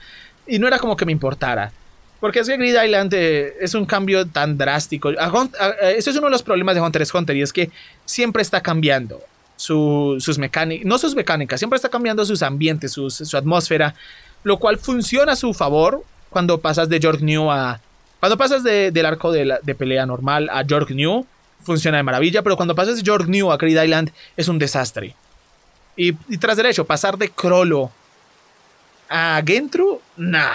y 0.47 0.57
no 0.57 0.67
era 0.67 0.79
como 0.79 0.95
que 0.95 1.05
me 1.05 1.11
importara. 1.11 1.71
Porque 2.19 2.39
es 2.39 2.47
que 2.47 2.57
Grid 2.57 2.75
Island 2.83 3.13
eh, 3.13 3.53
es 3.61 3.73
un 3.75 3.85
cambio 3.85 4.25
tan 4.25 4.57
drástico. 4.57 5.09
eso 5.09 6.09
es 6.09 6.15
uno 6.17 6.27
de 6.27 6.31
los 6.31 6.43
problemas 6.43 6.75
de 6.75 6.81
Hunter 6.81 7.01
x 7.01 7.13
Hunter 7.13 7.35
y 7.37 7.41
es 7.41 7.53
que 7.53 7.69
siempre 8.03 8.41
está 8.41 8.61
cambiando 8.61 9.21
sus 9.55 10.37
mecánicas, 10.37 10.85
no 10.85 10.97
sus 10.97 11.15
mecánicas, 11.15 11.59
siempre 11.59 11.75
está 11.75 11.89
cambiando 11.89 12.25
sus 12.25 12.41
ambientes, 12.41 12.93
su 12.93 13.37
atmósfera 13.37 13.93
lo 14.43 14.57
cual 14.57 14.77
funciona 14.77 15.33
a 15.33 15.35
su 15.35 15.53
favor 15.53 16.03
cuando 16.29 16.59
pasas 16.59 16.89
de 16.89 16.99
York 16.99 17.21
New 17.21 17.51
a... 17.51 17.79
Cuando 18.19 18.37
pasas 18.37 18.63
del 18.63 19.05
arco 19.05 19.31
de, 19.31 19.75
pelea 19.77 20.05
normal 20.05 20.49
a 20.51 20.63
York 20.63 20.89
New, 20.91 21.25
funciona 21.63 21.97
de 21.97 22.03
maravilla, 22.03 22.41
pero 22.41 22.57
cuando 22.57 22.75
pasas 22.75 22.97
de 22.97 23.03
York 23.03 23.27
New 23.27 23.49
a 23.49 23.57
Creed 23.57 23.81
Island 23.81 24.11
es 24.35 24.49
un 24.49 24.59
desastre. 24.59 25.15
Y, 25.95 26.13
tras 26.37 26.57
derecho, 26.57 26.85
pasar 26.85 27.17
de 27.17 27.29
Crollo 27.29 27.89
a 29.09 29.41
Gentru, 29.45 30.01
nah, 30.17 30.51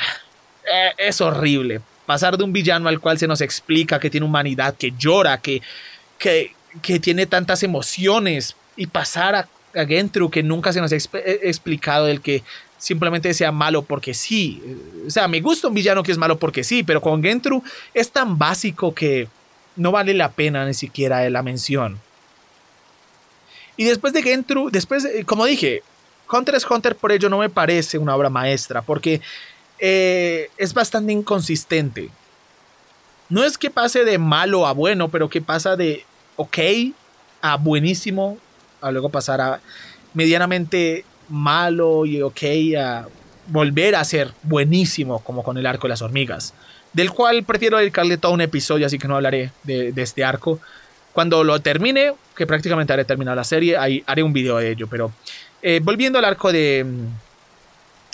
eh, 0.70 0.93
es 0.99 1.20
horrible. 1.22 1.80
Pasar 2.05 2.37
de 2.37 2.45
un 2.45 2.53
villano 2.53 2.89
al 2.89 3.01
cual 3.01 3.18
se 3.18 3.26
nos 3.26 3.41
explica 3.41 3.99
que 3.99 4.11
tiene 4.11 4.26
humanidad, 4.26 4.74
que 4.76 4.93
llora, 4.99 5.39
que, 5.39 5.62
que 6.18 6.55
que 6.82 7.01
tiene 7.01 7.26
tantas 7.26 7.62
emociones 7.62 8.57
y 8.76 8.87
pasar 8.87 9.35
a, 9.35 9.49
a 9.74 9.85
Gentru 9.87 10.30
que 10.30 10.43
nunca 10.43 10.72
se 10.72 10.80
nos 10.80 10.93
ha 10.93 10.97
eh, 10.97 11.41
explicado 11.43 12.09
el 12.09 12.20
que 12.20 12.43
simplemente 12.85 13.32
sea 13.32 13.51
malo 13.51 13.80
porque 13.80 14.12
sí. 14.12 14.62
O 15.07 15.11
sea, 15.11 15.26
me 15.26 15.41
gusta 15.41 15.68
un 15.68 15.74
villano 15.74 16.03
que 16.03 16.12
es 16.12 16.18
malo 16.18 16.39
porque 16.39 16.62
sí, 16.62 16.82
pero 16.82 17.01
con 17.01 17.22
Gentru 17.22 17.64
es 17.95 18.11
tan 18.11 18.37
básico 18.37 18.95
que 18.95 19.26
no 19.74 19.91
vale 19.91 20.12
la 20.12 20.32
pena 20.32 20.66
ni 20.66 20.74
siquiera 20.74 21.28
la 21.30 21.43
mención. 21.43 21.99
Y 23.78 23.85
después 23.85 24.12
de 24.12 24.22
Gentru, 24.22 24.68
después, 24.70 25.09
como 25.24 25.47
dije, 25.47 25.82
Hunter 26.30 26.57
x 26.57 26.66
Hunter 26.70 26.95
por 26.95 27.11
ello 27.11 27.30
no 27.30 27.39
me 27.39 27.49
parece 27.49 27.97
una 27.97 28.14
obra 28.14 28.28
maestra, 28.28 28.82
porque 28.82 29.22
eh, 29.78 30.51
es 30.59 30.74
bastante 30.74 31.11
inconsistente. 31.11 32.11
No 33.30 33.45
es 33.45 33.57
que 33.57 33.70
pase 33.70 34.05
de 34.05 34.18
malo 34.18 34.66
a 34.66 34.72
bueno, 34.72 35.09
pero 35.09 35.30
que 35.30 35.41
pasa 35.41 35.74
de 35.74 36.05
ok 36.37 36.59
a 37.41 37.57
buenísimo, 37.57 38.37
a 38.82 38.91
luego 38.91 39.09
pasar 39.09 39.41
a 39.41 39.61
medianamente 40.12 41.07
malo 41.29 42.07
y 42.07 42.22
ok 42.22 42.43
a 42.79 43.07
volver 43.47 43.95
a 43.97 44.05
ser 44.05 44.33
buenísimo, 44.43 45.20
como 45.20 45.43
con 45.43 45.59
el 45.59 45.66
arco 45.66 45.87
de 45.87 45.91
las 45.91 46.03
hormigas, 46.03 46.55
del 46.93 47.11
cual 47.11 47.45
prefiero 47.45 47.79
dedicarle 47.79 48.16
todo 48.16 48.33
un 48.33 48.41
episodio, 48.41 48.87
así 48.87 48.99
que 48.99 49.09
no 49.09 49.16
hablaré 49.16 49.51
de, 49.64 49.93
este 49.97 50.25
arco. 50.25 50.61
Cuando 51.12 51.45
lo 51.45 51.61
termine, 51.61 52.14
que 52.37 52.47
prácticamente 52.47 52.93
haré 52.93 53.05
terminar 53.05 53.37
la 53.37 53.45
serie, 53.45 53.77
ahí 53.77 54.03
haré 54.07 54.22
un 54.22 54.33
video 54.33 54.57
de 54.57 54.70
ello, 54.70 54.87
pero 54.89 55.12
eh, 55.62 55.81
volviendo 55.83 56.18
al 56.18 56.25
arco 56.25 56.53
de, 56.53 56.85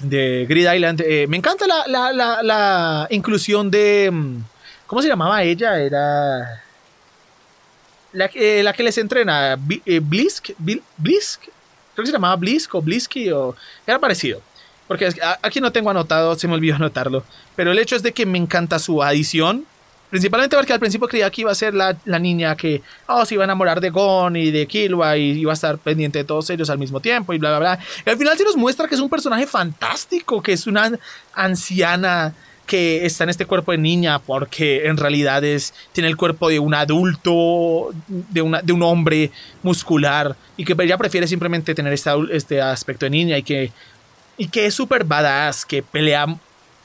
de 0.03 0.47
Grid 0.49 0.73
Island, 0.73 1.03
eh, 1.03 1.27
me 1.29 1.37
encanta 1.37 1.67
la, 1.67 3.07
inclusión 3.11 3.71
de... 3.71 4.13
¿Cómo 4.87 5.03
se 5.03 5.09
llamaba 5.09 5.43
ella? 5.43 5.81
Era... 5.81 6.63
La, 8.13 8.29
eh, 8.35 8.63
la 8.65 8.73
que 8.73 8.83
les 8.83 8.99
entrena, 8.99 9.57
Blisk, 9.57 10.51
Blisk, 10.97 11.43
creo 12.01 12.05
que 12.05 12.11
se 12.11 12.13
llamaba 12.13 12.37
Blisk 12.37 12.75
o 12.75 12.83
Blisky 12.83 13.31
o 13.31 13.55
era 13.87 13.99
parecido. 13.99 14.41
Porque 14.89 15.09
aquí 15.43 15.61
no 15.61 15.71
tengo 15.71 15.91
anotado, 15.91 16.35
se 16.35 16.49
me 16.49 16.55
olvidó 16.55 16.75
anotarlo. 16.77 17.23
Pero 17.55 17.71
el 17.73 17.79
hecho 17.79 17.97
es 17.97 18.03
de 18.03 18.13
que 18.13 18.27
me 18.27 18.39
encanta 18.39 18.79
su 18.79 19.03
adición. 19.03 19.65
Principalmente 20.11 20.57
porque 20.57 20.73
al 20.73 20.81
principio 20.81 21.07
creía 21.07 21.31
que 21.31 21.43
iba 21.43 21.53
a 21.53 21.55
ser 21.55 21.73
la, 21.73 21.95
niña 22.19 22.57
que 22.57 22.83
oh, 23.07 23.25
se 23.25 23.35
iba 23.35 23.45
a 23.45 23.47
enamorar 23.47 23.81
de 23.81 23.91
Gon 23.91 24.35
y 24.35 24.51
de 24.51 24.67
Killua 24.67 25.17
y 25.17 25.39
iba 25.39 25.53
a 25.53 25.55
estar 25.55 25.79
pendiente 25.79 26.19
de 26.19 26.25
todos 26.25 26.51
ellos 26.51 26.69
al 26.69 26.79
mismo 26.79 26.99
tiempo 26.99 27.33
y 27.33 27.39
bla, 27.39 27.51
bla, 27.51 27.59
bla. 27.61 27.79
Y 28.05 28.11
al 28.11 28.17
final 28.17 28.37
se 28.37 28.43
nos 28.43 28.57
muestra 28.57 28.89
que 28.89 28.97
es 28.97 29.01
un 29.01 29.09
personaje 29.09 29.47
fantástico, 29.47 30.43
que 30.43 30.55
es 30.55 30.67
una 30.67 30.91
anciana 31.33 32.35
que 32.71 33.05
está 33.05 33.25
en 33.25 33.31
este 33.31 33.47
cuerpo 33.47 33.73
de 33.73 33.79
niña 33.79 34.21
porque 34.21 34.87
en 34.87 34.97
realidad 34.97 35.43
es, 35.43 35.75
tiene 35.91 36.09
el 36.09 36.17
cuerpo 36.17 36.49
de 36.49 36.61
un 36.61 36.73
adulto, 36.73 37.91
de, 38.07 38.43
una, 38.43 38.63
de 38.63 38.73
un 38.73 38.85
hombre 38.85 39.33
muscular 39.65 40.37
y 40.57 40.65
que 40.65 40.77
ella 40.81 40.97
prefiere 40.97 41.27
simplemente 41.27 41.75
tener 41.75 41.93
este, 41.93 42.13
este 42.31 42.63
aspecto 42.63 43.07
de 43.07 43.11
niña 43.11 43.37
y 43.39 43.43
que, 43.43 43.73
y 44.39 44.47
que 44.47 44.67
es 44.67 44.75
súper 44.75 45.03
badass, 45.03 45.67
que 45.67 45.83
pelea, 45.83 46.27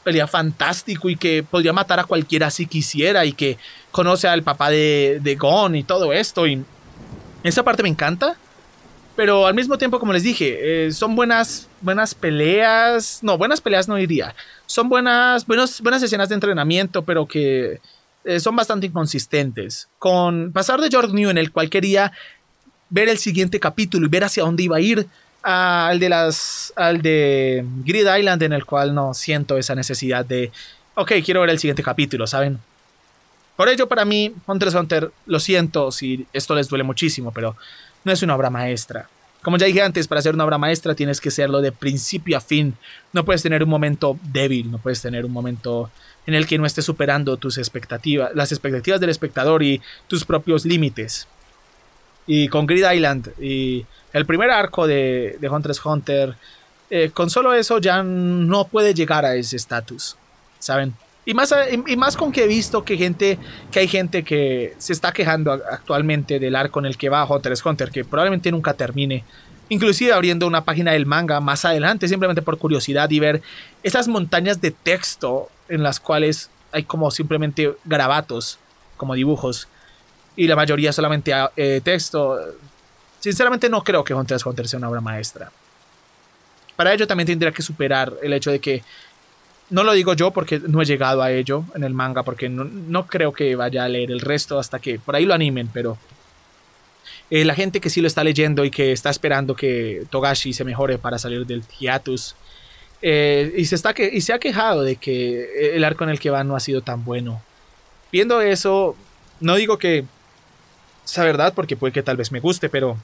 pelea 0.04 0.26
fantástico 0.26 1.08
y 1.08 1.18
que 1.18 1.44
podría 1.44 1.72
matar 1.72 2.00
a 2.00 2.06
cualquiera 2.06 2.50
si 2.50 2.66
quisiera 2.66 3.24
y 3.24 3.34
que 3.34 3.60
conoce 3.92 4.28
al 4.28 4.42
papá 4.42 4.72
de, 4.72 5.20
de 5.22 5.36
Gon 5.36 5.76
y 5.76 5.84
todo 5.84 6.14
esto. 6.14 6.48
Y 6.48 6.66
esa 7.44 7.62
parte 7.62 7.84
me 7.84 7.90
encanta. 7.90 8.36
Pero 9.16 9.48
al 9.48 9.54
mismo 9.54 9.78
tiempo, 9.78 10.00
como 10.00 10.12
les 10.12 10.24
dije, 10.24 10.88
eh, 10.88 10.92
son 10.92 11.16
buenas, 11.16 11.70
buenas 11.82 12.14
peleas. 12.14 13.20
No, 13.22 13.38
buenas 13.38 13.62
peleas 13.62 13.88
no 13.88 13.96
diría. 13.96 14.36
Son 14.66 14.90
buenas, 14.90 15.46
buenas 15.46 16.04
escenas 16.04 16.30
de 16.30 16.36
entrenamiento, 16.36 17.04
pero 17.04 17.26
que 17.26 17.80
eh, 18.26 18.40
son 18.40 18.56
bastante 18.56 18.88
inconsistentes. 18.88 19.88
Con 20.00 20.52
pasar 20.52 20.82
de 20.82 20.90
George 20.90 21.14
New, 21.14 21.30
en 21.30 21.38
el 21.38 21.52
cual 21.52 21.70
quería 21.70 22.12
ver 22.90 23.10
el 23.10 23.18
siguiente 23.18 23.60
capítulo 23.60 24.06
y 24.06 24.10
ver 24.10 24.24
hacia 24.24 24.44
dónde 24.44 24.64
iba 24.64 24.78
a 24.78 24.82
ir 24.82 25.08
al 25.42 26.00
de 26.00 26.10
las 26.10 26.74
al 26.76 27.02
de 27.02 27.64
Grid 27.84 28.08
Island 28.18 28.42
en 28.44 28.54
el 28.54 28.66
cual 28.66 28.96
no 28.96 29.14
siento 29.14 29.58
esa 29.58 29.76
necesidad 29.76 30.26
de 30.26 30.52
ok 30.96 31.14
quiero 31.24 31.42
ver 31.42 31.52
el 31.52 31.60
siguiente 31.60 31.84
capítulo 31.84 32.26
saben 32.26 32.60
por 33.56 33.70
ello 33.70 33.88
para 33.88 34.06
mí 34.06 34.34
Hunter 34.48 34.70
x 34.70 34.80
Hunter 34.80 35.12
lo 35.28 35.40
siento 35.40 35.92
si 35.92 36.26
esto 36.34 36.56
les 36.56 36.68
duele 36.68 36.84
muchísimo 36.84 37.32
pero 37.32 37.56
no 38.06 38.12
es 38.14 38.24
una 38.24 38.36
obra 38.36 38.50
maestra. 38.50 39.10
Como 39.42 39.58
ya 39.58 39.68
dije 39.68 39.82
antes 39.82 40.08
para 40.08 40.22
ser 40.22 40.34
una 40.34 40.46
obra 40.46 40.58
maestra 40.58 40.96
tienes 40.96 41.20
que 41.20 41.30
serlo 41.30 41.62
de 41.62 41.72
principio 41.72 42.38
a 42.38 42.42
fin. 42.42 42.76
No 43.12 43.26
puedes 43.26 43.44
tener 43.44 43.62
un 43.62 43.70
momento 43.70 44.18
débil 44.24 44.72
no 44.72 44.78
puedes 44.78 45.02
tener 45.02 45.26
un 45.26 45.34
momento 45.34 45.92
en 46.26 46.34
el 46.34 46.48
que 46.48 46.58
no 46.58 46.66
estés 46.66 46.86
superando 46.86 47.38
tus 47.38 47.58
expectativas 47.58 48.32
las 48.34 48.52
expectativas 48.52 49.00
del 49.00 49.10
espectador 49.10 49.62
y 49.62 49.82
tus 50.08 50.24
propios 50.24 50.66
límites. 50.66 51.28
Y 52.26 52.48
con 52.48 52.66
Grid 52.66 52.90
Island 52.92 53.34
y 53.40 53.86
el 54.14 54.26
primer 54.26 54.50
arco 54.50 54.88
de, 54.88 55.38
Hunter 55.52 55.76
Hunter, 55.84 56.36
eh, 56.90 57.12
con 57.14 57.30
solo 57.30 57.54
eso 57.54 57.78
ya 57.80 58.02
no 58.02 58.66
puede 58.66 58.94
llegar 58.94 59.26
a 59.26 59.36
ese 59.36 59.58
estatus, 59.58 60.16
¿saben? 60.58 60.96
Y 61.26 61.34
más, 61.34 61.54
y 61.88 61.98
más 61.98 62.16
con 62.16 62.32
que 62.32 62.44
he 62.44 62.48
visto 62.48 62.84
que, 62.84 62.98
gente, 62.98 63.40
que 63.72 63.80
hay 63.80 63.88
gente 63.88 64.24
que 64.24 64.76
se 64.78 64.94
está 64.94 65.12
quejando 65.12 65.52
actualmente 65.52 66.40
del 66.40 66.56
arco 66.56 66.80
en 66.80 66.86
el 66.86 66.98
que 66.98 67.10
va 67.10 67.26
Hunter 67.26 67.54
Hunter, 67.64 67.90
que 67.90 68.06
probablemente 68.06 68.52
nunca 68.52 68.74
termine. 68.76 69.24
Inclusive 69.70 70.14
abriendo 70.14 70.46
una 70.46 70.64
página 70.64 70.92
del 70.92 71.08
manga 71.08 71.40
más 71.40 71.66
adelante, 71.66 72.08
simplemente 72.08 72.44
por 72.44 72.60
curiosidad 72.60 73.10
y 73.10 73.20
ver 73.20 73.42
esas 73.82 74.08
montañas 74.08 74.62
de 74.62 74.70
texto 74.70 75.50
en 75.68 75.82
las 75.82 76.00
cuales 76.00 76.52
hay 76.72 76.84
como 76.84 77.10
simplemente 77.10 77.74
grabatos, 77.86 78.60
como 78.96 79.16
dibujos 79.16 79.68
y 80.36 80.48
la 80.48 80.56
mayoría 80.56 80.94
solamente 80.94 81.34
eh, 81.56 81.82
texto. 81.84 82.38
Sinceramente 83.20 83.70
no 83.70 83.84
creo 83.84 84.04
que 84.04 84.14
Hunter 84.14 84.36
x 84.36 84.46
Hunter 84.46 84.68
sea 84.68 84.78
una 84.78 84.90
obra 84.90 85.02
maestra. 85.02 85.52
Para 86.76 86.94
ello 86.94 87.08
también 87.08 87.28
tendría 87.28 87.52
que 87.52 87.62
superar 87.62 88.14
el 88.22 88.34
hecho 88.34 88.52
de 88.52 88.60
que, 88.60 88.84
no 89.70 89.84
lo 89.84 89.94
digo 89.94 90.14
yo 90.14 90.32
porque 90.32 90.60
no 90.60 90.82
he 90.82 90.86
llegado 90.86 91.22
a 91.22 91.32
ello 91.32 91.66
en 91.76 91.84
el 91.84 91.94
manga, 91.94 92.24
porque 92.24 92.50
no, 92.50 93.08
creo 93.08 93.34
que 93.34 93.56
vaya 93.56 93.84
a 93.84 93.90
leer 93.90 94.12
el 94.12 94.22
resto 94.22 94.60
hasta 94.60 94.80
que 94.80 95.00
por 95.00 95.16
ahí 95.16 95.26
lo 95.26 95.34
animen, 95.34 95.70
pero 95.74 95.98
eh, 97.30 97.46
la 97.46 97.56
gente 97.56 97.82
que 97.82 97.90
sí 97.90 98.02
lo 98.02 98.08
está 98.08 98.24
leyendo 98.24 98.64
y 98.64 98.72
que 98.72 98.92
está 98.92 99.10
esperando 99.10 99.56
que 99.56 100.06
Togashi 100.10 100.54
se 100.54 100.64
mejore 100.64 100.98
para 100.98 101.18
salir 101.18 101.46
del 101.46 101.64
hiatus, 101.80 102.36
eh, 103.02 103.54
y, 103.58 103.66
se 103.66 103.76
está 103.76 103.94
que, 103.94 104.10
y 104.12 104.22
se 104.22 104.34
ha 104.34 104.40
quejado 104.40 104.82
de 104.82 104.96
que 104.96 105.76
el 105.76 105.84
arco 105.84 106.04
en 106.04 106.10
el 106.10 106.20
que 106.20 106.30
va 106.30 106.44
no 106.44 106.56
ha 106.56 106.60
sido 106.60 106.82
tan 106.82 107.04
bueno. 107.04 107.42
Viendo 108.12 108.42
eso, 108.42 108.96
no 109.40 109.56
digo 109.56 109.78
que 109.78 110.06
esa 111.06 111.24
verdad 111.24 111.54
porque 111.54 111.76
puede 111.76 111.94
que 111.94 112.04
tal 112.04 112.18
vez 112.18 112.32
me 112.32 112.40
guste, 112.40 112.70
pero 112.70 112.98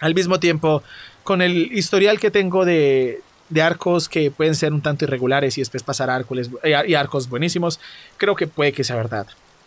al 0.00 0.14
mismo 0.14 0.40
tiempo, 0.40 0.82
con 1.22 1.42
el 1.42 1.72
historial 1.72 2.18
que 2.18 2.30
tengo 2.30 2.64
de, 2.64 3.22
de 3.50 3.62
arcos 3.62 4.08
que 4.08 4.30
pueden 4.30 4.54
ser 4.54 4.72
un 4.72 4.80
tanto 4.80 5.04
irregulares 5.04 5.58
y 5.58 5.60
después 5.60 5.82
pasar 5.82 6.08
arcos, 6.08 6.48
eh, 6.62 6.82
y 6.86 6.94
arcos 6.94 7.28
buenísimos, 7.28 7.80
creo 8.16 8.34
que 8.34 8.46
puede 8.46 8.72
que 8.72 8.84
sea 8.84 8.96
verdad. 8.96 9.26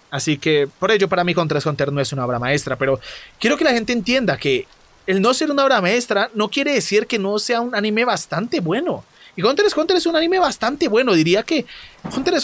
Así 0.09 0.37
que 0.37 0.67
por 0.79 0.91
ello 0.91 1.09
para 1.09 1.23
mí 1.23 1.33
Contra 1.33 1.59
Hunter 1.63 1.91
no 1.91 1.99
es 1.99 2.13
una 2.13 2.25
obra 2.25 2.39
maestra, 2.39 2.77
pero 2.77 2.99
quiero 3.39 3.57
que 3.57 3.63
la 3.63 3.71
gente 3.71 3.93
entienda 3.93 4.37
que 4.37 4.67
el 5.05 5.21
no 5.21 5.33
ser 5.33 5.51
una 5.51 5.65
obra 5.65 5.81
maestra 5.81 6.29
no 6.33 6.49
quiere 6.49 6.73
decir 6.73 7.07
que 7.07 7.19
no 7.19 7.39
sea 7.39 7.61
un 7.61 7.75
anime 7.75 8.05
bastante 8.05 8.59
bueno. 8.59 9.03
Y 9.35 9.43
Hunter 9.43 9.65
x 9.65 9.75
Hunter 9.75 9.97
es 9.97 10.05
un 10.05 10.15
anime 10.15 10.39
bastante 10.39 10.87
bueno. 10.87 11.13
Diría 11.13 11.43
que 11.43 11.65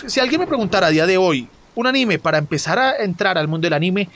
si 0.08 0.20
alguien 0.20 0.42
me 0.42 0.48
preguntara 0.48 0.88
a 0.88 0.90
día 0.90 1.06
de 1.06 1.18
hoy 1.18 1.48
un 1.76 1.88
anime 1.88 2.20
para 2.20 2.40
empezar 2.40 2.80
a 2.80 2.98
entrar 2.98 3.38
al 3.38 3.48
mundo 3.48 3.66
del 3.66 3.74
anime, 3.74 4.10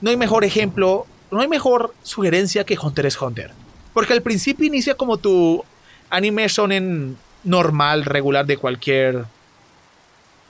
no 0.00 0.10
hay 0.10 0.16
mejor 0.16 0.44
ejemplo, 0.44 1.06
no 1.30 1.40
hay 1.40 1.48
mejor 1.48 1.94
sugerencia 2.02 2.64
que 2.64 2.78
Hunter 2.78 3.06
x 3.06 3.20
Hunter. 3.20 3.50
Porque 3.94 4.12
al 4.12 4.22
principio 4.22 4.66
inicia 4.66 4.94
como 4.94 5.16
tu 5.16 5.64
anime 6.10 6.46
en 6.70 7.16
normal, 7.44 8.04
regular 8.04 8.46
de 8.46 8.56
cualquier 8.56 9.24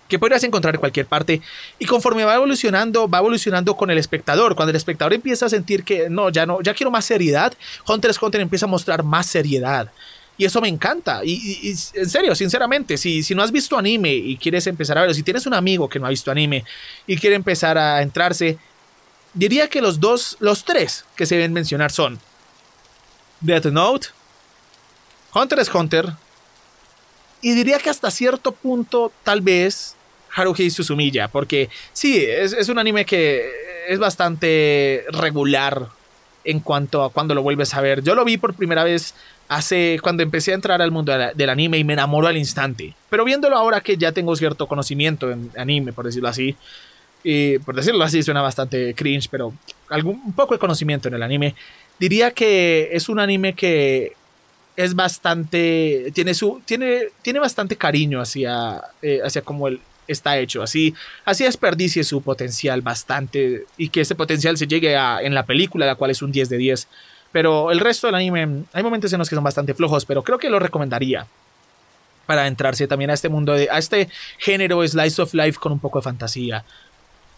que 0.09 0.19
podrías 0.19 0.43
encontrar 0.43 0.75
en 0.75 0.81
cualquier 0.81 1.07
parte 1.07 1.43
y 1.79 1.85
conforme 1.85 2.25
va 2.25 2.35
evolucionando, 2.35 3.09
va 3.09 3.19
evolucionando 3.19 3.77
con 3.77 3.91
el 3.91 3.99
espectador. 3.99 4.57
Cuando 4.57 4.71
el 4.71 4.77
espectador 4.77 5.13
empieza 5.13 5.47
a 5.47 5.49
sentir 5.51 5.85
que 5.85 6.09
no, 6.09 6.31
ya 6.31 6.47
no, 6.47 6.63
ya 6.63 6.75
quiero 6.75 6.91
más 6.91 7.05
seriedad, 7.05 7.53
Hunter 7.87 8.11
x 8.11 8.23
Hunter 8.23 8.41
empieza 8.41 8.67
a 8.67 8.69
mostrar 8.69 9.03
más 9.03 9.27
seriedad. 9.27 9.93
Y 10.39 10.45
eso 10.45 10.61
me 10.61 10.69
encanta. 10.69 11.21
Y, 11.25 11.75
en 11.95 12.09
serio, 12.09 12.35
sinceramente, 12.35 12.97
si, 12.97 13.23
si 13.23 13.35
no 13.35 13.43
has 13.43 13.53
visto 13.53 13.77
anime 13.77 14.15
y 14.15 14.37
quieres 14.37 14.67
empezar 14.69 14.97
a 14.97 15.03
verlo, 15.03 15.15
si 15.15 15.25
tienes 15.25 15.47
un 15.47 15.55
amigo 15.55 15.89
que 15.89 15.99
no 15.99 16.07
ha 16.07 16.11
visto 16.11 16.31
anime 16.31 16.65
y 17.07 17.17
quiere 17.17 17.35
empezar 17.37 17.77
a 17.77 18.01
entrarse, 18.01 18.57
diría 19.35 19.69
que 19.69 19.83
los 19.83 19.99
dos, 19.99 20.37
los 20.41 20.65
tres 20.65 21.05
que 21.17 21.27
se 21.27 21.35
deben 21.35 21.53
mencionar 21.53 21.91
son 21.91 22.21
Death 23.41 23.67
Note, 23.67 24.09
Hunter 25.35 25.59
x 25.59 25.75
Hunter, 25.75 26.13
y 27.41 27.53
diría 27.55 27.79
que 27.79 27.91
hasta 27.91 28.11
cierto 28.11 28.53
punto, 28.53 29.13
tal 29.23 29.41
vez, 29.41 29.95
Haruhi 30.35 30.71
Suzumiya, 30.71 31.29
porque 31.29 31.69
sí, 31.93 32.25
es, 32.27 32.69
un 32.69 32.79
anime 32.79 33.05
que 33.05 33.51
es 33.89 33.99
bastante 33.99 35.05
regular 35.11 35.89
en 36.45 36.61
cuanto 36.61 37.05
a 37.05 37.11
cuando 37.11 37.35
lo 37.35 37.43
vuelves 37.43 37.75
a 37.75 37.81
ver. 37.81 38.03
Yo 38.03 38.15
lo 38.15 38.25
vi 38.25 38.39
por 38.39 38.55
primera 38.55 38.85
vez 38.85 39.15
hace 39.49 39.99
cuando 40.03 40.23
empecé 40.23 40.53
a 40.53 40.55
entrar 40.55 40.83
al 40.83 40.91
mundo 40.91 41.13
del 41.35 41.51
anime 41.51 41.79
y 41.79 41.85
me 41.85 41.93
enamoró 41.93 42.27
al 42.27 42.37
instante. 42.37 42.95
Pero 43.09 43.25
viéndolo 43.25 43.57
ahora 43.57 43.81
que 43.81 43.97
ya 43.97 44.13
tengo 44.13 44.35
cierto 44.37 44.67
conocimiento 44.67 45.31
en 45.31 45.51
anime, 45.57 45.93
por 45.93 46.07
decirlo 46.07 46.29
así, 46.29 46.57
y 47.23 47.59
por 47.59 47.75
decirlo 47.75 48.05
así 48.05 48.23
suena 48.23 48.43
bastante 48.43 48.95
cringe, 48.95 49.29
pero 49.31 49.53
algún 49.89 50.21
un 50.25 50.33
poco 50.33 50.55
de 50.55 50.61
conocimiento 50.61 51.09
en 51.09 51.15
el 51.15 51.23
anime, 51.23 51.55
diría 51.99 52.31
que 52.31 52.91
es 52.93 53.09
un 53.09 53.21
anime 53.21 53.55
que 53.55 54.13
es 54.79 54.95
bastante, 54.95 56.13
tiene, 56.15 56.35
su, 56.35 56.63
tiene, 56.65 57.09
tiene 57.21 57.41
bastante 57.41 57.75
cariño 57.75 58.21
hacia, 58.21 58.81
eh, 59.03 59.19
hacia 59.25 59.43
cómo 59.43 59.67
él 59.67 59.81
está 60.07 60.39
hecho, 60.39 60.63
así, 60.63 60.95
así 61.25 61.43
desperdicie 61.43 62.05
su 62.05 62.23
potencial 62.23 62.81
bastante 62.81 63.67
y 63.77 63.89
que 63.89 64.03
ese 64.03 64.15
potencial 64.15 64.57
se 64.57 64.69
llegue 64.69 64.97
a, 64.97 65.21
en 65.21 65.35
la 65.35 65.45
película, 65.45 65.85
la 65.85 65.97
cual 65.97 66.13
es 66.13 66.23
un 66.23 66.31
10 66.31 66.49
de 66.49 66.59
10. 66.59 66.87
Pero 67.33 67.73
el 67.73 67.81
resto 67.81 68.07
del 68.07 68.15
anime, 68.15 68.67
hay 68.73 68.83
momentos 68.85 69.13
en 69.13 69.19
los 69.19 69.29
que 69.29 69.35
son 69.35 69.43
bastante 69.43 69.75
flojos, 69.75 70.05
pero 70.05 70.23
creo 70.23 70.39
que 70.39 70.49
lo 70.49 70.61
recomendaría 70.61 71.27
para 72.27 72.47
entrarse 72.47 72.87
también 72.87 73.11
a 73.11 73.15
este 73.15 73.29
mundo, 73.29 73.55
de, 73.55 73.69
a 73.73 73.79
este 73.79 74.09
género 74.39 74.87
Slice 74.87 75.21
of 75.21 75.35
Life 75.35 75.59
con 75.59 75.73
un 75.73 75.81
poco 75.81 75.99
de 75.99 76.05
fantasía. 76.05 76.65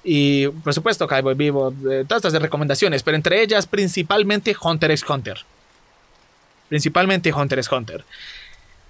Y 0.05 0.47
por 0.49 0.74
supuesto, 0.74 1.09
Cowboy 1.09 1.34
Vivo, 1.34 1.72
eh, 1.91 2.05
todas 2.07 2.22
estas 2.22 2.43
recomendaciones, 2.43 3.03
pero 3.03 3.16
entre 3.16 3.41
ellas 3.41 3.66
principalmente 3.66 4.55
Hunter 4.62 4.91
x 4.91 5.09
Hunter. 5.09 5.38
Principalmente 6.70 7.30
Hunter 7.30 7.58
x 7.58 7.70
Hunter. 7.70 8.04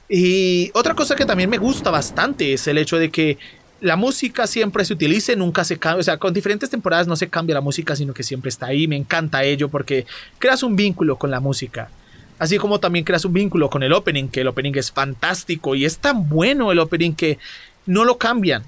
Y 0.08 0.70
otra 0.74 0.94
cosa 0.94 1.16
que 1.16 1.24
también 1.24 1.50
me 1.50 1.58
gusta 1.58 1.90
bastante 1.90 2.52
es 2.52 2.68
el 2.68 2.78
hecho 2.78 2.96
de 2.98 3.10
que 3.10 3.38
la 3.80 3.96
música 3.96 4.46
siempre 4.46 4.84
se 4.84 4.92
utilice, 4.92 5.34
nunca 5.34 5.64
se 5.64 5.78
cambia, 5.78 6.00
o 6.00 6.02
sea, 6.02 6.18
con 6.18 6.34
diferentes 6.34 6.70
temporadas 6.70 7.06
no 7.06 7.16
se 7.16 7.28
cambia 7.28 7.54
la 7.54 7.60
música, 7.60 7.96
sino 7.96 8.12
que 8.12 8.22
siempre 8.22 8.50
está 8.50 8.66
ahí, 8.66 8.86
me 8.86 8.96
encanta 8.96 9.42
ello 9.42 9.68
porque 9.68 10.06
creas 10.38 10.62
un 10.62 10.76
vínculo 10.76 11.16
con 11.16 11.30
la 11.30 11.40
música. 11.40 11.90
Así 12.38 12.58
como 12.58 12.80
también 12.80 13.04
creas 13.04 13.24
un 13.24 13.32
vínculo 13.32 13.68
con 13.70 13.82
el 13.82 13.92
opening, 13.92 14.28
que 14.28 14.42
el 14.42 14.48
opening 14.48 14.72
es 14.74 14.92
fantástico 14.92 15.74
y 15.74 15.84
es 15.84 15.98
tan 15.98 16.28
bueno 16.28 16.72
el 16.72 16.78
opening 16.78 17.12
que 17.12 17.38
no 17.86 18.04
lo 18.04 18.18
cambian. 18.18 18.64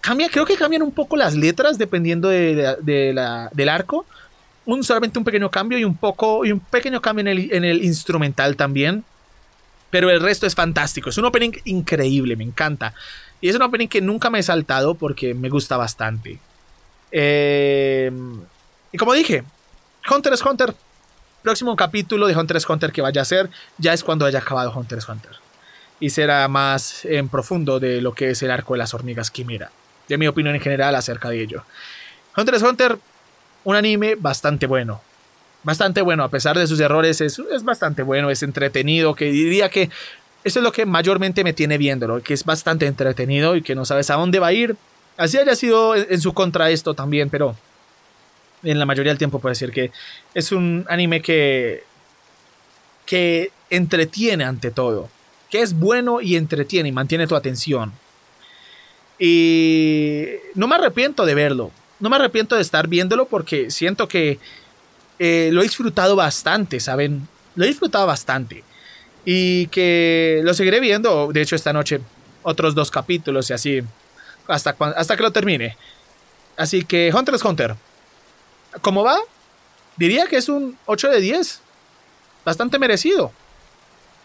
Cambia, 0.00 0.28
creo 0.28 0.46
que 0.46 0.56
cambian 0.56 0.82
un 0.82 0.92
poco 0.92 1.16
las 1.16 1.34
letras 1.34 1.76
dependiendo 1.76 2.28
del 2.28 3.68
arco. 3.68 4.06
Un, 4.66 4.84
solamente 4.84 5.18
un 5.18 5.24
pequeño 5.24 5.50
cambio 5.50 5.78
y 5.78 5.84
un 5.84 5.96
poco 5.96 6.44
y 6.44 6.52
un 6.52 6.60
pequeño 6.60 7.00
cambio 7.00 7.22
en 7.22 7.28
el, 7.28 7.52
en 7.52 7.64
el 7.64 7.84
instrumental 7.84 8.56
también. 8.56 9.04
Pero 9.90 10.10
el 10.10 10.20
resto 10.20 10.46
es 10.46 10.54
fantástico. 10.54 11.10
Es 11.10 11.18
un 11.18 11.24
opening 11.24 11.52
increíble, 11.64 12.36
me 12.36 12.44
encanta. 12.44 12.94
Y 13.40 13.48
es 13.48 13.56
un 13.56 13.62
opening 13.62 13.88
que 13.88 14.00
nunca 14.00 14.30
me 14.30 14.38
he 14.38 14.42
saltado 14.42 14.94
porque 14.94 15.34
me 15.34 15.48
gusta 15.48 15.76
bastante. 15.76 16.38
Eh, 17.10 18.12
y 18.92 18.98
como 18.98 19.12
dije, 19.14 19.44
Hunter 20.10 20.32
x 20.32 20.44
Hunter. 20.44 20.74
Próximo 21.42 21.74
capítulo 21.74 22.26
de 22.26 22.36
Hunter 22.36 22.58
x 22.58 22.68
Hunter 22.68 22.92
que 22.92 23.00
vaya 23.00 23.22
a 23.22 23.24
ser 23.24 23.48
ya 23.78 23.94
es 23.94 24.04
cuando 24.04 24.26
haya 24.26 24.40
acabado 24.40 24.72
Hunter 24.72 24.98
x 24.98 25.08
Hunter. 25.08 25.32
Y 25.98 26.10
será 26.10 26.46
más 26.48 27.04
en 27.04 27.28
profundo 27.28 27.80
de 27.80 28.00
lo 28.00 28.14
que 28.14 28.30
es 28.30 28.42
el 28.42 28.50
arco 28.50 28.74
de 28.74 28.78
las 28.78 28.94
hormigas 28.94 29.30
quimera. 29.30 29.70
De 30.08 30.18
mi 30.18 30.28
opinión 30.28 30.54
en 30.54 30.60
general 30.60 30.94
acerca 30.94 31.30
de 31.30 31.42
ello. 31.42 31.64
Hunter 32.36 32.54
x 32.54 32.68
Hunter, 32.68 32.98
un 33.64 33.76
anime 33.76 34.14
bastante 34.14 34.66
bueno. 34.66 35.00
Bastante 35.62 36.00
bueno, 36.00 36.24
a 36.24 36.30
pesar 36.30 36.58
de 36.58 36.66
sus 36.66 36.80
errores, 36.80 37.20
es, 37.20 37.38
es 37.38 37.64
bastante 37.64 38.02
bueno, 38.02 38.30
es 38.30 38.42
entretenido, 38.42 39.14
que 39.14 39.26
diría 39.26 39.68
que 39.68 39.90
eso 40.42 40.60
es 40.60 40.62
lo 40.62 40.72
que 40.72 40.86
mayormente 40.86 41.44
me 41.44 41.52
tiene 41.52 41.76
viéndolo, 41.76 42.22
que 42.22 42.32
es 42.32 42.44
bastante 42.44 42.86
entretenido 42.86 43.56
y 43.56 43.62
que 43.62 43.74
no 43.74 43.84
sabes 43.84 44.08
a 44.10 44.14
dónde 44.14 44.38
va 44.38 44.48
a 44.48 44.52
ir. 44.52 44.76
Así 45.18 45.36
haya 45.36 45.54
sido 45.54 45.94
en 45.94 46.20
su 46.20 46.32
contra 46.32 46.70
esto 46.70 46.94
también, 46.94 47.28
pero 47.28 47.56
en 48.62 48.78
la 48.78 48.86
mayoría 48.86 49.12
del 49.12 49.18
tiempo 49.18 49.38
puedo 49.38 49.52
decir 49.52 49.70
que 49.70 49.90
es 50.32 50.50
un 50.50 50.86
anime 50.88 51.20
que, 51.20 51.84
que 53.04 53.50
entretiene 53.68 54.44
ante 54.44 54.70
todo, 54.70 55.10
que 55.50 55.60
es 55.60 55.74
bueno 55.74 56.22
y 56.22 56.36
entretiene 56.36 56.88
y 56.88 56.92
mantiene 56.92 57.26
tu 57.26 57.36
atención. 57.36 57.92
Y 59.18 60.26
no 60.54 60.66
me 60.66 60.76
arrepiento 60.76 61.26
de 61.26 61.34
verlo, 61.34 61.70
no 62.00 62.10
me 62.10 62.16
arrepiento 62.16 62.56
de 62.56 62.62
estar 62.62 62.88
viéndolo 62.88 63.26
porque 63.26 63.70
siento 63.70 64.08
que 64.08 64.38
eh, 65.18 65.50
lo 65.52 65.60
he 65.60 65.64
disfrutado 65.64 66.16
bastante, 66.16 66.80
¿saben? 66.80 67.28
Lo 67.54 67.64
he 67.64 67.68
disfrutado 67.68 68.06
bastante. 68.06 68.64
Y 69.24 69.66
que 69.66 70.40
lo 70.42 70.54
seguiré 70.54 70.80
viendo, 70.80 71.30
de 71.30 71.42
hecho 71.42 71.56
esta 71.56 71.72
noche, 71.72 72.00
otros 72.42 72.74
dos 72.74 72.90
capítulos 72.90 73.50
y 73.50 73.52
así, 73.52 73.82
hasta, 74.48 74.74
hasta 74.96 75.16
que 75.16 75.22
lo 75.22 75.30
termine. 75.30 75.76
Así 76.56 76.84
que 76.84 77.12
Hunter 77.14 77.34
x 77.34 77.44
Hunter. 77.44 77.76
¿Cómo 78.80 79.04
va? 79.04 79.18
Diría 79.96 80.26
que 80.26 80.36
es 80.36 80.48
un 80.48 80.78
8 80.86 81.10
de 81.10 81.20
10. 81.20 81.60
Bastante 82.44 82.78
merecido. 82.78 83.32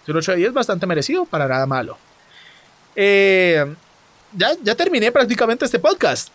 Es 0.03 0.09
un 0.09 0.17
8 0.17 0.31
de 0.31 0.37
10 0.37 0.53
bastante 0.53 0.85
merecido, 0.85 1.25
para 1.25 1.47
nada 1.47 1.65
malo. 1.65 1.97
Eh, 2.95 3.65
ya, 4.31 4.51
ya 4.63 4.75
terminé 4.75 5.11
prácticamente 5.11 5.65
este 5.65 5.79
podcast. 5.79 6.29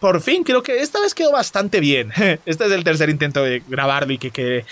Por 0.00 0.20
fin, 0.20 0.44
creo 0.44 0.62
que 0.62 0.80
esta 0.80 1.00
vez 1.00 1.14
quedó 1.14 1.32
bastante 1.32 1.80
bien. 1.80 2.12
Este 2.46 2.66
es 2.66 2.72
el 2.72 2.84
tercer 2.84 3.08
intento 3.08 3.42
de 3.42 3.62
grabarlo 3.66 4.12
y 4.12 4.18
que 4.18 4.30
quede 4.30 4.64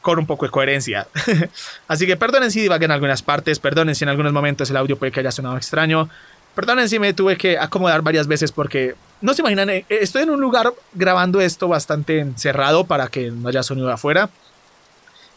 con 0.00 0.18
un 0.18 0.26
poco 0.26 0.46
de 0.46 0.50
coherencia. 0.50 1.06
Así 1.88 2.06
que 2.06 2.16
perdonen 2.16 2.50
si 2.50 2.60
divagué 2.60 2.86
en 2.86 2.90
algunas 2.90 3.22
partes, 3.22 3.58
perdonen 3.58 3.94
si 3.94 4.04
en 4.04 4.08
algunos 4.08 4.32
momentos 4.32 4.70
el 4.70 4.76
audio 4.76 4.96
puede 4.96 5.12
que 5.12 5.20
haya 5.20 5.30
sonado 5.30 5.56
extraño, 5.56 6.08
perdonen 6.54 6.88
si 6.88 6.98
me 6.98 7.12
tuve 7.12 7.36
que 7.36 7.58
acomodar 7.58 8.02
varias 8.02 8.26
veces 8.26 8.52
porque 8.52 8.94
no 9.20 9.34
se 9.34 9.42
imaginan, 9.42 9.68
eh, 9.68 9.84
estoy 9.88 10.22
en 10.22 10.30
un 10.30 10.40
lugar 10.40 10.72
grabando 10.94 11.40
esto 11.40 11.68
bastante 11.68 12.26
cerrado 12.36 12.84
para 12.84 13.08
que 13.08 13.30
no 13.30 13.48
haya 13.48 13.62
sonido 13.62 13.90
afuera 13.90 14.30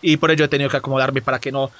y 0.01 0.17
por 0.17 0.31
ello 0.31 0.45
he 0.45 0.47
tenido 0.47 0.69
que 0.69 0.77
acomodarme 0.77 1.21
para 1.21 1.39
que 1.39 1.51
no 1.51 1.71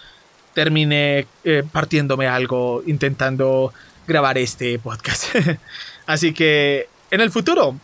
termine 0.54 1.28
eh, 1.44 1.64
partiéndome 1.72 2.28
algo 2.28 2.84
intentando 2.86 3.74
grabar 4.08 4.38
este 4.38 4.78
podcast. 4.80 5.36
Así 6.06 6.34
que 6.34 6.88
en 7.14 7.22
el 7.22 7.30
futuro, 7.30 7.80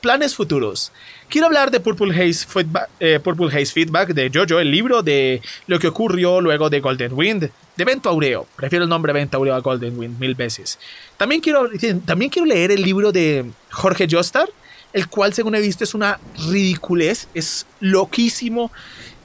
planes 0.00 0.36
futuros. 0.36 0.92
Quiero 1.28 1.48
hablar 1.48 1.72
de 1.72 1.80
Purple 1.80 2.14
Haze, 2.14 2.46
Feedback, 2.46 2.88
eh, 3.00 3.18
Purple 3.18 3.48
Haze 3.48 3.66
Feedback 3.66 4.10
de 4.10 4.30
Jojo, 4.32 4.60
el 4.60 4.70
libro 4.70 5.02
de 5.02 5.42
lo 5.66 5.80
que 5.80 5.88
ocurrió 5.88 6.40
luego 6.40 6.70
de 6.70 6.78
Golden 6.78 7.12
Wind, 7.12 7.50
de 7.76 7.84
Vento 7.84 8.08
Aureo. 8.08 8.46
Prefiero 8.54 8.84
el 8.84 8.88
nombre 8.88 9.12
Vento 9.12 9.36
Aureo 9.36 9.56
a 9.56 9.58
Golden 9.58 9.98
Wind 9.98 10.20
mil 10.20 10.36
veces. 10.36 10.78
También 11.16 11.40
quiero, 11.40 11.68
también 12.04 12.30
quiero 12.30 12.46
leer 12.46 12.70
el 12.70 12.82
libro 12.82 13.10
de 13.10 13.46
Jorge 13.72 14.06
Jostar, 14.08 14.48
el 14.92 15.08
cual 15.08 15.34
según 15.34 15.56
he 15.56 15.60
visto 15.60 15.82
es 15.82 15.92
una 15.92 16.20
ridiculez, 16.48 17.26
es 17.34 17.66
loquísimo 17.80 18.70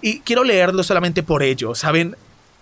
y 0.01 0.21
quiero 0.21 0.43
leerlo 0.43 0.81
solamente 0.81 1.21
por 1.21 1.43
ello, 1.43 1.75
¿saben? 1.75 2.15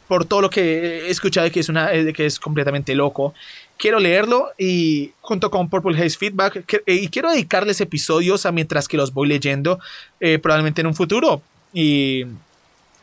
Por 0.09 0.25
todo 0.25 0.41
lo 0.41 0.49
que 0.49 1.07
he 1.07 1.09
escuchado 1.09 1.49
que 1.51 1.61
es, 1.61 1.69
una, 1.69 1.89
que 2.13 2.25
es 2.25 2.37
completamente 2.37 2.95
loco 2.95 3.33
quiero 3.79 3.99
leerlo 3.99 4.51
y 4.57 5.13
junto 5.21 5.49
con 5.49 5.69
Purple 5.69 5.97
Haze 5.97 6.17
Feedback 6.17 6.65
eh, 6.85 6.93
y 6.95 7.07
quiero 7.07 7.31
dedicarles 7.31 7.81
episodios 7.81 8.45
a 8.45 8.51
mientras 8.51 8.87
que 8.87 8.97
los 8.97 9.13
voy 9.13 9.29
leyendo 9.29 9.79
eh, 10.19 10.37
probablemente 10.37 10.81
en 10.81 10.87
un 10.87 10.93
futuro 10.93 11.41
y 11.73 12.25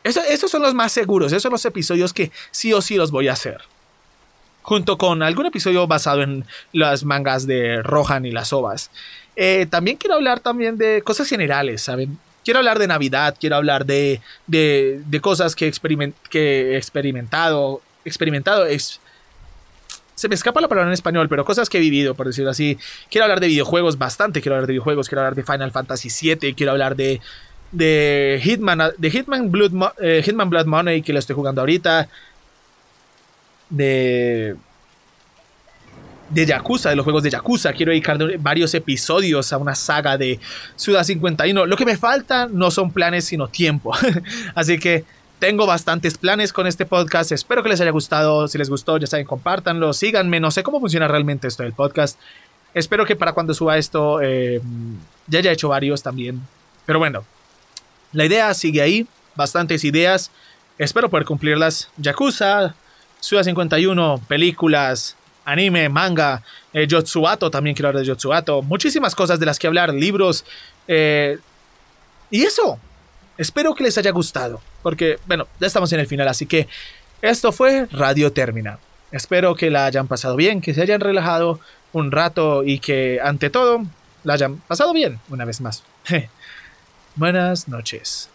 eso, 0.03 0.21
esos 0.29 0.49
son 0.49 0.61
los 0.61 0.73
más 0.73 0.93
seguros, 0.93 1.33
esos 1.33 1.43
son 1.43 1.51
los 1.51 1.65
episodios 1.65 2.13
que 2.13 2.31
sí 2.51 2.71
o 2.71 2.81
sí 2.81 2.95
los 2.95 3.11
voy 3.11 3.27
a 3.27 3.33
hacer 3.33 3.61
junto 4.61 4.97
con 4.97 5.23
algún 5.23 5.45
episodio 5.45 5.87
basado 5.87 6.21
en 6.21 6.45
las 6.73 7.05
mangas 7.05 7.47
de 7.47 7.81
Rohan 7.81 8.25
y 8.25 8.31
las 8.31 8.51
ovas. 8.51 8.91
Eh, 9.37 9.65
también 9.69 9.95
quiero 9.95 10.15
hablar 10.15 10.41
también 10.41 10.77
de 10.77 11.01
cosas 11.03 11.29
generales, 11.29 11.83
¿saben? 11.83 12.19
Quiero 12.43 12.59
hablar 12.59 12.77
de 12.77 12.87
Navidad, 12.87 13.37
quiero 13.39 13.55
hablar 13.55 13.85
de, 13.85 14.19
de, 14.45 15.01
de 15.05 15.21
cosas 15.21 15.55
que, 15.55 15.71
que 16.29 16.73
he 16.73 16.77
experimentado, 16.77 17.81
experimentado, 18.03 18.65
se 20.17 20.27
me 20.27 20.33
escapa 20.33 20.59
la 20.59 20.67
palabra 20.67 20.89
en 20.89 20.95
español, 20.95 21.29
pero 21.29 21.45
cosas 21.45 21.69
que 21.69 21.77
he 21.77 21.79
vivido, 21.79 22.15
por 22.15 22.25
decirlo 22.25 22.49
así. 22.49 22.79
Quiero 23.11 23.25
hablar 23.25 23.39
de 23.39 23.47
videojuegos 23.49 23.99
bastante, 23.99 24.41
quiero 24.41 24.55
hablar 24.55 24.65
de 24.65 24.73
videojuegos, 24.73 25.07
quiero 25.07 25.21
hablar 25.21 25.35
de 25.35 25.43
Final 25.43 25.71
Fantasy 25.71 26.09
VII, 26.09 26.55
quiero 26.55 26.71
hablar 26.71 26.95
de, 26.95 27.21
de 27.71 28.41
Hitman, 28.43 28.79
de 28.97 29.11
Hitman 29.11 29.51
Blood, 29.51 29.71
eh, 30.01 30.23
Hitman 30.25 30.49
Blood 30.49 30.65
Money, 30.65 31.03
que 31.03 31.13
lo 31.13 31.19
estoy 31.19 31.35
jugando 31.35 31.61
ahorita. 31.61 32.09
De 33.69 34.55
de 36.29 36.45
Yakuza, 36.45 36.89
de 36.89 36.95
los 36.95 37.03
juegos 37.03 37.23
de 37.23 37.29
Yakuza. 37.29 37.71
Quiero 37.73 37.91
dedicar 37.91 38.17
varios 38.39 38.73
episodios 38.73 39.53
a 39.53 39.57
una 39.57 39.75
saga 39.75 40.17
de 40.17 40.39
Suda 40.75 41.03
51. 41.03 41.65
Lo 41.65 41.77
que 41.77 41.85
me 41.85 41.95
falta 41.95 42.47
no 42.51 42.71
son 42.71 42.91
planes, 42.91 43.25
sino 43.25 43.47
tiempo. 43.47 43.93
Así 44.55 44.79
que 44.79 45.05
tengo 45.39 45.65
bastantes 45.65 46.17
planes 46.17 46.51
con 46.51 46.67
este 46.67 46.85
podcast. 46.85 47.31
Espero 47.31 47.63
que 47.63 47.69
les 47.69 47.81
haya 47.81 47.91
gustado. 47.91 48.47
Si 48.47 48.57
les 48.57 48.69
gustó, 48.69 48.97
ya 48.97 49.07
saben, 49.07 49.25
compártanlo, 49.25 49.93
síganme. 49.93 50.39
No 50.39 50.51
sé 50.51 50.63
cómo 50.63 50.79
funciona 50.79 51.07
realmente 51.07 51.47
esto 51.47 51.63
del 51.63 51.73
podcast. 51.73 52.19
Espero 52.73 53.05
que 53.05 53.15
para 53.15 53.33
cuando 53.33 53.53
suba 53.53 53.77
esto 53.77 54.21
eh, 54.21 54.61
ya 55.27 55.39
haya 55.39 55.51
hecho 55.51 55.69
varios 55.69 56.01
también. 56.03 56.41
Pero 56.85 56.99
bueno, 56.99 57.23
la 58.13 58.25
idea 58.25 58.53
sigue 58.53 58.81
ahí. 58.81 59.07
Bastantes 59.35 59.83
ideas. 59.83 60.31
Espero 60.77 61.09
poder 61.09 61.25
cumplirlas. 61.25 61.89
Yakuza, 61.97 62.75
Suda 63.19 63.43
51, 63.43 64.21
películas, 64.27 65.15
anime, 65.45 65.89
manga, 65.89 66.43
eh, 66.73 66.87
Jotsuato, 66.89 67.49
también 67.49 67.75
quiero 67.75 67.89
hablar 67.89 68.03
de 68.03 68.09
Jotsuato. 68.11 68.61
Muchísimas 68.61 69.15
cosas 69.15 69.39
de 69.39 69.45
las 69.45 69.57
que 69.59 69.67
hablar, 69.67 69.93
libros. 69.93 70.45
Eh, 70.87 71.37
y 72.29 72.43
eso, 72.43 72.79
Espero 73.37 73.75
que 73.75 73.83
les 73.83 73.97
haya 73.97 74.11
gustado, 74.11 74.61
porque, 74.81 75.19
bueno, 75.27 75.47
ya 75.59 75.67
estamos 75.67 75.91
en 75.93 75.99
el 75.99 76.07
final, 76.07 76.27
así 76.27 76.45
que 76.45 76.67
esto 77.21 77.51
fue 77.51 77.87
Radio 77.91 78.31
Termina. 78.31 78.79
Espero 79.11 79.55
que 79.55 79.69
la 79.69 79.85
hayan 79.85 80.07
pasado 80.07 80.35
bien, 80.35 80.61
que 80.61 80.73
se 80.73 80.81
hayan 80.81 81.01
relajado 81.01 81.59
un 81.93 82.11
rato 82.11 82.63
y 82.63 82.79
que, 82.79 83.19
ante 83.23 83.49
todo, 83.49 83.85
la 84.23 84.33
hayan 84.33 84.57
pasado 84.57 84.93
bien 84.93 85.19
una 85.29 85.45
vez 85.45 85.61
más. 85.61 85.83
Buenas 87.15 87.67
noches. 87.67 88.29